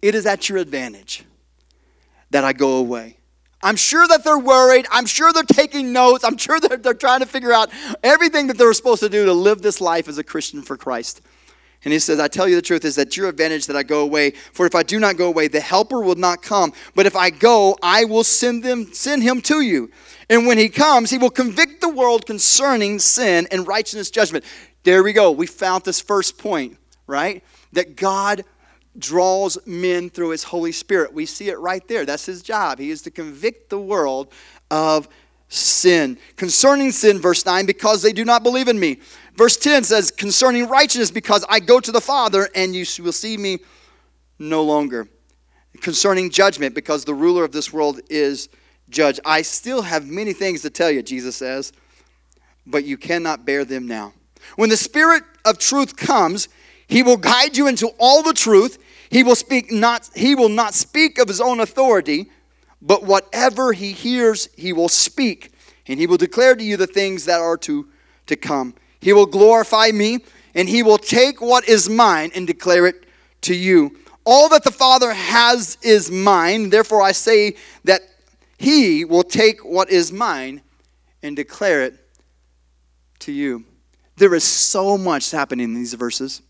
It 0.01 0.15
is 0.15 0.25
at 0.25 0.49
your 0.49 0.57
advantage 0.57 1.23
that 2.33 2.43
I 2.43 2.51
go 2.53 2.77
away. 2.77 3.17
I'm 3.61 3.77
sure 3.77 4.05
that 4.07 4.23
they're 4.23 4.37
worried. 4.37 4.85
I'm 4.91 5.05
sure 5.05 5.31
they're 5.31 5.43
taking 5.43 5.93
notes. 5.93 6.23
I'm 6.23 6.37
sure 6.37 6.59
they're, 6.59 6.77
they're 6.77 6.93
trying 6.93 7.21
to 7.21 7.25
figure 7.25 7.53
out 7.53 7.69
everything 8.03 8.47
that 8.47 8.57
they're 8.57 8.73
supposed 8.73 9.01
to 9.01 9.09
do 9.09 9.25
to 9.25 9.33
live 9.33 9.61
this 9.61 9.79
life 9.79 10.07
as 10.07 10.17
a 10.17 10.23
Christian 10.23 10.61
for 10.61 10.75
Christ. 10.75 11.21
And 11.85 11.91
he 11.91 11.99
says, 11.99 12.19
I 12.19 12.27
tell 12.29 12.47
you 12.47 12.55
the 12.55 12.61
truth 12.61 12.85
is 12.85 12.95
that 12.95 13.17
your 13.17 13.27
advantage 13.27 13.67
that 13.67 13.75
I 13.75 13.83
go 13.83 14.01
away. 14.01 14.31
For 14.31 14.65
if 14.65 14.73
I 14.73 14.83
do 14.83 14.99
not 14.99 15.17
go 15.17 15.27
away, 15.27 15.49
the 15.49 15.59
helper 15.59 16.01
will 16.01 16.15
not 16.15 16.41
come. 16.41 16.71
But 16.95 17.05
if 17.05 17.15
I 17.15 17.29
go, 17.29 17.77
I 17.83 18.05
will 18.05 18.23
send 18.23 18.63
them, 18.63 18.93
send 18.93 19.21
him 19.21 19.41
to 19.41 19.61
you. 19.61 19.91
And 20.29 20.47
when 20.47 20.57
he 20.57 20.69
comes, 20.69 21.09
he 21.09 21.17
will 21.17 21.29
convict 21.29 21.81
the 21.81 21.89
world 21.89 22.25
concerning 22.25 22.99
sin 22.99 23.47
and 23.51 23.67
righteousness 23.67 24.09
judgment. 24.09 24.45
There 24.83 25.03
we 25.03 25.11
go. 25.11 25.31
We 25.31 25.45
found 25.45 25.83
this 25.83 25.99
first 25.99 26.37
point, 26.37 26.77
right? 27.05 27.43
That 27.73 27.97
God 27.97 28.45
draws 28.97 29.57
men 29.65 30.09
through 30.09 30.29
his 30.29 30.43
Holy 30.43 30.71
Spirit. 30.71 31.13
We 31.13 31.25
see 31.25 31.49
it 31.49 31.57
right 31.59 31.87
there. 31.87 32.05
That's 32.05 32.25
his 32.25 32.41
job. 32.41 32.79
He 32.79 32.91
is 32.91 33.01
to 33.03 33.11
convict 33.11 33.69
the 33.69 33.79
world 33.79 34.31
of 34.69 35.07
sin. 35.47 36.17
Concerning 36.35 36.91
sin, 36.91 37.19
verse 37.19 37.45
9, 37.45 37.65
because 37.65 38.01
they 38.01 38.13
do 38.13 38.25
not 38.25 38.43
believe 38.43 38.67
in 38.67 38.79
me. 38.79 38.99
Verse 39.35 39.57
10 39.57 39.83
says, 39.83 40.11
concerning 40.11 40.67
righteousness, 40.67 41.11
because 41.11 41.43
I 41.49 41.59
go 41.59 41.79
to 41.79 41.91
the 41.91 42.01
Father 42.01 42.49
and 42.55 42.75
you 42.75 42.85
will 43.03 43.11
see 43.11 43.37
me 43.37 43.59
no 44.37 44.63
longer. 44.63 45.07
Concerning 45.81 46.29
judgment, 46.29 46.75
because 46.75 47.03
the 47.03 47.15
ruler 47.15 47.43
of 47.43 47.51
this 47.51 47.73
world 47.73 47.99
is 48.09 48.49
judge. 48.89 49.19
I 49.25 49.41
still 49.41 49.81
have 49.81 50.05
many 50.05 50.33
things 50.33 50.61
to 50.61 50.69
tell 50.69 50.91
you, 50.91 51.01
Jesus 51.01 51.35
says, 51.35 51.73
but 52.65 52.85
you 52.85 52.97
cannot 52.97 53.45
bear 53.45 53.65
them 53.65 53.87
now. 53.87 54.13
When 54.55 54.69
the 54.69 54.77
Spirit 54.77 55.23
of 55.45 55.57
truth 55.57 55.95
comes, 55.95 56.47
he 56.87 57.03
will 57.03 57.17
guide 57.17 57.57
you 57.57 57.67
into 57.67 57.91
all 57.99 58.23
the 58.23 58.33
truth. 58.33 58.77
He 59.09 59.23
will 59.23 59.35
speak 59.35 59.71
not 59.71 60.09
he 60.15 60.35
will 60.35 60.49
not 60.49 60.73
speak 60.73 61.17
of 61.19 61.27
his 61.27 61.41
own 61.41 61.59
authority, 61.59 62.29
but 62.81 63.03
whatever 63.03 63.71
he 63.73 63.93
hears, 63.93 64.49
he 64.57 64.73
will 64.73 64.89
speak, 64.89 65.53
and 65.87 65.99
he 65.99 66.07
will 66.07 66.17
declare 66.17 66.55
to 66.55 66.63
you 66.63 66.77
the 66.77 66.87
things 66.87 67.25
that 67.25 67.39
are 67.39 67.57
to, 67.57 67.87
to 68.27 68.35
come. 68.35 68.75
He 68.99 69.13
will 69.13 69.25
glorify 69.25 69.91
me, 69.93 70.19
and 70.53 70.67
he 70.67 70.83
will 70.83 70.97
take 70.97 71.41
what 71.41 71.67
is 71.67 71.89
mine 71.89 72.31
and 72.35 72.45
declare 72.45 72.85
it 72.85 73.05
to 73.41 73.55
you. 73.55 73.97
All 74.25 74.49
that 74.49 74.63
the 74.63 74.71
Father 74.71 75.13
has 75.13 75.77
is 75.81 76.11
mine. 76.11 76.69
Therefore, 76.69 77.01
I 77.01 77.13
say 77.13 77.55
that 77.85 78.01
he 78.57 79.05
will 79.05 79.23
take 79.23 79.63
what 79.63 79.89
is 79.89 80.11
mine 80.11 80.61
and 81.21 81.35
declare 81.35 81.83
it 81.83 81.95
to 83.19 83.31
you. 83.31 83.65
There 84.17 84.35
is 84.35 84.43
so 84.43 84.97
much 84.97 85.31
happening 85.31 85.65
in 85.65 85.73
these 85.73 85.93
verses. 85.93 86.41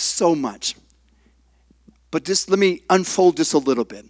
So 0.00 0.34
much. 0.34 0.76
But 2.10 2.24
just 2.24 2.48
let 2.48 2.58
me 2.58 2.82
unfold 2.88 3.36
this 3.36 3.52
a 3.52 3.58
little 3.58 3.84
bit. 3.84 4.06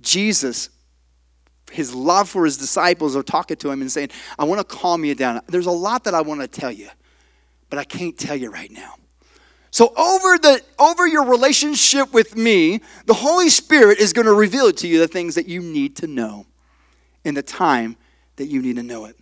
Jesus, 0.00 0.70
his 1.70 1.94
love 1.94 2.28
for 2.28 2.44
his 2.44 2.56
disciples 2.56 3.16
are 3.16 3.22
talking 3.22 3.56
to 3.58 3.70
him 3.70 3.80
and 3.80 3.90
saying, 3.90 4.10
I 4.38 4.44
want 4.44 4.58
to 4.60 4.76
calm 4.76 5.04
you 5.04 5.14
down. 5.14 5.40
There's 5.46 5.66
a 5.66 5.70
lot 5.70 6.04
that 6.04 6.14
I 6.14 6.20
want 6.20 6.40
to 6.40 6.48
tell 6.48 6.72
you, 6.72 6.88
but 7.68 7.78
I 7.78 7.84
can't 7.84 8.18
tell 8.18 8.36
you 8.36 8.50
right 8.50 8.70
now. 8.70 8.94
So 9.70 9.94
over 9.96 10.36
the 10.36 10.60
over 10.80 11.06
your 11.06 11.24
relationship 11.24 12.12
with 12.12 12.36
me, 12.36 12.80
the 13.06 13.14
Holy 13.14 13.48
Spirit 13.48 13.98
is 13.98 14.12
going 14.12 14.26
to 14.26 14.34
reveal 14.34 14.72
to 14.72 14.88
you 14.88 14.98
the 14.98 15.06
things 15.06 15.36
that 15.36 15.46
you 15.46 15.60
need 15.62 15.94
to 15.96 16.08
know 16.08 16.46
in 17.24 17.34
the 17.34 17.42
time 17.42 17.96
that 18.34 18.46
you 18.46 18.60
need 18.60 18.76
to 18.76 18.82
know 18.82 19.04
it. 19.04 19.16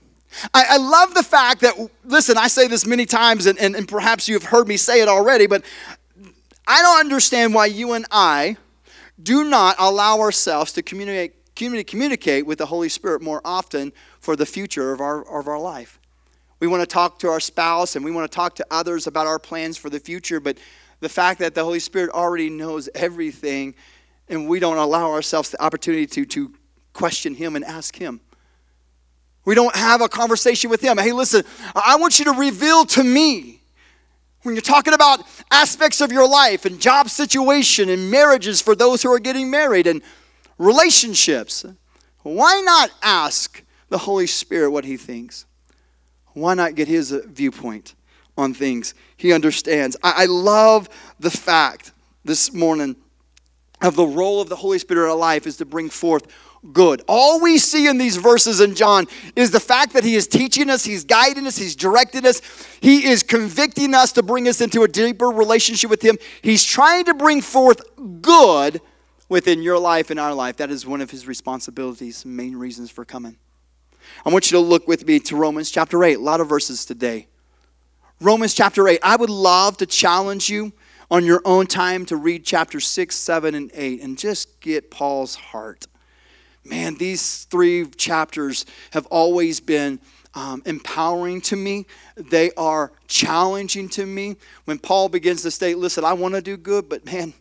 I, 0.52 0.64
I 0.70 0.76
love 0.76 1.14
the 1.14 1.22
fact 1.22 1.62
that, 1.62 1.74
listen, 2.04 2.36
I 2.36 2.48
say 2.48 2.66
this 2.68 2.86
many 2.86 3.06
times, 3.06 3.46
and, 3.46 3.58
and, 3.58 3.74
and 3.74 3.88
perhaps 3.88 4.28
you've 4.28 4.44
heard 4.44 4.68
me 4.68 4.76
say 4.76 5.00
it 5.00 5.08
already, 5.08 5.46
but 5.46 5.64
I 6.70 6.82
don't 6.82 7.00
understand 7.00 7.54
why 7.54 7.64
you 7.66 7.94
and 7.94 8.04
I 8.10 8.58
do 9.20 9.42
not 9.44 9.76
allow 9.78 10.20
ourselves 10.20 10.70
to 10.74 10.82
communicate, 10.82 11.34
communicate 11.54 12.44
with 12.44 12.58
the 12.58 12.66
Holy 12.66 12.90
Spirit 12.90 13.22
more 13.22 13.40
often 13.42 13.90
for 14.20 14.36
the 14.36 14.44
future 14.44 14.92
of 14.92 15.00
our, 15.00 15.22
of 15.22 15.48
our 15.48 15.58
life. 15.58 15.98
We 16.60 16.66
want 16.66 16.82
to 16.82 16.86
talk 16.86 17.20
to 17.20 17.28
our 17.28 17.40
spouse 17.40 17.96
and 17.96 18.04
we 18.04 18.10
want 18.10 18.30
to 18.30 18.36
talk 18.36 18.54
to 18.56 18.66
others 18.70 19.06
about 19.06 19.26
our 19.26 19.38
plans 19.38 19.78
for 19.78 19.88
the 19.88 19.98
future, 19.98 20.40
but 20.40 20.58
the 21.00 21.08
fact 21.08 21.40
that 21.40 21.54
the 21.54 21.64
Holy 21.64 21.78
Spirit 21.78 22.10
already 22.10 22.50
knows 22.50 22.90
everything 22.94 23.74
and 24.28 24.46
we 24.46 24.60
don't 24.60 24.76
allow 24.76 25.10
ourselves 25.10 25.48
the 25.48 25.62
opportunity 25.62 26.06
to, 26.06 26.26
to 26.26 26.54
question 26.92 27.34
Him 27.34 27.56
and 27.56 27.64
ask 27.64 27.96
Him. 27.96 28.20
We 29.46 29.54
don't 29.54 29.74
have 29.74 30.02
a 30.02 30.08
conversation 30.08 30.68
with 30.68 30.82
Him. 30.82 30.98
Hey, 30.98 31.12
listen, 31.12 31.44
I 31.74 31.96
want 31.96 32.18
you 32.18 32.26
to 32.26 32.32
reveal 32.32 32.84
to 32.84 33.02
me 33.02 33.57
when 34.48 34.54
you're 34.54 34.62
talking 34.62 34.94
about 34.94 35.20
aspects 35.50 36.00
of 36.00 36.10
your 36.10 36.26
life 36.26 36.64
and 36.64 36.80
job 36.80 37.10
situation 37.10 37.90
and 37.90 38.10
marriages 38.10 38.62
for 38.62 38.74
those 38.74 39.02
who 39.02 39.12
are 39.12 39.18
getting 39.18 39.50
married 39.50 39.86
and 39.86 40.00
relationships, 40.56 41.66
why 42.22 42.62
not 42.64 42.90
ask 43.02 43.62
the 43.90 43.98
Holy 43.98 44.26
Spirit 44.26 44.70
what 44.70 44.86
he 44.86 44.96
thinks? 44.96 45.44
Why 46.32 46.54
not 46.54 46.76
get 46.76 46.88
his 46.88 47.10
viewpoint 47.10 47.94
on 48.38 48.54
things? 48.54 48.94
He 49.18 49.34
understands. 49.34 49.98
I, 50.02 50.22
I 50.22 50.24
love 50.24 50.88
the 51.20 51.30
fact 51.30 51.92
this 52.24 52.50
morning 52.54 52.96
of 53.82 53.96
the 53.96 54.06
role 54.06 54.40
of 54.40 54.48
the 54.48 54.56
Holy 54.56 54.78
Spirit 54.78 55.04
in 55.04 55.10
our 55.10 55.16
life 55.16 55.46
is 55.46 55.58
to 55.58 55.66
bring 55.66 55.90
forth 55.90 56.26
good. 56.72 57.02
All 57.08 57.40
we 57.40 57.58
see 57.58 57.86
in 57.86 57.98
these 57.98 58.16
verses 58.16 58.60
in 58.60 58.74
John 58.74 59.06
is 59.36 59.50
the 59.50 59.60
fact 59.60 59.92
that 59.92 60.04
he 60.04 60.14
is 60.14 60.26
teaching 60.26 60.70
us, 60.70 60.84
he's 60.84 61.04
guiding 61.04 61.46
us, 61.46 61.56
he's 61.56 61.76
directing 61.76 62.26
us, 62.26 62.40
he 62.80 63.06
is 63.06 63.22
convicting 63.22 63.94
us 63.94 64.12
to 64.12 64.22
bring 64.22 64.48
us 64.48 64.60
into 64.60 64.82
a 64.82 64.88
deeper 64.88 65.28
relationship 65.28 65.90
with 65.90 66.02
him. 66.02 66.18
He's 66.42 66.64
trying 66.64 67.04
to 67.06 67.14
bring 67.14 67.40
forth 67.40 67.82
good 68.20 68.80
within 69.28 69.62
your 69.62 69.78
life 69.78 70.10
and 70.10 70.18
our 70.18 70.34
life. 70.34 70.56
That 70.56 70.70
is 70.70 70.86
one 70.86 71.00
of 71.00 71.10
his 71.10 71.26
responsibilities, 71.26 72.24
main 72.24 72.56
reasons 72.56 72.90
for 72.90 73.04
coming. 73.04 73.36
I 74.24 74.30
want 74.30 74.50
you 74.50 74.56
to 74.56 74.64
look 74.64 74.88
with 74.88 75.06
me 75.06 75.20
to 75.20 75.36
Romans 75.36 75.70
chapter 75.70 76.02
8, 76.02 76.14
a 76.14 76.20
lot 76.20 76.40
of 76.40 76.48
verses 76.48 76.84
today. 76.84 77.28
Romans 78.20 78.54
chapter 78.54 78.88
8. 78.88 78.98
I 79.02 79.16
would 79.16 79.30
love 79.30 79.76
to 79.76 79.86
challenge 79.86 80.48
you 80.48 80.72
on 81.10 81.24
your 81.24 81.40
own 81.44 81.66
time 81.66 82.04
to 82.06 82.16
read 82.16 82.44
chapter 82.44 82.80
6, 82.80 83.14
7, 83.14 83.54
and 83.54 83.70
8 83.74 84.02
and 84.02 84.18
just 84.18 84.60
get 84.60 84.90
Paul's 84.90 85.36
heart 85.36 85.86
man, 86.68 86.94
these 86.96 87.44
three 87.44 87.86
chapters 87.86 88.66
have 88.90 89.06
always 89.06 89.60
been 89.60 90.00
um, 90.34 90.62
empowering 90.66 91.40
to 91.42 91.56
me. 91.56 91.86
They 92.16 92.52
are 92.52 92.92
challenging 93.06 93.88
to 93.90 94.06
me. 94.06 94.36
When 94.64 94.78
Paul 94.78 95.08
begins 95.08 95.42
to 95.42 95.50
state, 95.50 95.78
listen, 95.78 96.04
I 96.04 96.12
want 96.12 96.34
to 96.34 96.42
do 96.42 96.56
good, 96.56 96.88
but 96.88 97.04
man, 97.04 97.32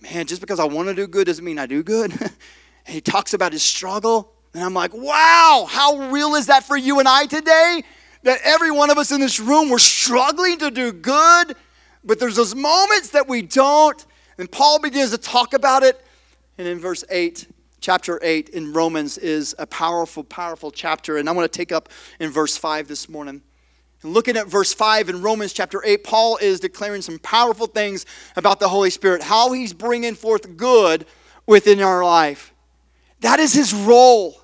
man, 0.00 0.26
just 0.26 0.40
because 0.40 0.60
I 0.60 0.64
want 0.64 0.88
to 0.88 0.94
do 0.94 1.06
good 1.06 1.26
doesn't 1.26 1.44
mean 1.44 1.58
I 1.58 1.66
do 1.66 1.82
good. 1.82 2.12
he 2.86 3.00
talks 3.00 3.34
about 3.34 3.52
his 3.52 3.62
struggle, 3.62 4.32
and 4.54 4.62
I'm 4.62 4.74
like, 4.74 4.92
wow, 4.94 5.66
how 5.68 6.10
real 6.10 6.34
is 6.34 6.46
that 6.46 6.64
for 6.64 6.76
you 6.76 6.98
and 6.98 7.08
I 7.08 7.26
today? 7.26 7.82
That 8.22 8.40
every 8.44 8.70
one 8.70 8.90
of 8.90 8.98
us 8.98 9.12
in 9.12 9.20
this 9.20 9.40
room, 9.40 9.70
we're 9.70 9.78
struggling 9.78 10.58
to 10.58 10.70
do 10.70 10.92
good, 10.92 11.56
but 12.04 12.18
there's 12.18 12.36
those 12.36 12.54
moments 12.54 13.10
that 13.10 13.28
we 13.28 13.42
don't. 13.42 14.04
And 14.38 14.50
Paul 14.50 14.78
begins 14.78 15.10
to 15.10 15.18
talk 15.18 15.52
about 15.52 15.82
it. 15.82 16.04
And 16.58 16.68
in 16.68 16.78
verse 16.78 17.04
8, 17.10 17.46
chapter 17.80 18.18
8 18.22 18.50
in 18.50 18.72
Romans 18.72 19.18
is 19.18 19.54
a 19.58 19.66
powerful, 19.66 20.22
powerful 20.22 20.70
chapter. 20.70 21.16
And 21.16 21.28
I 21.28 21.32
want 21.32 21.50
to 21.50 21.56
take 21.56 21.72
up 21.72 21.88
in 22.18 22.30
verse 22.30 22.56
5 22.56 22.88
this 22.88 23.08
morning. 23.08 23.42
And 24.02 24.14
looking 24.14 24.36
at 24.36 24.46
verse 24.46 24.72
5 24.72 25.08
in 25.08 25.22
Romans 25.22 25.52
chapter 25.52 25.82
8, 25.84 26.04
Paul 26.04 26.38
is 26.38 26.60
declaring 26.60 27.02
some 27.02 27.18
powerful 27.18 27.66
things 27.66 28.06
about 28.36 28.60
the 28.60 28.68
Holy 28.68 28.90
Spirit, 28.90 29.22
how 29.22 29.52
he's 29.52 29.72
bringing 29.72 30.14
forth 30.14 30.56
good 30.56 31.06
within 31.46 31.80
our 31.80 32.02
life. 32.04 32.54
That 33.20 33.40
is 33.40 33.52
his 33.52 33.74
role, 33.74 34.40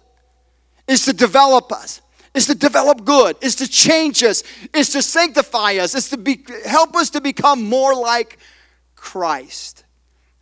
is 0.86 1.06
to 1.06 1.14
develop 1.14 1.72
us, 1.72 2.02
is 2.34 2.46
to 2.46 2.54
develop 2.54 3.04
good, 3.04 3.36
is 3.40 3.54
to 3.56 3.68
change 3.68 4.22
us, 4.22 4.42
is 4.74 4.90
to 4.90 5.00
sanctify 5.00 5.76
us, 5.76 5.94
is 5.94 6.10
to 6.10 6.18
be, 6.18 6.44
help 6.66 6.94
us 6.94 7.08
to 7.10 7.22
become 7.22 7.64
more 7.64 7.94
like 7.94 8.36
Christ. 8.94 9.85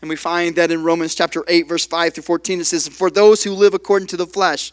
And 0.05 0.11
we 0.11 0.17
find 0.17 0.55
that 0.57 0.71
in 0.71 0.83
Romans 0.83 1.15
chapter 1.15 1.43
8, 1.49 1.67
verse 1.67 1.87
5 1.87 2.13
through 2.13 2.25
14, 2.25 2.61
it 2.61 2.65
says, 2.67 2.87
For 2.89 3.09
those 3.09 3.43
who 3.43 3.55
live 3.55 3.73
according 3.73 4.09
to 4.09 4.19
the 4.19 4.27
flesh 4.27 4.71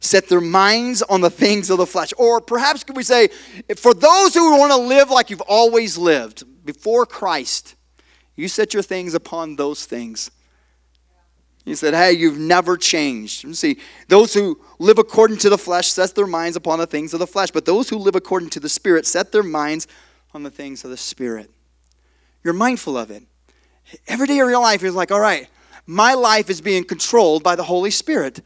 set 0.00 0.28
their 0.28 0.40
minds 0.40 1.02
on 1.02 1.20
the 1.20 1.30
things 1.30 1.70
of 1.70 1.78
the 1.78 1.86
flesh. 1.86 2.12
Or 2.18 2.40
perhaps 2.40 2.82
could 2.82 2.96
we 2.96 3.04
say, 3.04 3.28
for 3.76 3.94
those 3.94 4.34
who 4.34 4.58
want 4.58 4.72
to 4.72 4.76
live 4.76 5.08
like 5.08 5.30
you've 5.30 5.40
always 5.42 5.96
lived 5.96 6.42
before 6.64 7.06
Christ, 7.06 7.76
you 8.34 8.48
set 8.48 8.74
your 8.74 8.82
things 8.82 9.14
upon 9.14 9.54
those 9.54 9.86
things. 9.86 10.32
He 11.64 11.76
said, 11.76 11.94
Hey, 11.94 12.10
you've 12.10 12.36
never 12.36 12.76
changed. 12.76 13.44
You 13.44 13.54
see, 13.54 13.78
those 14.08 14.34
who 14.34 14.60
live 14.80 14.98
according 14.98 15.36
to 15.38 15.48
the 15.48 15.58
flesh 15.58 15.86
set 15.86 16.16
their 16.16 16.26
minds 16.26 16.56
upon 16.56 16.80
the 16.80 16.88
things 16.88 17.14
of 17.14 17.20
the 17.20 17.28
flesh, 17.28 17.52
but 17.52 17.66
those 17.66 17.88
who 17.88 17.98
live 17.98 18.16
according 18.16 18.50
to 18.50 18.58
the 18.58 18.68
Spirit 18.68 19.06
set 19.06 19.30
their 19.30 19.44
minds 19.44 19.86
on 20.32 20.42
the 20.42 20.50
things 20.50 20.82
of 20.82 20.90
the 20.90 20.96
Spirit. 20.96 21.52
You're 22.42 22.52
mindful 22.52 22.98
of 22.98 23.12
it. 23.12 23.22
Every 24.06 24.26
day 24.26 24.38
of 24.40 24.48
your 24.48 24.60
life, 24.60 24.82
you're 24.82 24.92
like, 24.92 25.10
All 25.10 25.20
right, 25.20 25.48
my 25.86 26.14
life 26.14 26.50
is 26.50 26.60
being 26.60 26.84
controlled 26.84 27.42
by 27.42 27.56
the 27.56 27.62
Holy 27.62 27.90
Spirit. 27.90 28.40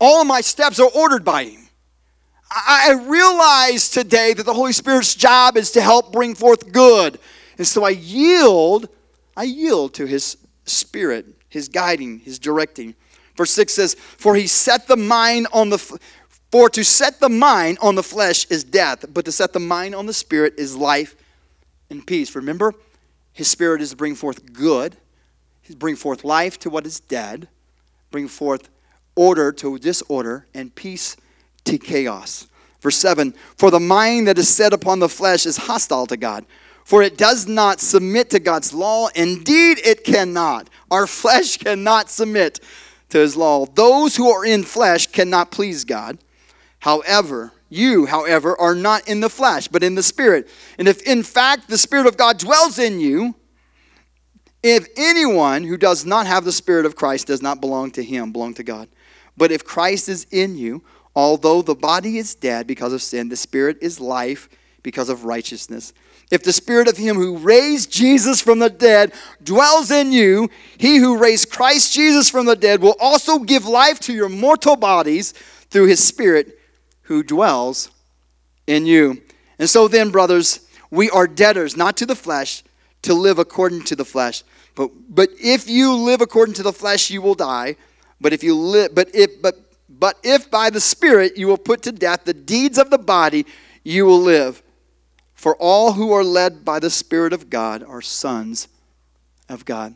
All 0.00 0.24
my 0.24 0.40
steps 0.40 0.78
are 0.78 0.90
ordered 0.94 1.24
by 1.24 1.44
Him. 1.44 1.68
I 2.50 2.92
realize 3.06 3.90
today 3.90 4.32
that 4.32 4.46
the 4.46 4.54
Holy 4.54 4.72
Spirit's 4.72 5.14
job 5.14 5.56
is 5.56 5.72
to 5.72 5.82
help 5.82 6.12
bring 6.12 6.34
forth 6.34 6.72
good. 6.72 7.18
And 7.58 7.66
so 7.66 7.84
I 7.84 7.90
yield, 7.90 8.88
I 9.36 9.42
yield 9.42 9.94
to 9.94 10.06
His 10.06 10.38
Spirit, 10.64 11.26
His 11.48 11.68
guiding, 11.68 12.20
His 12.20 12.38
directing. 12.38 12.94
Verse 13.36 13.50
6 13.50 13.72
says, 13.72 13.94
For 13.94 14.34
He 14.34 14.46
set 14.46 14.86
the 14.86 14.96
mind 14.96 15.48
on 15.52 15.70
the. 15.70 15.78
For 16.50 16.70
to 16.70 16.82
set 16.82 17.20
the 17.20 17.28
mind 17.28 17.76
on 17.82 17.94
the 17.94 18.02
flesh 18.02 18.46
is 18.46 18.64
death, 18.64 19.04
but 19.12 19.26
to 19.26 19.32
set 19.32 19.52
the 19.52 19.60
mind 19.60 19.94
on 19.94 20.06
the 20.06 20.14
spirit 20.14 20.54
is 20.56 20.74
life 20.74 21.14
and 21.90 22.06
peace. 22.06 22.34
Remember, 22.34 22.72
his 23.38 23.46
spirit 23.46 23.80
is 23.80 23.90
to 23.90 23.96
bring 23.96 24.16
forth 24.16 24.52
good, 24.52 24.96
bring 25.76 25.94
forth 25.94 26.24
life 26.24 26.58
to 26.58 26.68
what 26.68 26.84
is 26.84 26.98
dead, 26.98 27.46
bring 28.10 28.26
forth 28.26 28.68
order 29.14 29.52
to 29.52 29.78
disorder, 29.78 30.48
and 30.54 30.74
peace 30.74 31.16
to 31.62 31.78
chaos. 31.78 32.48
Verse 32.80 32.96
7 32.96 33.32
For 33.56 33.70
the 33.70 33.78
mind 33.78 34.26
that 34.26 34.38
is 34.38 34.48
set 34.48 34.72
upon 34.72 34.98
the 34.98 35.08
flesh 35.08 35.46
is 35.46 35.56
hostile 35.56 36.04
to 36.08 36.16
God, 36.16 36.46
for 36.84 37.00
it 37.00 37.16
does 37.16 37.46
not 37.46 37.78
submit 37.78 38.28
to 38.30 38.40
God's 38.40 38.74
law. 38.74 39.06
Indeed, 39.14 39.78
it 39.84 40.02
cannot. 40.02 40.68
Our 40.90 41.06
flesh 41.06 41.58
cannot 41.58 42.10
submit 42.10 42.58
to 43.10 43.18
his 43.18 43.36
law. 43.36 43.66
Those 43.66 44.16
who 44.16 44.28
are 44.32 44.44
in 44.44 44.64
flesh 44.64 45.06
cannot 45.06 45.52
please 45.52 45.84
God. 45.84 46.18
However, 46.80 47.52
you, 47.68 48.06
however, 48.06 48.58
are 48.58 48.74
not 48.74 49.08
in 49.08 49.20
the 49.20 49.30
flesh, 49.30 49.68
but 49.68 49.82
in 49.82 49.94
the 49.94 50.02
Spirit. 50.02 50.48
And 50.78 50.88
if 50.88 51.02
in 51.02 51.22
fact 51.22 51.68
the 51.68 51.78
Spirit 51.78 52.06
of 52.06 52.16
God 52.16 52.38
dwells 52.38 52.78
in 52.78 53.00
you, 53.00 53.34
if 54.62 54.88
anyone 54.96 55.64
who 55.64 55.76
does 55.76 56.04
not 56.04 56.26
have 56.26 56.44
the 56.44 56.52
Spirit 56.52 56.86
of 56.86 56.96
Christ 56.96 57.26
does 57.26 57.42
not 57.42 57.60
belong 57.60 57.90
to 57.92 58.02
him, 58.02 58.32
belong 58.32 58.54
to 58.54 58.64
God. 58.64 58.88
But 59.36 59.52
if 59.52 59.64
Christ 59.64 60.08
is 60.08 60.26
in 60.30 60.56
you, 60.56 60.82
although 61.14 61.62
the 61.62 61.74
body 61.74 62.18
is 62.18 62.34
dead 62.34 62.66
because 62.66 62.92
of 62.92 63.02
sin, 63.02 63.28
the 63.28 63.36
spirit 63.36 63.78
is 63.80 64.00
life 64.00 64.48
because 64.82 65.08
of 65.08 65.24
righteousness. 65.24 65.92
If 66.30 66.42
the 66.42 66.52
spirit 66.52 66.88
of 66.88 66.96
him 66.96 67.16
who 67.16 67.38
raised 67.38 67.90
Jesus 67.90 68.40
from 68.40 68.58
the 68.58 68.68
dead 68.68 69.12
dwells 69.42 69.90
in 69.90 70.12
you, 70.12 70.50
he 70.76 70.98
who 70.98 71.16
raised 71.16 71.50
Christ 71.50 71.94
Jesus 71.94 72.28
from 72.28 72.46
the 72.46 72.56
dead 72.56 72.82
will 72.82 72.96
also 73.00 73.38
give 73.38 73.64
life 73.64 73.98
to 74.00 74.12
your 74.12 74.28
mortal 74.28 74.76
bodies 74.76 75.32
through 75.70 75.86
his 75.86 76.04
spirit 76.04 76.57
who 77.08 77.22
dwells 77.22 77.90
in 78.66 78.86
you. 78.86 79.22
And 79.58 79.68
so 79.68 79.88
then, 79.88 80.10
brothers, 80.10 80.60
we 80.90 81.10
are 81.10 81.26
debtors, 81.26 81.76
not 81.76 81.96
to 81.96 82.06
the 82.06 82.14
flesh, 82.14 82.62
to 83.02 83.14
live 83.14 83.38
according 83.38 83.84
to 83.84 83.96
the 83.96 84.04
flesh. 84.04 84.44
But, 84.74 84.90
but 85.08 85.30
if 85.42 85.68
you 85.68 85.94
live 85.94 86.20
according 86.20 86.54
to 86.56 86.62
the 86.62 86.72
flesh, 86.72 87.10
you 87.10 87.20
will 87.22 87.34
die. 87.34 87.76
But 88.20 88.32
if 88.32 88.42
you 88.44 88.54
live, 88.54 88.94
but 88.94 89.14
if 89.14 89.40
but 89.40 89.56
but 89.88 90.18
if 90.22 90.50
by 90.50 90.70
the 90.70 90.80
Spirit 90.80 91.36
you 91.36 91.46
will 91.46 91.58
put 91.58 91.82
to 91.82 91.92
death 91.92 92.24
the 92.24 92.34
deeds 92.34 92.78
of 92.78 92.90
the 92.90 92.98
body, 92.98 93.46
you 93.84 94.04
will 94.04 94.20
live. 94.20 94.62
For 95.34 95.56
all 95.56 95.92
who 95.92 96.12
are 96.12 96.24
led 96.24 96.64
by 96.64 96.78
the 96.78 96.90
Spirit 96.90 97.32
of 97.32 97.48
God 97.48 97.82
are 97.82 98.02
sons 98.02 98.68
of 99.48 99.64
God. 99.64 99.94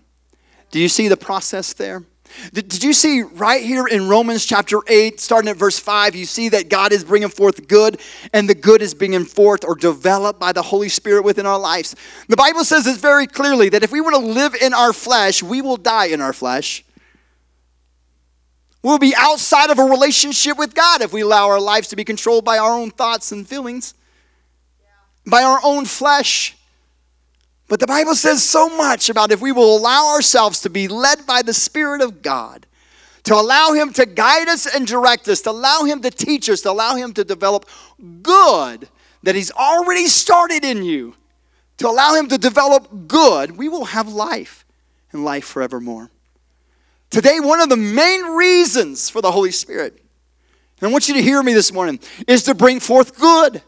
Do 0.71 0.81
you 0.81 0.89
see 0.89 1.09
the 1.09 1.17
process 1.17 1.73
there? 1.73 2.05
Did, 2.53 2.83
you 2.83 2.93
see 2.93 3.23
right 3.23 3.63
here 3.63 3.87
in 3.87 4.09
Romans 4.09 4.45
chapter 4.45 4.81
8, 4.87 5.21
starting 5.21 5.51
at 5.51 5.57
verse 5.57 5.79
5, 5.79 6.15
you 6.15 6.25
see 6.25 6.49
that 6.51 6.69
God 6.69 6.93
is 6.93 7.05
bringing 7.05 7.29
forth 7.29 7.69
good, 7.69 8.01
and 8.33 8.49
the 8.49 8.55
good 8.55 8.83
is 8.83 8.95
being 8.95 9.25
forth 9.25 9.65
or 9.65 9.75
developed 9.75 10.41
by 10.41 10.53
the 10.53 10.63
Holy 10.63 10.89
Spirit 10.89 11.25
within 11.25 11.47
our 11.47 11.59
lives. 11.59 11.95
The 12.29 12.37
Bible 12.37 12.65
says 12.65 12.85
this 12.85 12.99
very 12.99 13.27
clearly 13.27 13.69
that 13.71 13.83
if 13.83 13.93
we 13.93 14.01
want 14.01 14.17
to 14.17 14.23
live 14.23 14.55
in 14.55 14.75
our 14.75 14.93
flesh, 14.93 15.43
we 15.43 15.63
will 15.63 15.77
die 15.77 16.07
in 16.07 16.21
our 16.21 16.33
flesh. 16.33 16.85
We'll 18.83 18.99
be 18.99 19.15
outside 19.17 19.71
of 19.71 19.79
a 19.79 19.85
relationship 19.85 20.59
with 20.59 20.75
God 20.75 21.03
if 21.03 21.13
we 21.13 21.21
allow 21.21 21.49
our 21.49 21.61
lives 21.61 21.89
to 21.89 21.97
be 21.97 22.05
controlled 22.05 22.45
by 22.45 22.59
our 22.59 22.73
own 22.73 22.91
thoughts 22.91 23.31
and 23.31 23.47
feelings, 23.47 23.95
yeah. 24.81 25.31
by 25.31 25.45
our 25.45 25.61
own 25.63 25.85
flesh. 25.85 26.57
But 27.73 27.81
the 27.81 27.87
Bible 27.87 28.15
says 28.15 28.45
so 28.45 28.69
much 28.69 29.09
about 29.09 29.33
if 29.33 29.41
we 29.41 29.51
will 29.51 29.79
allow 29.79 30.09
ourselves 30.09 30.61
to 30.61 30.69
be 30.69 30.89
led 30.89 31.27
by 31.27 31.41
the 31.41 31.55
Spirit 31.55 32.03
of 32.03 32.21
God, 32.21 32.67
to 33.23 33.35
allow 33.35 33.73
Him 33.73 33.95
to 33.95 34.05
guide 34.05 34.47
us 34.49 34.67
and 34.67 34.87
direct 34.87 35.27
us, 35.27 35.41
to 35.41 35.53
allow 35.53 35.85
Him 35.85 36.03
to 36.03 36.11
teach 36.11 36.51
us, 36.51 36.61
to 36.61 36.71
allow 36.71 36.97
Him 36.97 37.15
to 37.15 37.25
develop 37.25 37.67
good 38.21 38.91
that 39.23 39.35
He's 39.35 39.51
already 39.53 40.07
started 40.09 40.67
in 40.67 40.83
you, 40.85 41.15
to 41.79 41.89
allow 41.89 42.15
Him 42.15 42.29
to 42.29 42.37
develop 42.37 43.09
good, 43.09 43.57
we 43.57 43.71
will 43.71 43.87
have 43.87 44.07
life 44.07 44.67
and 45.11 45.25
life 45.25 45.47
forevermore. 45.47 46.11
Today, 47.09 47.41
one 47.41 47.63
of 47.63 47.71
the 47.71 47.79
main 47.79 48.23
reasons 48.37 49.09
for 49.09 49.23
the 49.23 49.33
Holy 49.33 49.51
Spirit, 49.51 49.99
and 50.79 50.91
I 50.91 50.93
want 50.93 51.09
you 51.09 51.15
to 51.15 51.23
hear 51.23 51.43
me 51.43 51.55
this 51.55 51.73
morning, 51.73 52.01
is 52.29 52.43
to 52.43 52.55
bring 52.55 52.81
forth 52.81 53.19
good. 53.19 53.63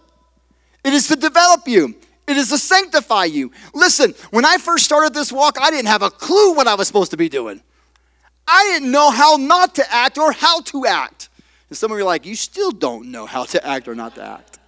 It 0.84 0.92
is 0.92 1.08
to 1.08 1.16
develop 1.16 1.66
you. 1.66 1.94
It 2.26 2.36
is 2.36 2.48
to 2.48 2.58
sanctify 2.58 3.24
you. 3.24 3.52
Listen, 3.74 4.14
when 4.30 4.44
I 4.44 4.56
first 4.56 4.84
started 4.84 5.12
this 5.12 5.30
walk, 5.30 5.58
I 5.60 5.70
didn't 5.70 5.88
have 5.88 6.02
a 6.02 6.10
clue 6.10 6.54
what 6.54 6.66
I 6.66 6.74
was 6.74 6.86
supposed 6.86 7.10
to 7.10 7.16
be 7.16 7.28
doing. 7.28 7.62
I 8.46 8.62
didn't 8.72 8.90
know 8.90 9.10
how 9.10 9.36
not 9.36 9.74
to 9.76 9.92
act 9.92 10.18
or 10.18 10.32
how 10.32 10.60
to 10.62 10.86
act. 10.86 11.28
And 11.68 11.76
some 11.76 11.90
of 11.90 11.98
you 11.98 12.04
are 12.04 12.06
like, 12.06 12.26
you 12.26 12.34
still 12.34 12.70
don't 12.70 13.10
know 13.10 13.26
how 13.26 13.44
to 13.44 13.66
act 13.66 13.88
or 13.88 13.94
not 13.94 14.14
to 14.16 14.22
act. 14.22 14.58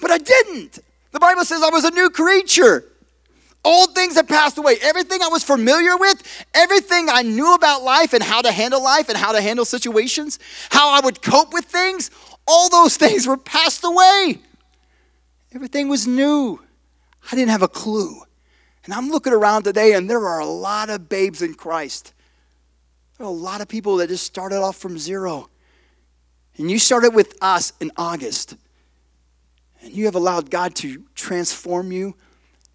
But 0.00 0.10
I 0.10 0.18
didn't. 0.18 0.78
The 1.12 1.20
Bible 1.20 1.44
says 1.44 1.62
I 1.62 1.70
was 1.70 1.84
a 1.84 1.90
new 1.90 2.10
creature. 2.10 2.84
Old 3.64 3.94
things 3.94 4.14
have 4.14 4.26
passed 4.26 4.56
away. 4.56 4.76
Everything 4.80 5.20
I 5.22 5.28
was 5.28 5.44
familiar 5.44 5.96
with, 5.96 6.46
everything 6.54 7.08
I 7.10 7.22
knew 7.22 7.54
about 7.54 7.82
life 7.82 8.14
and 8.14 8.22
how 8.22 8.40
to 8.40 8.50
handle 8.50 8.82
life 8.82 9.08
and 9.08 9.18
how 9.18 9.32
to 9.32 9.40
handle 9.40 9.64
situations, 9.64 10.38
how 10.70 10.90
I 10.90 11.00
would 11.00 11.20
cope 11.20 11.52
with 11.52 11.66
things, 11.66 12.10
all 12.46 12.70
those 12.70 12.96
things 12.98 13.26
were 13.26 13.36
passed 13.36 13.84
away. 13.84 14.38
Everything 15.52 15.88
was 15.88 16.06
new. 16.06 16.60
I 17.30 17.34
didn't 17.34 17.50
have 17.50 17.62
a 17.62 17.68
clue. 17.68 18.22
And 18.84 18.94
I'm 18.94 19.10
looking 19.10 19.32
around 19.32 19.64
today, 19.64 19.92
and 19.94 20.08
there 20.08 20.26
are 20.26 20.40
a 20.40 20.46
lot 20.46 20.90
of 20.90 21.08
babes 21.08 21.42
in 21.42 21.54
Christ. 21.54 22.14
There 23.18 23.26
are 23.26 23.30
a 23.30 23.32
lot 23.32 23.60
of 23.60 23.68
people 23.68 23.96
that 23.96 24.08
just 24.08 24.24
started 24.24 24.60
off 24.60 24.76
from 24.76 24.98
zero. 24.98 25.50
And 26.56 26.70
you 26.70 26.78
started 26.78 27.14
with 27.14 27.36
us 27.42 27.72
in 27.80 27.90
August. 27.96 28.56
And 29.82 29.92
you 29.92 30.06
have 30.06 30.14
allowed 30.14 30.50
God 30.50 30.74
to 30.76 31.04
transform 31.14 31.92
you 31.92 32.14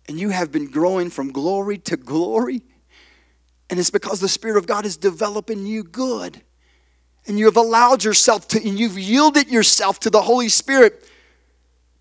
and 0.08 0.20
you 0.20 0.30
have 0.30 0.52
been 0.52 0.70
growing 0.70 1.10
from 1.10 1.32
glory 1.32 1.78
to 1.80 1.98
glory. 1.98 2.62
And 3.70 3.80
it's 3.80 3.90
because 3.90 4.20
the 4.20 4.30
Spirit 4.30 4.58
of 4.58 4.68
God 4.68 4.86
is 4.86 4.98
developing 4.98 5.66
you 5.66 5.84
good. 5.84 6.42
And 7.28 7.40
you 7.40 7.46
have 7.46 7.58
allowed 7.58 8.04
yourself 8.04 8.48
to, 8.50 8.64
and 8.64 8.80
you've 8.80 9.00
yielded 9.00 9.50
yourself 9.50 10.00
to 10.02 10.12
the 10.12 10.22
Holy 10.22 10.50
Spirit. 10.50 11.04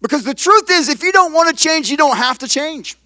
Because 0.01 0.25
the 0.25 0.35
truth 0.35 0.71
is, 0.71 0.89
if 0.89 1.03
you 1.03 1.13
don't 1.13 1.33
want 1.33 1.57
to 1.57 1.63
change, 1.63 1.91
you 1.91 1.97
don't 1.97 2.17
have 2.17 2.39
to 2.39 2.49
change. 2.49 2.97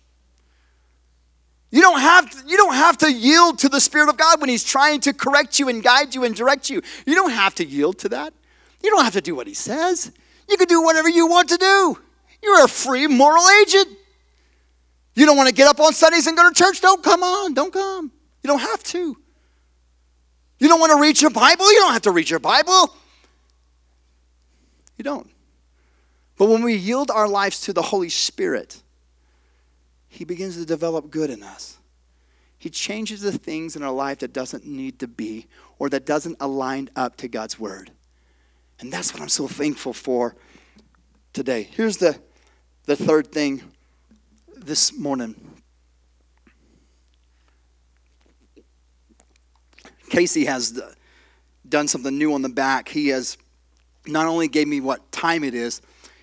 You 1.70 1.82
don't 1.82 2.00
have 2.00 2.30
to, 2.30 2.48
you 2.48 2.56
don't 2.56 2.74
have 2.74 2.98
to 2.98 3.12
yield 3.12 3.58
to 3.60 3.68
the 3.68 3.80
Spirit 3.80 4.08
of 4.08 4.16
God 4.16 4.40
when 4.40 4.48
He's 4.48 4.64
trying 4.64 5.00
to 5.00 5.12
correct 5.12 5.58
you 5.58 5.68
and 5.68 5.82
guide 5.82 6.14
you 6.14 6.24
and 6.24 6.34
direct 6.34 6.70
you. 6.70 6.80
You 7.06 7.14
don't 7.14 7.30
have 7.30 7.54
to 7.56 7.64
yield 7.64 7.98
to 8.00 8.08
that. 8.10 8.32
You 8.82 8.90
don't 8.90 9.04
have 9.04 9.12
to 9.12 9.20
do 9.20 9.34
what 9.34 9.46
He 9.46 9.54
says. 9.54 10.10
You 10.48 10.56
can 10.56 10.66
do 10.66 10.82
whatever 10.82 11.08
you 11.08 11.26
want 11.26 11.50
to 11.50 11.56
do. 11.56 11.98
You're 12.42 12.64
a 12.64 12.68
free 12.68 13.06
moral 13.06 13.44
agent. 13.62 13.88
You 15.14 15.26
don't 15.26 15.36
want 15.36 15.48
to 15.48 15.54
get 15.54 15.68
up 15.68 15.80
on 15.80 15.92
Sundays 15.92 16.26
and 16.26 16.36
go 16.36 16.48
to 16.48 16.54
church? 16.54 16.80
Don't 16.80 17.02
come 17.02 17.22
on. 17.22 17.52
Don't 17.52 17.72
come. 17.72 18.12
You 18.42 18.48
don't 18.48 18.60
have 18.60 18.82
to. 18.84 19.16
You 20.58 20.68
don't 20.68 20.80
want 20.80 20.92
to 20.92 21.00
read 21.00 21.20
your 21.20 21.30
Bible? 21.30 21.70
You 21.70 21.80
don't 21.80 21.92
have 21.92 22.02
to 22.02 22.12
read 22.12 22.30
your 22.30 22.40
Bible. 22.40 22.94
You 24.96 25.04
don't. 25.04 25.28
But 26.38 26.48
when 26.48 26.62
we 26.62 26.74
yield 26.74 27.10
our 27.10 27.28
lives 27.28 27.60
to 27.62 27.72
the 27.72 27.82
Holy 27.82 28.08
Spirit, 28.08 28.80
He 30.08 30.24
begins 30.24 30.56
to 30.56 30.64
develop 30.64 31.10
good 31.10 31.30
in 31.30 31.42
us. 31.42 31.78
He 32.58 32.70
changes 32.70 33.20
the 33.20 33.32
things 33.32 33.76
in 33.76 33.82
our 33.82 33.92
life 33.92 34.18
that 34.20 34.32
doesn't 34.32 34.64
need 34.64 34.98
to 35.00 35.08
be 35.08 35.46
or 35.78 35.88
that 35.90 36.06
doesn't 36.06 36.36
align 36.40 36.90
up 36.96 37.16
to 37.18 37.28
God's 37.28 37.58
word. 37.58 37.90
And 38.80 38.92
that's 38.92 39.12
what 39.12 39.20
I'm 39.20 39.28
so 39.28 39.46
thankful 39.46 39.92
for 39.92 40.36
today. 41.32 41.68
Here's 41.70 41.98
the, 41.98 42.18
the 42.86 42.96
third 42.96 43.32
thing 43.32 43.62
this 44.56 44.96
morning. 44.96 45.34
Casey 50.10 50.44
has 50.46 50.80
done 51.68 51.86
something 51.86 52.16
new 52.16 52.32
on 52.34 52.42
the 52.42 52.48
back. 52.48 52.88
He 52.88 53.08
has 53.08 53.36
not 54.06 54.26
only 54.26 54.48
gave 54.48 54.66
me 54.66 54.80
what 54.80 55.12
time 55.12 55.44
it 55.44 55.54
is, 55.54 55.80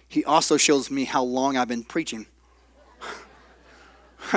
he 0.07 0.23
also 0.23 0.57
shows 0.57 0.89
me 0.91 1.05
how 1.05 1.23
long 1.23 1.57
I've 1.57 1.67
been 1.67 1.83
preaching. 1.83 2.27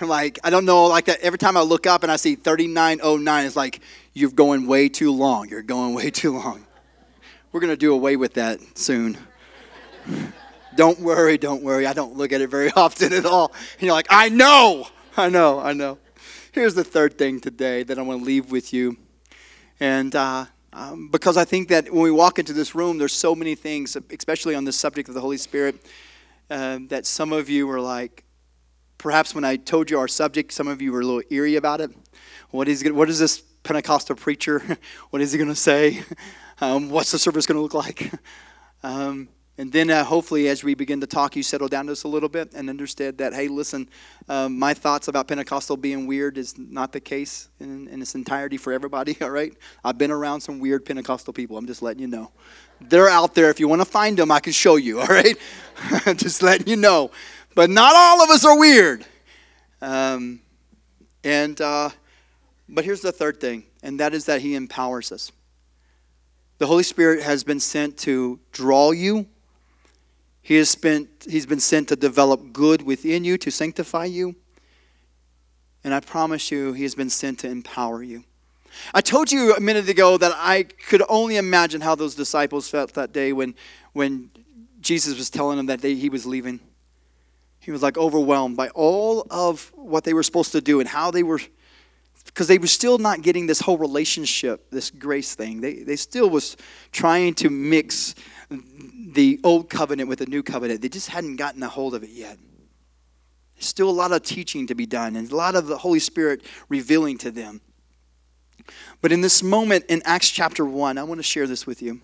like, 0.00 0.38
I 0.44 0.50
don't 0.50 0.64
know, 0.64 0.86
like 0.86 1.06
that 1.06 1.20
every 1.20 1.38
time 1.38 1.56
I 1.56 1.62
look 1.62 1.86
up 1.86 2.02
and 2.02 2.12
I 2.12 2.16
see 2.16 2.34
3909, 2.34 3.46
it's 3.46 3.56
like, 3.56 3.80
you're 4.14 4.30
going 4.30 4.66
way 4.66 4.88
too 4.88 5.12
long. 5.12 5.48
You're 5.48 5.62
going 5.62 5.94
way 5.94 6.10
too 6.10 6.32
long. 6.32 6.66
We're 7.52 7.60
going 7.60 7.72
to 7.72 7.76
do 7.76 7.92
away 7.92 8.16
with 8.16 8.34
that 8.34 8.60
soon. 8.76 9.18
don't 10.76 11.00
worry, 11.00 11.38
don't 11.38 11.62
worry. 11.62 11.86
I 11.86 11.92
don't 11.92 12.16
look 12.16 12.32
at 12.32 12.40
it 12.40 12.50
very 12.50 12.70
often 12.76 13.12
at 13.12 13.26
all. 13.26 13.52
And 13.78 13.86
you're 13.86 13.94
like, 13.94 14.08
I 14.10 14.28
know, 14.28 14.88
I 15.16 15.28
know, 15.28 15.60
I 15.60 15.72
know. 15.72 15.98
Here's 16.52 16.74
the 16.74 16.84
third 16.84 17.18
thing 17.18 17.40
today 17.40 17.82
that 17.84 17.98
I 17.98 18.02
want 18.02 18.20
to 18.20 18.24
leave 18.24 18.50
with 18.50 18.72
you. 18.72 18.96
And 19.80 20.14
uh, 20.14 20.46
um, 20.78 21.08
because 21.08 21.36
I 21.36 21.44
think 21.44 21.66
that 21.70 21.92
when 21.92 22.04
we 22.04 22.12
walk 22.12 22.38
into 22.38 22.52
this 22.52 22.72
room, 22.72 22.98
there's 22.98 23.12
so 23.12 23.34
many 23.34 23.56
things, 23.56 23.96
especially 24.16 24.54
on 24.54 24.62
the 24.62 24.70
subject 24.70 25.08
of 25.08 25.14
the 25.16 25.20
Holy 25.20 25.36
Spirit, 25.36 25.74
uh, 26.50 26.78
that 26.86 27.04
some 27.04 27.32
of 27.32 27.48
you 27.50 27.66
were 27.66 27.80
like, 27.80 28.22
perhaps 28.96 29.34
when 29.34 29.42
I 29.42 29.56
told 29.56 29.90
you 29.90 29.98
our 29.98 30.06
subject, 30.06 30.52
some 30.52 30.68
of 30.68 30.80
you 30.80 30.92
were 30.92 31.00
a 31.00 31.04
little 31.04 31.22
eerie 31.30 31.56
about 31.56 31.80
it. 31.80 31.90
What 32.50 32.68
is, 32.68 32.88
what 32.92 33.10
is 33.10 33.18
this 33.18 33.40
Pentecostal 33.64 34.14
preacher? 34.14 34.62
what 35.10 35.20
is 35.20 35.32
he 35.32 35.38
going 35.38 35.50
to 35.50 35.56
say? 35.56 36.02
Um, 36.60 36.90
what's 36.90 37.12
the 37.12 37.20
service 37.20 37.46
going 37.46 37.54
to 37.54 37.62
look 37.62 37.74
like? 37.74 38.10
Um, 38.82 39.28
and 39.58 39.72
then 39.72 39.90
uh, 39.90 40.04
hopefully, 40.04 40.46
as 40.46 40.62
we 40.62 40.76
begin 40.76 41.00
to 41.00 41.06
talk, 41.08 41.34
you 41.34 41.42
settle 41.42 41.66
down 41.66 41.86
to 41.86 41.92
us 41.92 42.04
a 42.04 42.08
little 42.08 42.28
bit 42.28 42.54
and 42.54 42.70
understand 42.70 43.18
that, 43.18 43.34
hey, 43.34 43.48
listen, 43.48 43.88
um, 44.28 44.56
my 44.56 44.72
thoughts 44.72 45.08
about 45.08 45.26
Pentecostal 45.26 45.76
being 45.76 46.06
weird 46.06 46.38
is 46.38 46.56
not 46.56 46.92
the 46.92 47.00
case 47.00 47.48
in, 47.58 47.88
in 47.88 48.00
its 48.00 48.14
entirety 48.14 48.56
for 48.56 48.72
everybody, 48.72 49.16
all 49.20 49.30
right? 49.30 49.52
I've 49.84 49.98
been 49.98 50.12
around 50.12 50.42
some 50.42 50.60
weird 50.60 50.84
Pentecostal 50.84 51.32
people. 51.32 51.58
I'm 51.58 51.66
just 51.66 51.82
letting 51.82 52.00
you 52.00 52.06
know. 52.06 52.30
They're 52.80 53.08
out 53.08 53.34
there. 53.34 53.50
If 53.50 53.58
you 53.58 53.66
want 53.66 53.80
to 53.80 53.84
find 53.84 54.16
them, 54.16 54.30
I 54.30 54.38
can 54.38 54.52
show 54.52 54.76
you, 54.76 55.00
all 55.00 55.08
right? 55.08 55.36
just 56.16 56.40
letting 56.40 56.68
you 56.68 56.76
know. 56.76 57.10
But 57.56 57.68
not 57.68 57.96
all 57.96 58.22
of 58.22 58.30
us 58.30 58.44
are 58.44 58.56
weird. 58.56 59.04
Um, 59.82 60.40
and, 61.24 61.60
uh, 61.60 61.90
but 62.68 62.84
here's 62.84 63.00
the 63.00 63.10
third 63.10 63.40
thing, 63.40 63.64
and 63.82 63.98
that 63.98 64.14
is 64.14 64.26
that 64.26 64.40
He 64.40 64.54
empowers 64.54 65.10
us. 65.10 65.32
The 66.58 66.66
Holy 66.68 66.84
Spirit 66.84 67.24
has 67.24 67.42
been 67.42 67.58
sent 67.58 67.96
to 67.98 68.38
draw 68.52 68.92
you 68.92 69.26
he 70.48 70.54
has 70.54 70.70
spent, 70.70 71.26
he's 71.28 71.44
been 71.44 71.60
sent 71.60 71.88
to 71.88 71.96
develop 71.96 72.54
good 72.54 72.80
within 72.80 73.22
you, 73.22 73.36
to 73.36 73.50
sanctify 73.50 74.06
you. 74.06 74.34
And 75.84 75.92
I 75.92 76.00
promise 76.00 76.50
you, 76.50 76.72
he 76.72 76.84
has 76.84 76.94
been 76.94 77.10
sent 77.10 77.40
to 77.40 77.50
empower 77.50 78.02
you. 78.02 78.24
I 78.94 79.02
told 79.02 79.30
you 79.30 79.54
a 79.54 79.60
minute 79.60 79.90
ago 79.90 80.16
that 80.16 80.32
I 80.34 80.62
could 80.62 81.02
only 81.10 81.36
imagine 81.36 81.82
how 81.82 81.94
those 81.94 82.14
disciples 82.14 82.66
felt 82.66 82.94
that 82.94 83.12
day 83.12 83.34
when, 83.34 83.56
when 83.92 84.30
Jesus 84.80 85.18
was 85.18 85.28
telling 85.28 85.58
them 85.58 85.66
that 85.66 85.82
they, 85.82 85.94
he 85.94 86.08
was 86.08 86.24
leaving. 86.24 86.60
He 87.60 87.70
was 87.70 87.82
like 87.82 87.98
overwhelmed 87.98 88.56
by 88.56 88.70
all 88.70 89.26
of 89.30 89.70
what 89.74 90.04
they 90.04 90.14
were 90.14 90.22
supposed 90.22 90.52
to 90.52 90.62
do 90.62 90.80
and 90.80 90.88
how 90.88 91.10
they 91.10 91.22
were, 91.22 91.42
because 92.24 92.48
they 92.48 92.56
were 92.56 92.68
still 92.68 92.96
not 92.96 93.20
getting 93.20 93.46
this 93.46 93.60
whole 93.60 93.76
relationship, 93.76 94.70
this 94.70 94.90
grace 94.90 95.34
thing. 95.34 95.60
They, 95.60 95.74
they 95.74 95.96
still 95.96 96.30
was 96.30 96.56
trying 96.90 97.34
to 97.34 97.50
mix 97.50 98.14
the 98.50 99.40
old 99.44 99.68
covenant 99.68 100.08
with 100.08 100.20
the 100.20 100.26
new 100.26 100.42
covenant. 100.42 100.80
They 100.80 100.88
just 100.88 101.08
hadn't 101.08 101.36
gotten 101.36 101.62
a 101.62 101.68
hold 101.68 101.94
of 101.94 102.02
it 102.02 102.10
yet. 102.10 102.38
There's 103.54 103.66
still 103.66 103.90
a 103.90 103.92
lot 103.92 104.12
of 104.12 104.22
teaching 104.22 104.66
to 104.68 104.74
be 104.74 104.86
done 104.86 105.16
and 105.16 105.30
a 105.30 105.36
lot 105.36 105.54
of 105.54 105.66
the 105.66 105.78
Holy 105.78 105.98
Spirit 105.98 106.42
revealing 106.68 107.18
to 107.18 107.30
them. 107.30 107.60
But 109.00 109.12
in 109.12 109.20
this 109.20 109.42
moment 109.42 109.84
in 109.88 110.02
Acts 110.04 110.30
chapter 110.30 110.64
1, 110.64 110.98
I 110.98 111.02
want 111.02 111.18
to 111.18 111.22
share 111.22 111.46
this 111.46 111.66
with 111.66 111.82
you. 111.82 112.00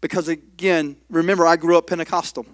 Because 0.00 0.28
again, 0.28 0.96
remember, 1.10 1.46
I 1.46 1.56
grew 1.56 1.78
up 1.78 1.86
Pentecostal, 1.86 2.46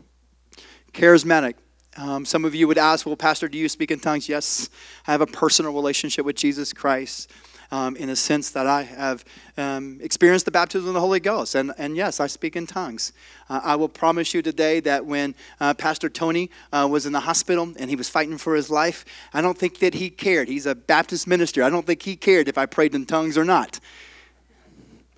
charismatic. 0.93 1.55
Um, 1.97 2.25
some 2.25 2.45
of 2.45 2.55
you 2.55 2.69
would 2.69 2.79
ask, 2.79 3.07
well, 3.07 3.17
Pastor, 3.17 3.49
do 3.49 3.59
you 3.59 3.69
speak 3.69 3.91
in 3.91 3.99
tongues? 3.99 4.29
Yes, 4.29 4.69
I 5.07 5.13
have 5.13 5.21
a 5.21 5.27
personal 5.27 5.73
relationship 5.73 6.25
with 6.25 6.37
Jesus 6.37 6.73
Christ 6.73 7.31
um, 7.71 7.97
in 7.97 8.09
a 8.09 8.17
sense 8.17 8.51
that 8.51 8.67
I 8.67 8.83
have 8.83 9.25
um, 9.57 9.99
experienced 10.01 10.45
the 10.45 10.51
baptism 10.51 10.89
of 10.89 10.95
the 10.95 11.01
Holy 11.01 11.21
Ghost. 11.21 11.55
And, 11.55 11.73
and 11.79 11.97
yes, 11.97 12.21
I 12.21 12.27
speak 12.27 12.57
in 12.57 12.67
tongues. 12.67 13.13
Uh, 13.49 13.61
I 13.63 13.77
will 13.77 13.89
promise 13.89 14.33
you 14.33 14.43
today 14.43 14.81
that 14.81 15.05
when 15.05 15.35
uh, 15.61 15.75
Pastor 15.75 16.09
Tony 16.09 16.51
uh, 16.73 16.89
was 16.91 17.07
in 17.07 17.13
the 17.13 17.21
hospital 17.21 17.73
and 17.79 17.91
he 17.91 17.97
was 17.97 18.09
fighting 18.09 18.39
for 18.39 18.55
his 18.55 18.71
life, 18.71 19.05
I 19.33 19.41
don't 19.41 19.59
think 19.59 19.79
that 19.81 19.95
he 19.95 20.11
cared. 20.11 20.49
He's 20.49 20.67
a 20.67 20.75
Baptist 20.75 21.27
minister. 21.27 21.63
I 21.63 21.71
don't 21.71 21.87
think 21.87 22.03
he 22.03 22.17
cared 22.17 22.49
if 22.49 22.57
I 22.57 22.67
prayed 22.67 22.95
in 22.95 23.07
tongues 23.07 23.37
or 23.37 23.45
not. 23.45 23.81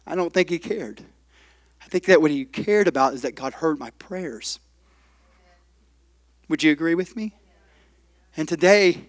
I 0.07 0.16
don't 0.16 0.32
think 0.32 0.51
he 0.51 0.59
cared. 0.59 1.03
I 1.82 1.86
think 1.86 2.07
that 2.07 2.20
what 2.20 2.30
he 2.30 2.44
cared 2.44 2.88
about 2.88 3.14
is 3.14 3.22
that 3.22 3.34
God 3.34 3.55
heard 3.55 3.78
my 3.78 3.90
prayers. 3.92 4.59
Would 6.48 6.64
you 6.64 6.72
agree 6.72 6.96
with 6.96 7.14
me? 7.14 7.34
And 8.36 8.48
today, 8.48 9.07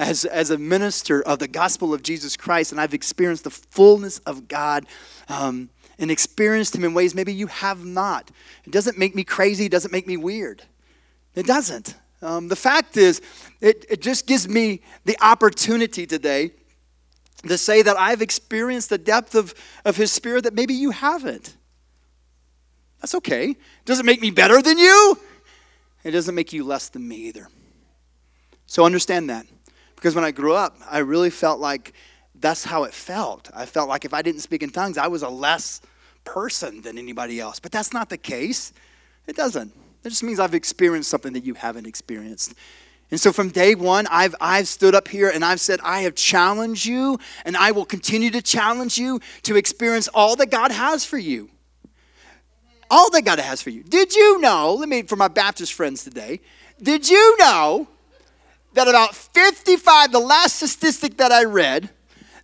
as, 0.00 0.24
as 0.24 0.50
a 0.50 0.56
minister 0.56 1.22
of 1.22 1.38
the 1.38 1.46
gospel 1.46 1.92
of 1.92 2.02
Jesus 2.02 2.34
Christ, 2.34 2.72
and 2.72 2.80
I've 2.80 2.94
experienced 2.94 3.44
the 3.44 3.50
fullness 3.50 4.18
of 4.20 4.48
God 4.48 4.86
um, 5.28 5.68
and 5.98 6.10
experienced 6.10 6.74
Him 6.74 6.84
in 6.84 6.94
ways 6.94 7.14
maybe 7.14 7.34
you 7.34 7.48
have 7.48 7.84
not. 7.84 8.30
It 8.64 8.72
doesn't 8.72 8.96
make 8.96 9.14
me 9.14 9.24
crazy, 9.24 9.66
it 9.66 9.70
doesn't 9.70 9.92
make 9.92 10.06
me 10.06 10.16
weird. 10.16 10.62
It 11.34 11.46
doesn't. 11.46 11.94
Um, 12.22 12.48
the 12.48 12.56
fact 12.56 12.96
is, 12.96 13.20
it, 13.60 13.84
it 13.90 14.00
just 14.00 14.26
gives 14.26 14.48
me 14.48 14.80
the 15.04 15.18
opportunity 15.20 16.06
today 16.06 16.52
to 17.46 17.58
say 17.58 17.82
that 17.82 17.98
I've 17.98 18.22
experienced 18.22 18.88
the 18.88 18.98
depth 18.98 19.34
of, 19.34 19.54
of 19.84 19.96
His 19.96 20.10
Spirit 20.10 20.44
that 20.44 20.54
maybe 20.54 20.72
you 20.72 20.92
haven't. 20.92 21.56
That's 23.02 23.14
okay. 23.16 23.50
It 23.50 23.84
Doesn't 23.84 24.06
make 24.06 24.22
me 24.22 24.30
better 24.30 24.62
than 24.62 24.78
you. 24.78 25.18
It 26.04 26.12
doesn't 26.12 26.34
make 26.34 26.54
you 26.54 26.64
less 26.64 26.88
than 26.88 27.06
me 27.06 27.16
either. 27.16 27.48
So 28.64 28.86
understand 28.86 29.28
that. 29.28 29.46
Because 30.00 30.14
when 30.14 30.24
I 30.24 30.30
grew 30.30 30.54
up, 30.54 30.78
I 30.90 31.00
really 31.00 31.28
felt 31.28 31.60
like 31.60 31.92
that's 32.34 32.64
how 32.64 32.84
it 32.84 32.94
felt. 32.94 33.50
I 33.52 33.66
felt 33.66 33.86
like 33.86 34.06
if 34.06 34.14
I 34.14 34.22
didn't 34.22 34.40
speak 34.40 34.62
in 34.62 34.70
tongues, 34.70 34.96
I 34.96 35.08
was 35.08 35.22
a 35.22 35.28
less 35.28 35.82
person 36.24 36.80
than 36.80 36.96
anybody 36.96 37.38
else. 37.38 37.60
But 37.60 37.70
that's 37.70 37.92
not 37.92 38.08
the 38.08 38.16
case. 38.16 38.72
It 39.26 39.36
doesn't. 39.36 39.74
It 40.02 40.08
just 40.08 40.22
means 40.22 40.40
I've 40.40 40.54
experienced 40.54 41.10
something 41.10 41.34
that 41.34 41.44
you 41.44 41.52
haven't 41.52 41.86
experienced. 41.86 42.54
And 43.10 43.20
so 43.20 43.30
from 43.30 43.50
day 43.50 43.74
one, 43.74 44.06
I've, 44.10 44.34
I've 44.40 44.68
stood 44.68 44.94
up 44.94 45.06
here 45.06 45.28
and 45.28 45.44
I've 45.44 45.60
said, 45.60 45.80
I 45.82 46.00
have 46.02 46.14
challenged 46.14 46.86
you 46.86 47.18
and 47.44 47.54
I 47.54 47.72
will 47.72 47.84
continue 47.84 48.30
to 48.30 48.40
challenge 48.40 48.96
you 48.96 49.20
to 49.42 49.56
experience 49.56 50.08
all 50.14 50.34
that 50.36 50.50
God 50.50 50.72
has 50.72 51.04
for 51.04 51.18
you. 51.18 51.50
All 52.90 53.10
that 53.10 53.26
God 53.26 53.38
has 53.38 53.60
for 53.60 53.68
you. 53.68 53.82
Did 53.82 54.14
you 54.14 54.40
know, 54.40 54.72
let 54.72 54.88
me, 54.88 55.02
for 55.02 55.16
my 55.16 55.28
Baptist 55.28 55.74
friends 55.74 56.04
today, 56.04 56.40
did 56.82 57.06
you 57.06 57.36
know 57.38 57.86
that 58.74 58.88
about 58.88 59.14
55, 59.14 60.12
the 60.12 60.18
last 60.18 60.60
statistic 60.60 61.16
that 61.16 61.32
I 61.32 61.44
read, 61.44 61.90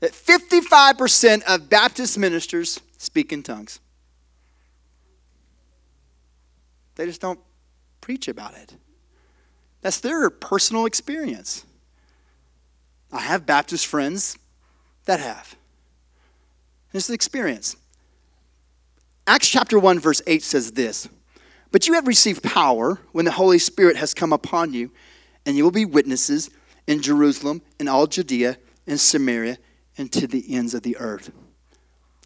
that 0.01 0.13
55% 0.13 1.43
of 1.45 1.69
Baptist 1.69 2.19
ministers 2.19 2.81
speak 2.99 3.33
in 3.33 3.43
tongues. 3.43 3.81
They 6.97 7.07
just 7.07 7.21
don't 7.21 7.41
preach 8.01 8.29
about 8.29 8.55
it. 8.55 8.75
That's 9.83 10.01
their 10.01 10.29
personal 10.31 10.87
experience. 10.87 11.65
I 13.13 13.21
have 13.21 13.47
Baptist 13.47 13.87
friends 13.87 14.37
that 15.05 15.21
have. 15.21 15.55
It's 16.93 17.09
an 17.09 17.15
experience. 17.15 17.77
Acts 19.27 19.49
chapter 19.49 19.79
1, 19.79 20.01
verse 20.01 20.23
8 20.27 20.43
says 20.43 20.73
this 20.73 21.09
But 21.71 21.87
you 21.87 21.95
have 21.95 22.07
received 22.07 22.43
power 22.43 22.99
when 23.13 23.25
the 23.25 23.33
Holy 23.33 23.59
Spirit 23.59 23.97
has 23.97 24.15
come 24.15 24.33
upon 24.33 24.73
you 24.73 24.91
and 25.47 25.57
you 25.57 25.65
will 25.65 25.71
be 25.71 25.85
witnesses 25.85 26.51
in 26.87 27.01
Jerusalem, 27.01 27.63
in 27.81 27.89
all 27.89 28.07
Judea, 28.07 28.59
in 28.87 28.99
Samaria, 28.99 29.59
and 29.97 30.13
to 30.13 30.27
the 30.27 30.55
ends 30.55 30.75
of 30.75 30.83
the 30.83 30.97
earth. 30.99 31.31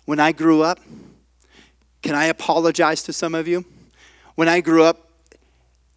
When 0.06 0.18
I 0.18 0.32
grew 0.32 0.62
up, 0.62 0.80
can 2.02 2.14
I 2.14 2.24
apologize 2.24 3.02
to 3.04 3.12
some 3.12 3.34
of 3.34 3.46
you? 3.46 3.64
When 4.34 4.48
I 4.48 4.60
grew 4.60 4.82
up, 4.82 5.10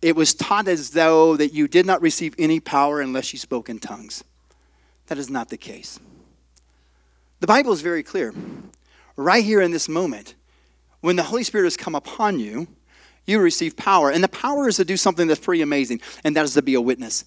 it 0.01 0.17
was 0.17 0.33
taught 0.33 0.67
as 0.67 0.91
though 0.91 1.37
that 1.37 1.53
you 1.53 1.67
did 1.67 1.85
not 1.85 2.01
receive 2.01 2.35
any 2.37 2.59
power 2.59 2.99
unless 2.99 3.31
you 3.31 3.39
spoke 3.39 3.69
in 3.69 3.79
tongues. 3.79 4.23
That 5.07 5.17
is 5.17 5.29
not 5.29 5.49
the 5.49 5.57
case. 5.57 5.99
The 7.39 7.47
Bible 7.47 7.71
is 7.71 7.81
very 7.81 8.03
clear. 8.03 8.33
Right 9.15 9.43
here 9.43 9.61
in 9.61 9.71
this 9.71 9.87
moment, 9.87 10.35
when 10.99 11.15
the 11.15 11.23
Holy 11.23 11.43
Spirit 11.43 11.65
has 11.65 11.77
come 11.77 11.95
upon 11.95 12.39
you, 12.39 12.67
you 13.25 13.39
receive 13.39 13.75
power. 13.77 14.09
And 14.11 14.23
the 14.23 14.29
power 14.29 14.67
is 14.67 14.77
to 14.77 14.85
do 14.85 14.97
something 14.97 15.27
that's 15.27 15.39
pretty 15.39 15.61
amazing, 15.61 16.01
and 16.23 16.35
that 16.35 16.45
is 16.45 16.53
to 16.53 16.61
be 16.61 16.73
a 16.73 16.81
witness. 16.81 17.25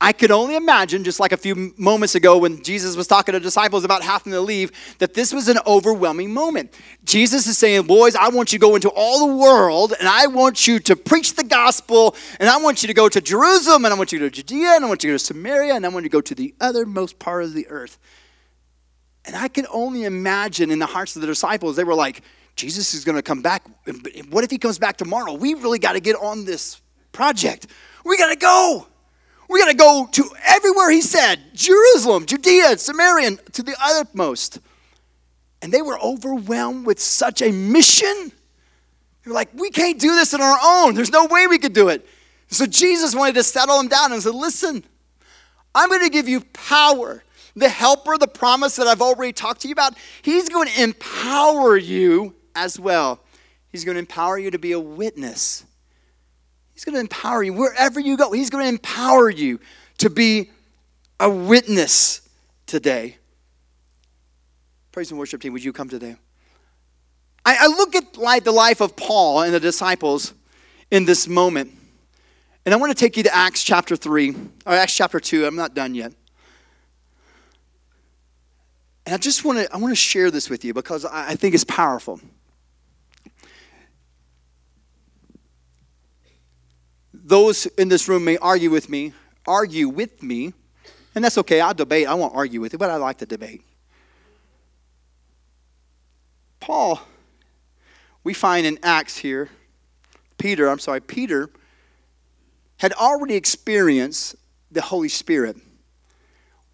I 0.00 0.12
could 0.12 0.30
only 0.30 0.56
imagine, 0.56 1.04
just 1.04 1.20
like 1.20 1.32
a 1.32 1.36
few 1.36 1.72
moments 1.78 2.14
ago 2.14 2.36
when 2.36 2.62
Jesus 2.62 2.96
was 2.96 3.06
talking 3.06 3.32
to 3.32 3.40
disciples 3.40 3.84
about 3.84 4.02
having 4.02 4.32
to 4.32 4.40
leave, 4.40 4.70
that 4.98 5.14
this 5.14 5.32
was 5.32 5.48
an 5.48 5.56
overwhelming 5.66 6.34
moment. 6.34 6.78
Jesus 7.04 7.46
is 7.46 7.56
saying, 7.56 7.86
Boys, 7.86 8.14
I 8.14 8.28
want 8.28 8.52
you 8.52 8.58
to 8.58 8.60
go 8.60 8.74
into 8.74 8.90
all 8.94 9.26
the 9.26 9.36
world, 9.36 9.94
and 9.98 10.08
I 10.08 10.26
want 10.26 10.66
you 10.66 10.78
to 10.80 10.96
preach 10.96 11.36
the 11.36 11.44
gospel, 11.44 12.16
and 12.38 12.50
I 12.50 12.58
want 12.58 12.82
you 12.82 12.88
to 12.88 12.94
go 12.94 13.08
to 13.08 13.20
Jerusalem, 13.20 13.84
and 13.84 13.94
I 13.94 13.96
want 13.96 14.12
you 14.12 14.18
to 14.18 14.26
go 14.26 14.28
to 14.28 14.34
Judea, 14.34 14.74
and 14.74 14.84
I 14.84 14.88
want 14.88 15.04
you 15.04 15.08
to 15.08 15.14
go 15.14 15.18
to 15.18 15.24
Samaria, 15.24 15.74
and 15.74 15.86
I 15.86 15.88
want 15.88 16.04
you 16.04 16.10
to 16.10 16.12
go 16.12 16.20
to 16.20 16.34
the 16.34 16.54
othermost 16.60 17.18
part 17.18 17.44
of 17.44 17.54
the 17.54 17.66
earth. 17.68 17.98
And 19.24 19.34
I 19.34 19.48
can 19.48 19.66
only 19.72 20.04
imagine 20.04 20.70
in 20.70 20.80
the 20.80 20.86
hearts 20.86 21.16
of 21.16 21.22
the 21.22 21.28
disciples, 21.28 21.76
they 21.76 21.84
were 21.84 21.94
like, 21.94 22.20
Jesus 22.56 22.94
is 22.94 23.04
going 23.04 23.16
to 23.16 23.22
come 23.22 23.42
back. 23.42 23.64
What 24.30 24.44
if 24.44 24.50
he 24.50 24.58
comes 24.58 24.78
back 24.78 24.96
tomorrow? 24.96 25.32
We 25.32 25.54
really 25.54 25.78
got 25.78 25.92
to 25.92 26.00
get 26.00 26.16
on 26.16 26.44
this 26.44 26.80
project. 27.12 27.66
We 28.04 28.16
got 28.16 28.30
to 28.30 28.36
go. 28.36 28.86
We 29.48 29.60
got 29.60 29.70
to 29.70 29.76
go 29.76 30.08
to 30.10 30.30
everywhere 30.44 30.90
he 30.90 31.00
said 31.00 31.40
Jerusalem, 31.54 32.26
Judea, 32.26 32.78
Samaria, 32.78 33.36
to 33.52 33.62
the 33.62 33.76
uttermost. 33.82 34.60
And 35.62 35.72
they 35.72 35.82
were 35.82 35.98
overwhelmed 35.98 36.86
with 36.86 37.00
such 37.00 37.42
a 37.42 37.50
mission. 37.50 38.32
They 39.24 39.30
were 39.30 39.34
like, 39.34 39.48
we 39.54 39.70
can't 39.70 39.98
do 39.98 40.14
this 40.14 40.34
on 40.34 40.40
our 40.40 40.58
own. 40.62 40.94
There's 40.94 41.10
no 41.10 41.26
way 41.26 41.46
we 41.46 41.58
could 41.58 41.72
do 41.72 41.88
it. 41.88 42.06
So 42.48 42.66
Jesus 42.66 43.14
wanted 43.14 43.34
to 43.36 43.42
settle 43.42 43.78
them 43.78 43.88
down 43.88 44.12
and 44.12 44.22
said, 44.22 44.34
listen, 44.34 44.84
I'm 45.74 45.88
going 45.88 46.02
to 46.02 46.10
give 46.10 46.28
you 46.28 46.42
power. 46.52 47.22
The 47.56 47.68
helper, 47.68 48.18
the 48.18 48.28
promise 48.28 48.76
that 48.76 48.86
I've 48.86 49.00
already 49.00 49.32
talked 49.32 49.62
to 49.62 49.68
you 49.68 49.72
about, 49.72 49.94
he's 50.22 50.48
going 50.48 50.68
to 50.68 50.82
empower 50.82 51.76
you 51.76 52.34
as 52.54 52.78
well. 52.78 53.20
He's 53.70 53.84
going 53.84 53.94
to 53.94 54.00
empower 54.00 54.38
you 54.38 54.50
to 54.50 54.58
be 54.58 54.72
a 54.72 54.80
witness. 54.80 55.64
He's 56.72 56.84
going 56.84 56.94
to 56.94 57.00
empower 57.00 57.42
you 57.42 57.52
wherever 57.52 58.00
you 58.00 58.16
go. 58.16 58.32
He's 58.32 58.50
going 58.50 58.64
to 58.64 58.68
empower 58.68 59.30
you 59.30 59.60
to 59.98 60.10
be 60.10 60.50
a 61.20 61.30
witness 61.30 62.28
today. 62.66 63.16
Praise 64.92 65.10
and 65.10 65.18
worship 65.18 65.40
team, 65.40 65.52
would 65.52 65.64
you 65.64 65.72
come 65.72 65.88
today? 65.88 66.16
I, 67.44 67.56
I 67.62 67.66
look 67.66 67.94
at 67.94 68.16
like 68.16 68.44
the 68.44 68.52
life 68.52 68.80
of 68.80 68.96
Paul 68.96 69.42
and 69.42 69.52
the 69.52 69.60
disciples 69.60 70.34
in 70.90 71.04
this 71.04 71.28
moment. 71.28 71.72
And 72.64 72.72
I 72.72 72.76
want 72.76 72.90
to 72.90 72.98
take 72.98 73.16
you 73.16 73.22
to 73.24 73.34
Acts 73.34 73.62
chapter 73.62 73.94
3, 73.94 74.34
or 74.66 74.72
Acts 74.72 74.94
chapter 74.94 75.20
2. 75.20 75.46
I'm 75.46 75.56
not 75.56 75.74
done 75.74 75.94
yet. 75.94 76.12
And 79.04 79.14
I 79.14 79.18
just 79.18 79.44
want 79.44 79.58
to 79.58 79.72
I 79.72 79.76
want 79.76 79.90
to 79.90 79.96
share 79.96 80.30
this 80.30 80.48
with 80.48 80.64
you 80.64 80.72
because 80.72 81.04
I, 81.04 81.30
I 81.30 81.34
think 81.34 81.54
it's 81.54 81.64
powerful. 81.64 82.20
Those 87.26 87.64
in 87.64 87.88
this 87.88 88.06
room 88.06 88.24
may 88.24 88.36
argue 88.36 88.70
with 88.70 88.90
me, 88.90 89.14
argue 89.46 89.88
with 89.88 90.22
me, 90.22 90.52
and 91.14 91.24
that's 91.24 91.38
okay. 91.38 91.60
I'll 91.60 91.72
debate. 91.72 92.06
I 92.06 92.12
won't 92.14 92.34
argue 92.34 92.60
with 92.60 92.74
you, 92.74 92.78
but 92.78 92.90
I 92.90 92.96
like 92.96 93.18
to 93.18 93.26
debate. 93.26 93.62
Paul, 96.60 97.00
we 98.22 98.34
find 98.34 98.66
in 98.66 98.78
Acts 98.82 99.16
here, 99.16 99.48
Peter, 100.36 100.68
I'm 100.68 100.78
sorry, 100.78 101.00
Peter 101.00 101.50
had 102.78 102.92
already 102.92 103.34
experienced 103.34 104.36
the 104.70 104.82
Holy 104.82 105.08
Spirit. 105.08 105.56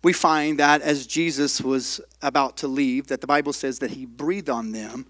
We 0.02 0.12
find 0.12 0.58
that 0.58 0.80
as 0.82 1.06
Jesus 1.06 1.60
was 1.60 2.00
about 2.22 2.56
to 2.58 2.68
leave, 2.68 3.08
that 3.08 3.20
the 3.20 3.26
Bible 3.26 3.52
says 3.52 3.78
that 3.80 3.92
he 3.92 4.06
breathed 4.06 4.50
on 4.50 4.72
them 4.72 5.06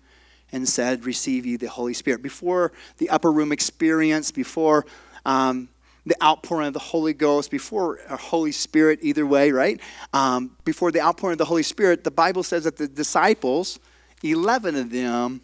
and 0.53 0.69
said, 0.69 1.07
Receive 1.07 1.47
ye 1.47 1.57
the 1.57 1.69
Holy 1.69 1.95
Spirit. 1.95 2.23
Before 2.23 2.73
the 2.99 3.09
upper 3.09 3.31
room 3.31 3.53
experience, 3.53 4.31
before 4.31 4.85
um, 5.25 5.69
the 6.07 6.17
outpouring 6.23 6.69
of 6.69 6.73
the 6.73 6.79
Holy 6.79 7.13
Ghost, 7.13 7.51
before 7.51 7.99
a 8.09 8.17
Holy 8.17 8.53
Spirit, 8.53 9.01
either 9.03 9.27
way, 9.27 9.53
right? 9.53 9.81
Um, 10.13 10.57
before 10.65 10.91
the 10.91 11.01
outpouring 11.01 11.35
of 11.35 11.39
the 11.39 11.45
Holy 11.45 11.63
Spirit, 11.63 12.05
the 12.05 12.11
Bible 12.11 12.43
says 12.43 12.65
that 12.65 12.77
the 12.77 12.89
disciples, 12.89 13.79
11 14.23 14.77
of 14.77 14.91
them, 14.91 15.43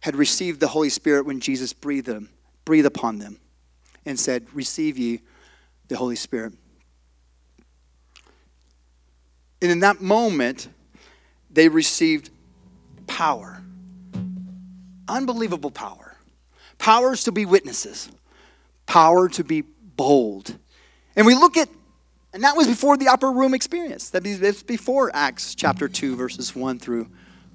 had 0.00 0.16
received 0.16 0.60
the 0.60 0.68
Holy 0.68 0.88
Spirit 0.88 1.26
when 1.26 1.40
Jesus 1.40 1.72
breathed 1.72 2.06
them, 2.06 2.30
breathed 2.64 2.86
upon 2.86 3.18
them 3.18 3.38
and 4.06 4.18
said, 4.18 4.46
Receive 4.54 4.96
ye 4.96 5.20
the 5.88 5.96
Holy 5.96 6.16
Spirit. 6.16 6.54
And 9.62 9.70
in 9.70 9.80
that 9.80 10.00
moment, 10.00 10.68
they 11.50 11.68
received 11.68 12.30
power. 13.06 13.62
Unbelievable 15.06 15.70
power. 15.70 16.16
Powers 16.78 17.24
to 17.24 17.32
be 17.32 17.44
witnesses, 17.44 18.08
power 18.90 19.28
to 19.28 19.44
be 19.44 19.62
bold. 19.94 20.58
And 21.14 21.24
we 21.24 21.36
look 21.36 21.56
at, 21.56 21.68
and 22.32 22.42
that 22.42 22.56
was 22.56 22.66
before 22.66 22.96
the 22.96 23.06
upper 23.06 23.30
room 23.30 23.54
experience. 23.54 24.10
That 24.10 24.24
was 24.24 24.64
before 24.64 25.12
Acts 25.14 25.54
chapter 25.54 25.88
2, 25.88 26.16
verses 26.16 26.56
1 26.56 26.80
through 26.80 27.08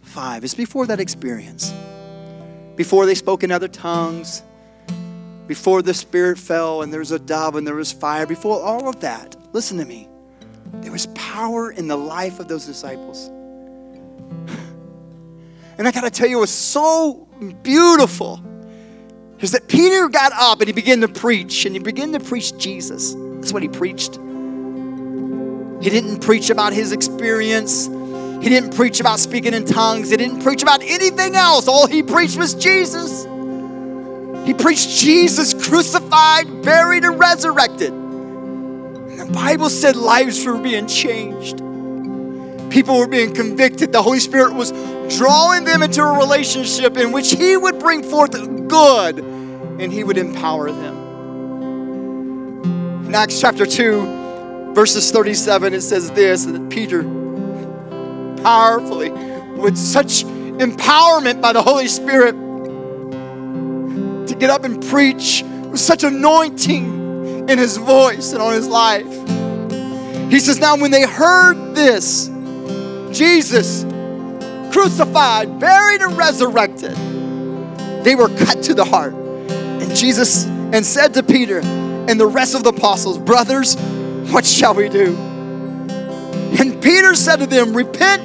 5. 0.04 0.46
It's 0.46 0.54
before 0.54 0.86
that 0.88 1.02
experience. 1.02 1.74
Before 2.78 3.06
they 3.06 3.16
spoke 3.16 3.44
in 3.44 3.52
other 3.52 3.68
tongues, 3.68 4.44
before 5.46 5.82
the 5.82 5.94
Spirit 5.94 6.40
fell 6.40 6.84
and 6.84 6.94
there 6.94 7.02
was 7.02 7.12
a 7.12 7.20
dove 7.20 7.58
and 7.58 7.68
there 7.68 7.76
was 7.76 7.92
fire, 7.92 8.26
before 8.26 8.64
all 8.64 8.88
of 8.88 9.02
that, 9.02 9.36
listen 9.52 9.78
to 9.80 9.86
me, 9.86 10.08
there 10.76 10.92
was 10.94 11.08
power 11.08 11.70
in 11.70 11.90
the 11.90 11.98
life 11.98 12.40
of 12.40 12.48
those 12.48 12.66
disciples. 12.66 13.30
And 15.78 15.86
I 15.86 15.92
got 15.92 16.06
to 16.06 16.10
tell 16.10 16.30
you, 16.30 16.38
it 16.38 16.40
was 16.40 16.52
so 16.52 17.28
beautiful 17.62 18.42
is 19.46 19.52
that 19.52 19.68
Peter 19.68 20.10
got 20.10 20.34
up 20.34 20.60
and 20.60 20.68
he 20.68 20.74
began 20.74 21.02
to 21.02 21.08
preach, 21.08 21.66
and 21.66 21.76
he 21.76 21.80
began 21.80 22.12
to 22.14 22.20
preach 22.20 22.58
Jesus. 22.58 23.14
That's 23.14 23.54
what 23.54 23.62
he 23.62 23.70
preached. 23.70 24.16
He 24.16 25.90
didn't 25.90 26.22
preach 26.22 26.50
about 26.50 26.74
his 26.74 26.92
experience. 26.92 27.86
He 27.86 28.50
didn't 28.50 28.76
preach 28.76 29.00
about 29.00 29.20
speaking 29.20 29.54
in 29.54 29.66
tongues. 29.66 30.10
He 30.10 30.18
didn't 30.18 30.42
preach 30.42 30.64
about 30.64 30.82
anything 30.82 31.36
else. 31.36 31.68
All 31.68 31.86
he 31.86 32.02
preached 32.02 32.38
was 32.38 32.56
Jesus. 32.56 33.26
He 34.48 34.54
preached 34.54 34.90
Jesus 34.90 35.54
crucified, 35.54 36.64
buried, 36.64 37.04
and 37.04 37.20
resurrected. 37.20 37.94
And 37.94 39.20
the 39.20 39.32
Bible 39.32 39.70
said 39.70 39.96
lives 39.96 40.44
were 40.44 40.58
being 40.58 40.88
changed. 40.88 41.62
People 42.76 42.98
were 42.98 43.08
being 43.08 43.34
convicted. 43.34 43.94
The 43.94 44.02
Holy 44.02 44.20
Spirit 44.20 44.54
was 44.54 44.74
drawing 45.18 45.64
them 45.64 45.82
into 45.82 46.02
a 46.02 46.18
relationship 46.20 46.98
in 46.98 47.14
which 47.14 47.32
He 47.32 47.56
would 47.56 47.80
bring 47.80 48.04
forth 48.04 48.34
good 48.68 49.20
and 49.20 49.94
He 49.94 50.04
would 50.04 50.18
empower 50.18 50.70
them. 50.70 50.96
In 53.06 53.16
Acts 53.16 53.40
chapter 53.40 53.66
2, 53.66 54.74
verses 54.74 55.10
37, 55.10 55.74
it 55.74 55.80
says 55.84 56.12
this 56.12 56.44
that 56.44 56.70
Peter 56.70 57.04
powerfully, 58.44 59.12
with 59.58 59.78
such 59.78 60.26
empowerment 60.26 61.42
by 61.42 61.54
the 61.54 61.62
Holy 61.62 61.88
Spirit, 61.88 62.34
to 64.28 64.36
get 64.38 64.50
up 64.50 64.66
and 64.66 64.84
preach 64.84 65.46
with 65.70 65.80
such 65.80 66.04
anointing 66.04 67.48
in 67.48 67.58
his 67.58 67.78
voice 67.78 68.34
and 68.34 68.42
on 68.42 68.52
his 68.52 68.68
life. 68.68 69.08
He 70.30 70.42
says, 70.42 70.60
Now 70.60 70.76
when 70.76 70.92
they 70.92 71.04
heard 71.04 71.74
this, 71.74 72.32
Jesus 73.16 73.84
crucified, 74.74 75.60
buried, 75.60 76.02
and 76.02 76.18
resurrected, 76.18 76.96
they 78.04 78.14
were 78.14 78.28
cut 78.30 78.62
to 78.64 78.74
the 78.74 78.84
heart. 78.84 79.14
And 79.14 79.96
Jesus 79.96 80.46
and 80.46 80.86
said 80.86 81.14
to 81.14 81.24
Peter 81.24 81.62
and 81.62 82.20
the 82.20 82.28
rest 82.28 82.56
of 82.56 82.64
the 82.64 82.70
apostles, 82.70 83.18
Brothers, 83.18 83.76
what 84.32 84.46
shall 84.46 84.74
we 84.74 84.90
do? 84.90 85.16
And 86.60 86.82
Peter 86.82 87.16
said 87.16 87.38
to 87.38 87.46
them, 87.46 87.76
Repent 87.76 88.22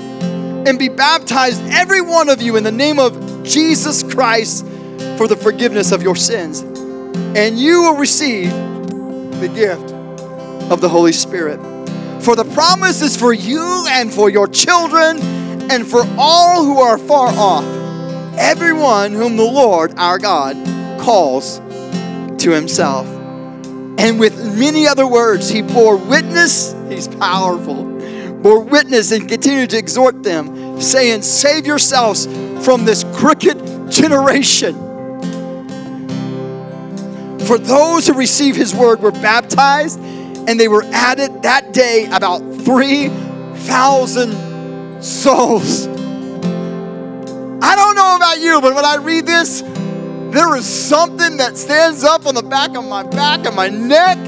and 0.66 0.78
be 0.78 0.88
baptized, 0.88 1.62
every 1.70 2.00
one 2.00 2.28
of 2.28 2.42
you, 2.42 2.56
in 2.56 2.64
the 2.64 2.72
name 2.72 2.98
of 2.98 3.44
Jesus 3.44 4.02
Christ 4.02 4.66
for 5.16 5.28
the 5.28 5.36
forgiveness 5.36 5.92
of 5.92 6.02
your 6.02 6.16
sins, 6.16 6.60
and 7.36 7.58
you 7.58 7.82
will 7.82 7.94
receive 7.94 8.50
the 8.50 9.50
gift 9.54 9.92
of 10.70 10.80
the 10.80 10.88
Holy 10.88 11.12
Spirit. 11.12 11.58
For 12.22 12.36
the 12.36 12.44
promise 12.52 13.00
is 13.00 13.16
for 13.16 13.32
you 13.32 13.86
and 13.88 14.12
for 14.12 14.28
your 14.28 14.46
children 14.46 15.18
and 15.70 15.86
for 15.86 16.02
all 16.18 16.64
who 16.64 16.78
are 16.78 16.98
far 16.98 17.28
off, 17.28 17.64
everyone 18.38 19.12
whom 19.12 19.36
the 19.36 19.44
Lord 19.44 19.94
our 19.96 20.18
God 20.18 20.54
calls 21.00 21.60
to 22.42 22.50
himself. 22.50 23.06
And 23.98 24.20
with 24.20 24.58
many 24.58 24.86
other 24.86 25.06
words, 25.06 25.48
he 25.48 25.62
bore 25.62 25.96
witness, 25.96 26.74
he's 26.90 27.08
powerful, 27.08 27.84
bore 28.42 28.64
witness 28.64 29.12
and 29.12 29.26
continued 29.26 29.70
to 29.70 29.78
exhort 29.78 30.22
them, 30.22 30.78
saying, 30.78 31.22
Save 31.22 31.66
yourselves 31.66 32.26
from 32.64 32.84
this 32.84 33.04
crooked 33.14 33.90
generation. 33.90 34.74
For 37.46 37.58
those 37.58 38.06
who 38.06 38.12
received 38.12 38.56
his 38.56 38.74
word 38.74 39.00
were 39.00 39.10
baptized, 39.10 39.98
and 40.50 40.58
they 40.58 40.66
were 40.66 40.82
added 40.86 41.44
that 41.44 41.72
day 41.72 42.08
about 42.10 42.40
3,000 42.40 45.00
souls. 45.00 45.86
I 47.62 47.76
don't 47.76 47.94
know 47.94 48.16
about 48.16 48.40
you, 48.40 48.60
but 48.60 48.74
when 48.74 48.84
I 48.84 48.96
read 48.96 49.26
this, 49.26 49.62
there 50.32 50.56
is 50.56 50.66
something 50.66 51.36
that 51.36 51.56
stands 51.56 52.02
up 52.02 52.26
on 52.26 52.34
the 52.34 52.42
back 52.42 52.76
of 52.76 52.84
my 52.84 53.04
back 53.04 53.46
and 53.46 53.54
my 53.54 53.68
neck, 53.68 54.18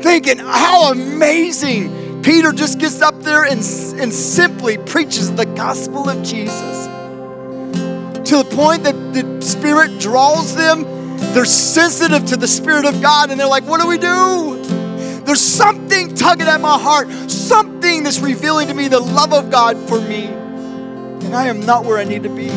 thinking, 0.00 0.38
how 0.38 0.92
amazing. 0.92 2.22
Peter 2.22 2.52
just 2.52 2.78
gets 2.78 3.02
up 3.02 3.18
there 3.22 3.42
and, 3.42 3.58
and 4.00 4.12
simply 4.12 4.78
preaches 4.78 5.34
the 5.34 5.46
gospel 5.46 6.08
of 6.08 6.22
Jesus 6.22 6.86
to 8.28 8.36
the 8.36 8.46
point 8.54 8.84
that 8.84 8.94
the 9.14 9.42
Spirit 9.42 9.98
draws 9.98 10.54
them 10.54 10.84
they're 11.34 11.44
sensitive 11.44 12.24
to 12.26 12.36
the 12.36 12.48
Spirit 12.48 12.86
of 12.86 13.00
God 13.00 13.30
and 13.30 13.38
they're 13.38 13.46
like, 13.46 13.62
what 13.64 13.80
do 13.80 13.86
we 13.86 13.98
do? 13.98 14.79
There's 15.30 15.40
something 15.40 16.12
tugging 16.16 16.48
at 16.48 16.60
my 16.60 16.76
heart, 16.76 17.08
something 17.30 18.02
that's 18.02 18.18
revealing 18.18 18.66
to 18.66 18.74
me 18.74 18.88
the 18.88 18.98
love 18.98 19.32
of 19.32 19.48
God 19.48 19.76
for 19.88 20.00
me. 20.00 20.24
and 20.24 21.36
I 21.36 21.46
am 21.46 21.64
not 21.64 21.84
where 21.84 21.98
I 21.98 22.02
need 22.02 22.24
to 22.24 22.28
be. 22.28 22.48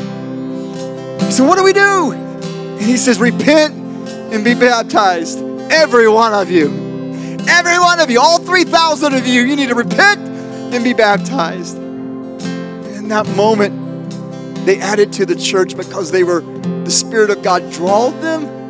So, 1.29 1.45
what 1.45 1.59
do 1.59 1.63
we 1.63 1.71
do? 1.71 2.13
And 2.13 2.81
he 2.81 2.97
says, 2.97 3.19
Repent 3.19 3.75
and 4.33 4.43
be 4.43 4.55
baptized. 4.55 5.37
Every 5.71 6.07
one 6.07 6.33
of 6.33 6.49
you. 6.49 6.69
Every 7.47 7.77
one 7.77 7.99
of 7.99 8.09
you, 8.09 8.19
all 8.19 8.39
3,000 8.39 9.13
of 9.13 9.27
you, 9.27 9.43
you 9.43 9.55
need 9.55 9.69
to 9.69 9.75
repent 9.75 10.21
and 10.73 10.83
be 10.83 10.93
baptized. 10.93 11.77
In 11.77 13.07
that 13.09 13.27
moment, 13.35 14.65
they 14.65 14.79
added 14.79 15.13
to 15.13 15.27
the 15.27 15.35
church 15.35 15.77
because 15.77 16.09
they 16.09 16.23
were, 16.23 16.41
the 16.41 16.89
Spirit 16.89 17.29
of 17.29 17.43
God 17.43 17.71
drawed 17.71 18.19
them, 18.23 18.62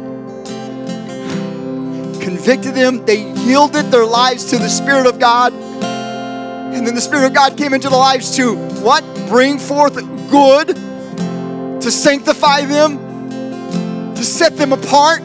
convicted 2.24 2.74
them, 2.74 3.06
they 3.06 3.30
yielded 3.44 3.92
their 3.92 4.06
lives 4.06 4.46
to 4.46 4.58
the 4.58 4.70
Spirit 4.70 5.08
of 5.08 5.20
God. 5.20 5.54
And 5.54 6.88
then 6.88 6.96
the 6.96 7.02
Spirit 7.02 7.28
of 7.28 7.34
God 7.34 7.58
came 7.58 7.74
into 7.74 7.90
their 7.90 8.00
lives 8.00 8.36
to 8.38 8.56
what? 8.82 9.04
Bring 9.28 9.60
forth 9.60 9.96
good, 10.32 10.68
to 10.68 11.92
sanctify 11.92 12.66
them, 12.66 14.16
to 14.16 14.24
set 14.24 14.56
them 14.56 14.72
apart, 14.72 15.22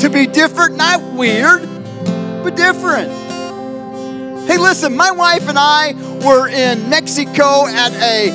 to 0.00 0.10
be 0.12 0.26
different, 0.26 0.76
not 0.76 1.00
weird, 1.12 1.62
but 2.42 2.56
different. 2.56 3.10
Hey, 4.48 4.58
listen, 4.58 4.96
my 4.96 5.12
wife 5.12 5.48
and 5.48 5.58
I 5.58 5.92
were 6.26 6.48
in 6.48 6.90
Mexico 6.90 7.66
at 7.68 7.92
a, 7.94 8.30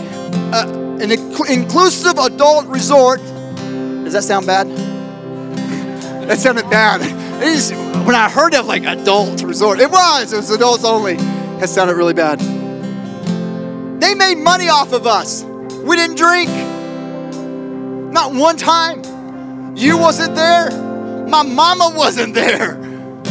an 1.01 1.12
inclusive 1.12 2.18
adult 2.18 2.68
resort. 2.68 3.20
Does 3.20 4.14
that 4.14 4.24
sound 4.24 4.47
bad? 4.47 4.68
That 6.28 6.39
sounded 6.39 6.70
bad. 6.70 7.26
When 7.38 8.16
I 8.16 8.30
heard 8.30 8.56
of 8.56 8.66
like 8.66 8.84
adult 8.84 9.44
resort, 9.44 9.80
it 9.80 9.92
was, 9.92 10.34
it 10.34 10.38
was 10.38 10.50
adults 10.50 10.84
only. 10.84 11.16
That 11.60 11.70
sounded 11.70 11.96
really 11.96 12.14
bad. 12.14 12.40
They 14.02 14.16
made 14.16 14.36
money 14.36 14.70
off 14.70 14.94
of 14.94 15.06
us. 15.06 15.44
We 15.44 15.96
didn't 15.96 16.18
drink. 16.18 16.50
Not 18.12 18.34
one 18.34 18.58
time. 18.58 19.04
You 19.76 19.98
wasn't 19.98 20.36
there. 20.36 20.72
My 21.28 21.44
mama 21.44 21.94
wasn't 21.96 22.34
there. 22.34 22.78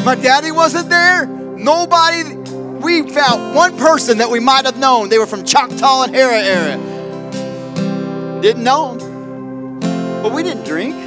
My 0.04 0.14
daddy 0.14 0.52
wasn't 0.52 0.88
there. 0.88 1.26
Nobody. 1.26 2.36
We 2.80 3.10
found 3.10 3.54
one 3.56 3.76
person 3.78 4.18
that 4.18 4.30
we 4.30 4.38
might 4.38 4.66
have 4.66 4.78
known. 4.78 5.08
They 5.08 5.18
were 5.18 5.26
from 5.26 5.44
Choctaw 5.44 6.04
and 6.04 6.14
Harrah 6.14 6.42
area. 6.42 8.40
Didn't 8.40 8.62
know 8.62 8.96
them. 8.96 9.80
But 10.22 10.32
we 10.32 10.42
didn't 10.42 10.64
drink. 10.64 11.05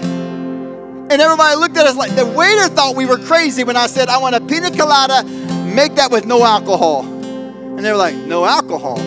And 1.11 1.21
everybody 1.21 1.55
looked 1.55 1.77
at 1.77 1.87
us 1.87 1.95
like 1.95 2.15
the 2.15 2.25
waiter 2.25 2.67
thought 2.67 2.95
we 2.95 3.05
were 3.05 3.17
crazy 3.17 3.63
when 3.63 3.75
I 3.77 3.87
said, 3.87 4.09
I 4.09 4.17
want 4.19 4.35
a 4.35 4.41
pina 4.41 4.69
colada, 4.71 5.23
make 5.65 5.95
that 5.95 6.11
with 6.11 6.25
no 6.25 6.43
alcohol. 6.43 7.03
And 7.03 7.79
they 7.79 7.91
were 7.91 7.97
like, 7.97 8.15
no 8.15 8.45
alcohol 8.45 8.97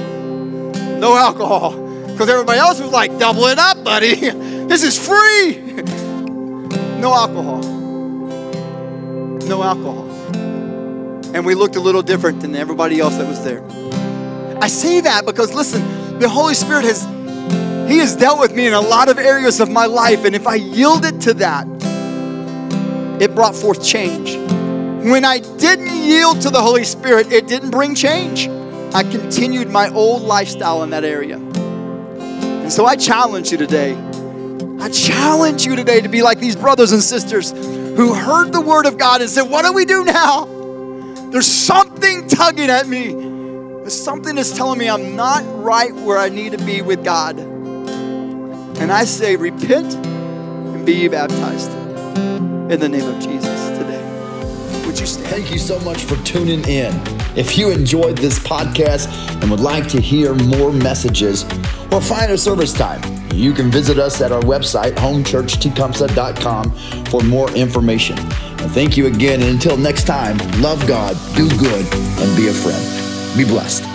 no 1.02 1.16
alcohol. 1.16 1.72
Because 2.06 2.28
everybody 2.28 2.60
else 2.60 2.80
was 2.80 2.92
like, 2.92 3.18
double 3.18 3.46
it 3.46 3.58
up, 3.58 3.82
buddy. 3.84 4.14
this 4.70 4.84
is 4.84 4.96
free. 4.96 5.82
no 7.00 7.12
alcohol. 7.12 7.60
No 9.48 9.62
alcohol. 9.62 10.08
And 11.34 11.44
we 11.44 11.54
looked 11.54 11.76
a 11.76 11.80
little 11.80 12.02
different 12.02 12.40
than 12.40 12.54
everybody 12.54 13.00
else 13.00 13.16
that 13.16 13.26
was 13.26 13.42
there. 13.44 13.62
I 14.62 14.68
say 14.68 15.00
that 15.00 15.26
because, 15.26 15.52
listen, 15.52 16.18
the 16.20 16.28
Holy 16.28 16.54
Spirit 16.54 16.84
has, 16.84 17.02
He 17.90 17.98
has 17.98 18.14
dealt 18.14 18.38
with 18.38 18.54
me 18.54 18.68
in 18.68 18.72
a 18.72 18.80
lot 18.80 19.08
of 19.08 19.18
areas 19.18 19.58
of 19.58 19.68
my 19.68 19.86
life. 19.86 20.24
And 20.24 20.36
if 20.36 20.46
I 20.46 20.54
yielded 20.54 21.20
to 21.22 21.34
that, 21.34 21.66
it 23.22 23.36
brought 23.36 23.54
forth 23.54 23.86
change. 23.86 24.34
When 25.08 25.24
I 25.24 25.38
didn't 25.38 25.94
yield 25.94 26.40
to 26.40 26.50
the 26.50 26.60
Holy 26.60 26.82
Spirit, 26.82 27.32
it 27.32 27.46
didn't 27.46 27.70
bring 27.70 27.94
change. 27.94 28.48
I 28.92 29.04
continued 29.04 29.70
my 29.70 29.88
old 29.90 30.22
lifestyle 30.22 30.82
in 30.82 30.90
that 30.90 31.04
area. 31.04 31.36
And 31.36 32.72
so 32.72 32.84
I 32.84 32.96
challenge 32.96 33.52
you 33.52 33.58
today. 33.58 33.94
I 34.80 34.88
challenge 34.88 35.64
you 35.64 35.76
today 35.76 36.00
to 36.00 36.08
be 36.08 36.20
like 36.22 36.40
these 36.40 36.56
brothers 36.56 36.90
and 36.90 37.00
sisters 37.00 37.52
who 37.52 38.12
heard 38.12 38.52
the 38.52 38.60
word 38.60 38.86
of 38.86 38.98
God 38.98 39.20
and 39.20 39.30
said, 39.30 39.42
What 39.42 39.64
do 39.64 39.72
we 39.72 39.84
do 39.84 40.04
now? 40.04 40.46
There's 41.30 41.46
something 41.46 42.26
tugging 42.26 42.70
at 42.70 42.88
me. 42.88 43.12
There's 43.12 44.02
something 44.02 44.34
that's 44.34 44.50
telling 44.56 44.80
me 44.80 44.90
I'm 44.90 45.14
not 45.14 45.44
right 45.62 45.94
where 45.94 46.18
I 46.18 46.28
need 46.28 46.58
to 46.58 46.64
be 46.64 46.82
with 46.82 47.04
God. 47.04 47.38
And 47.38 48.90
I 48.90 49.04
say, 49.04 49.36
Repent 49.36 49.94
and 49.94 50.84
be 50.84 51.06
baptized 51.06 51.70
in 52.72 52.80
the 52.80 52.88
name 52.88 53.06
of 53.06 53.20
Jesus 53.20 53.68
today. 53.76 54.00
Would 54.86 54.98
you 54.98 55.04
stand? 55.04 55.28
Thank 55.28 55.52
you 55.52 55.58
so 55.58 55.78
much 55.80 56.04
for 56.04 56.16
tuning 56.24 56.66
in. 56.66 56.98
If 57.36 57.58
you 57.58 57.70
enjoyed 57.70 58.16
this 58.16 58.38
podcast 58.38 59.12
and 59.42 59.50
would 59.50 59.60
like 59.60 59.86
to 59.88 60.00
hear 60.00 60.34
more 60.34 60.72
messages 60.72 61.44
or 61.92 62.00
find 62.00 62.32
a 62.32 62.38
service 62.38 62.72
time, 62.72 63.02
you 63.34 63.52
can 63.52 63.70
visit 63.70 63.98
us 63.98 64.22
at 64.22 64.32
our 64.32 64.42
website, 64.42 64.92
homechurchtecumseh.com, 64.92 67.04
for 67.06 67.20
more 67.22 67.50
information. 67.52 68.18
And 68.18 68.72
thank 68.72 68.96
you 68.96 69.06
again. 69.06 69.42
And 69.42 69.50
until 69.50 69.76
next 69.76 70.04
time, 70.04 70.38
love 70.62 70.86
God, 70.86 71.16
do 71.34 71.48
good, 71.58 71.86
and 71.94 72.36
be 72.36 72.48
a 72.48 72.52
friend. 72.52 73.36
Be 73.36 73.44
blessed. 73.44 73.91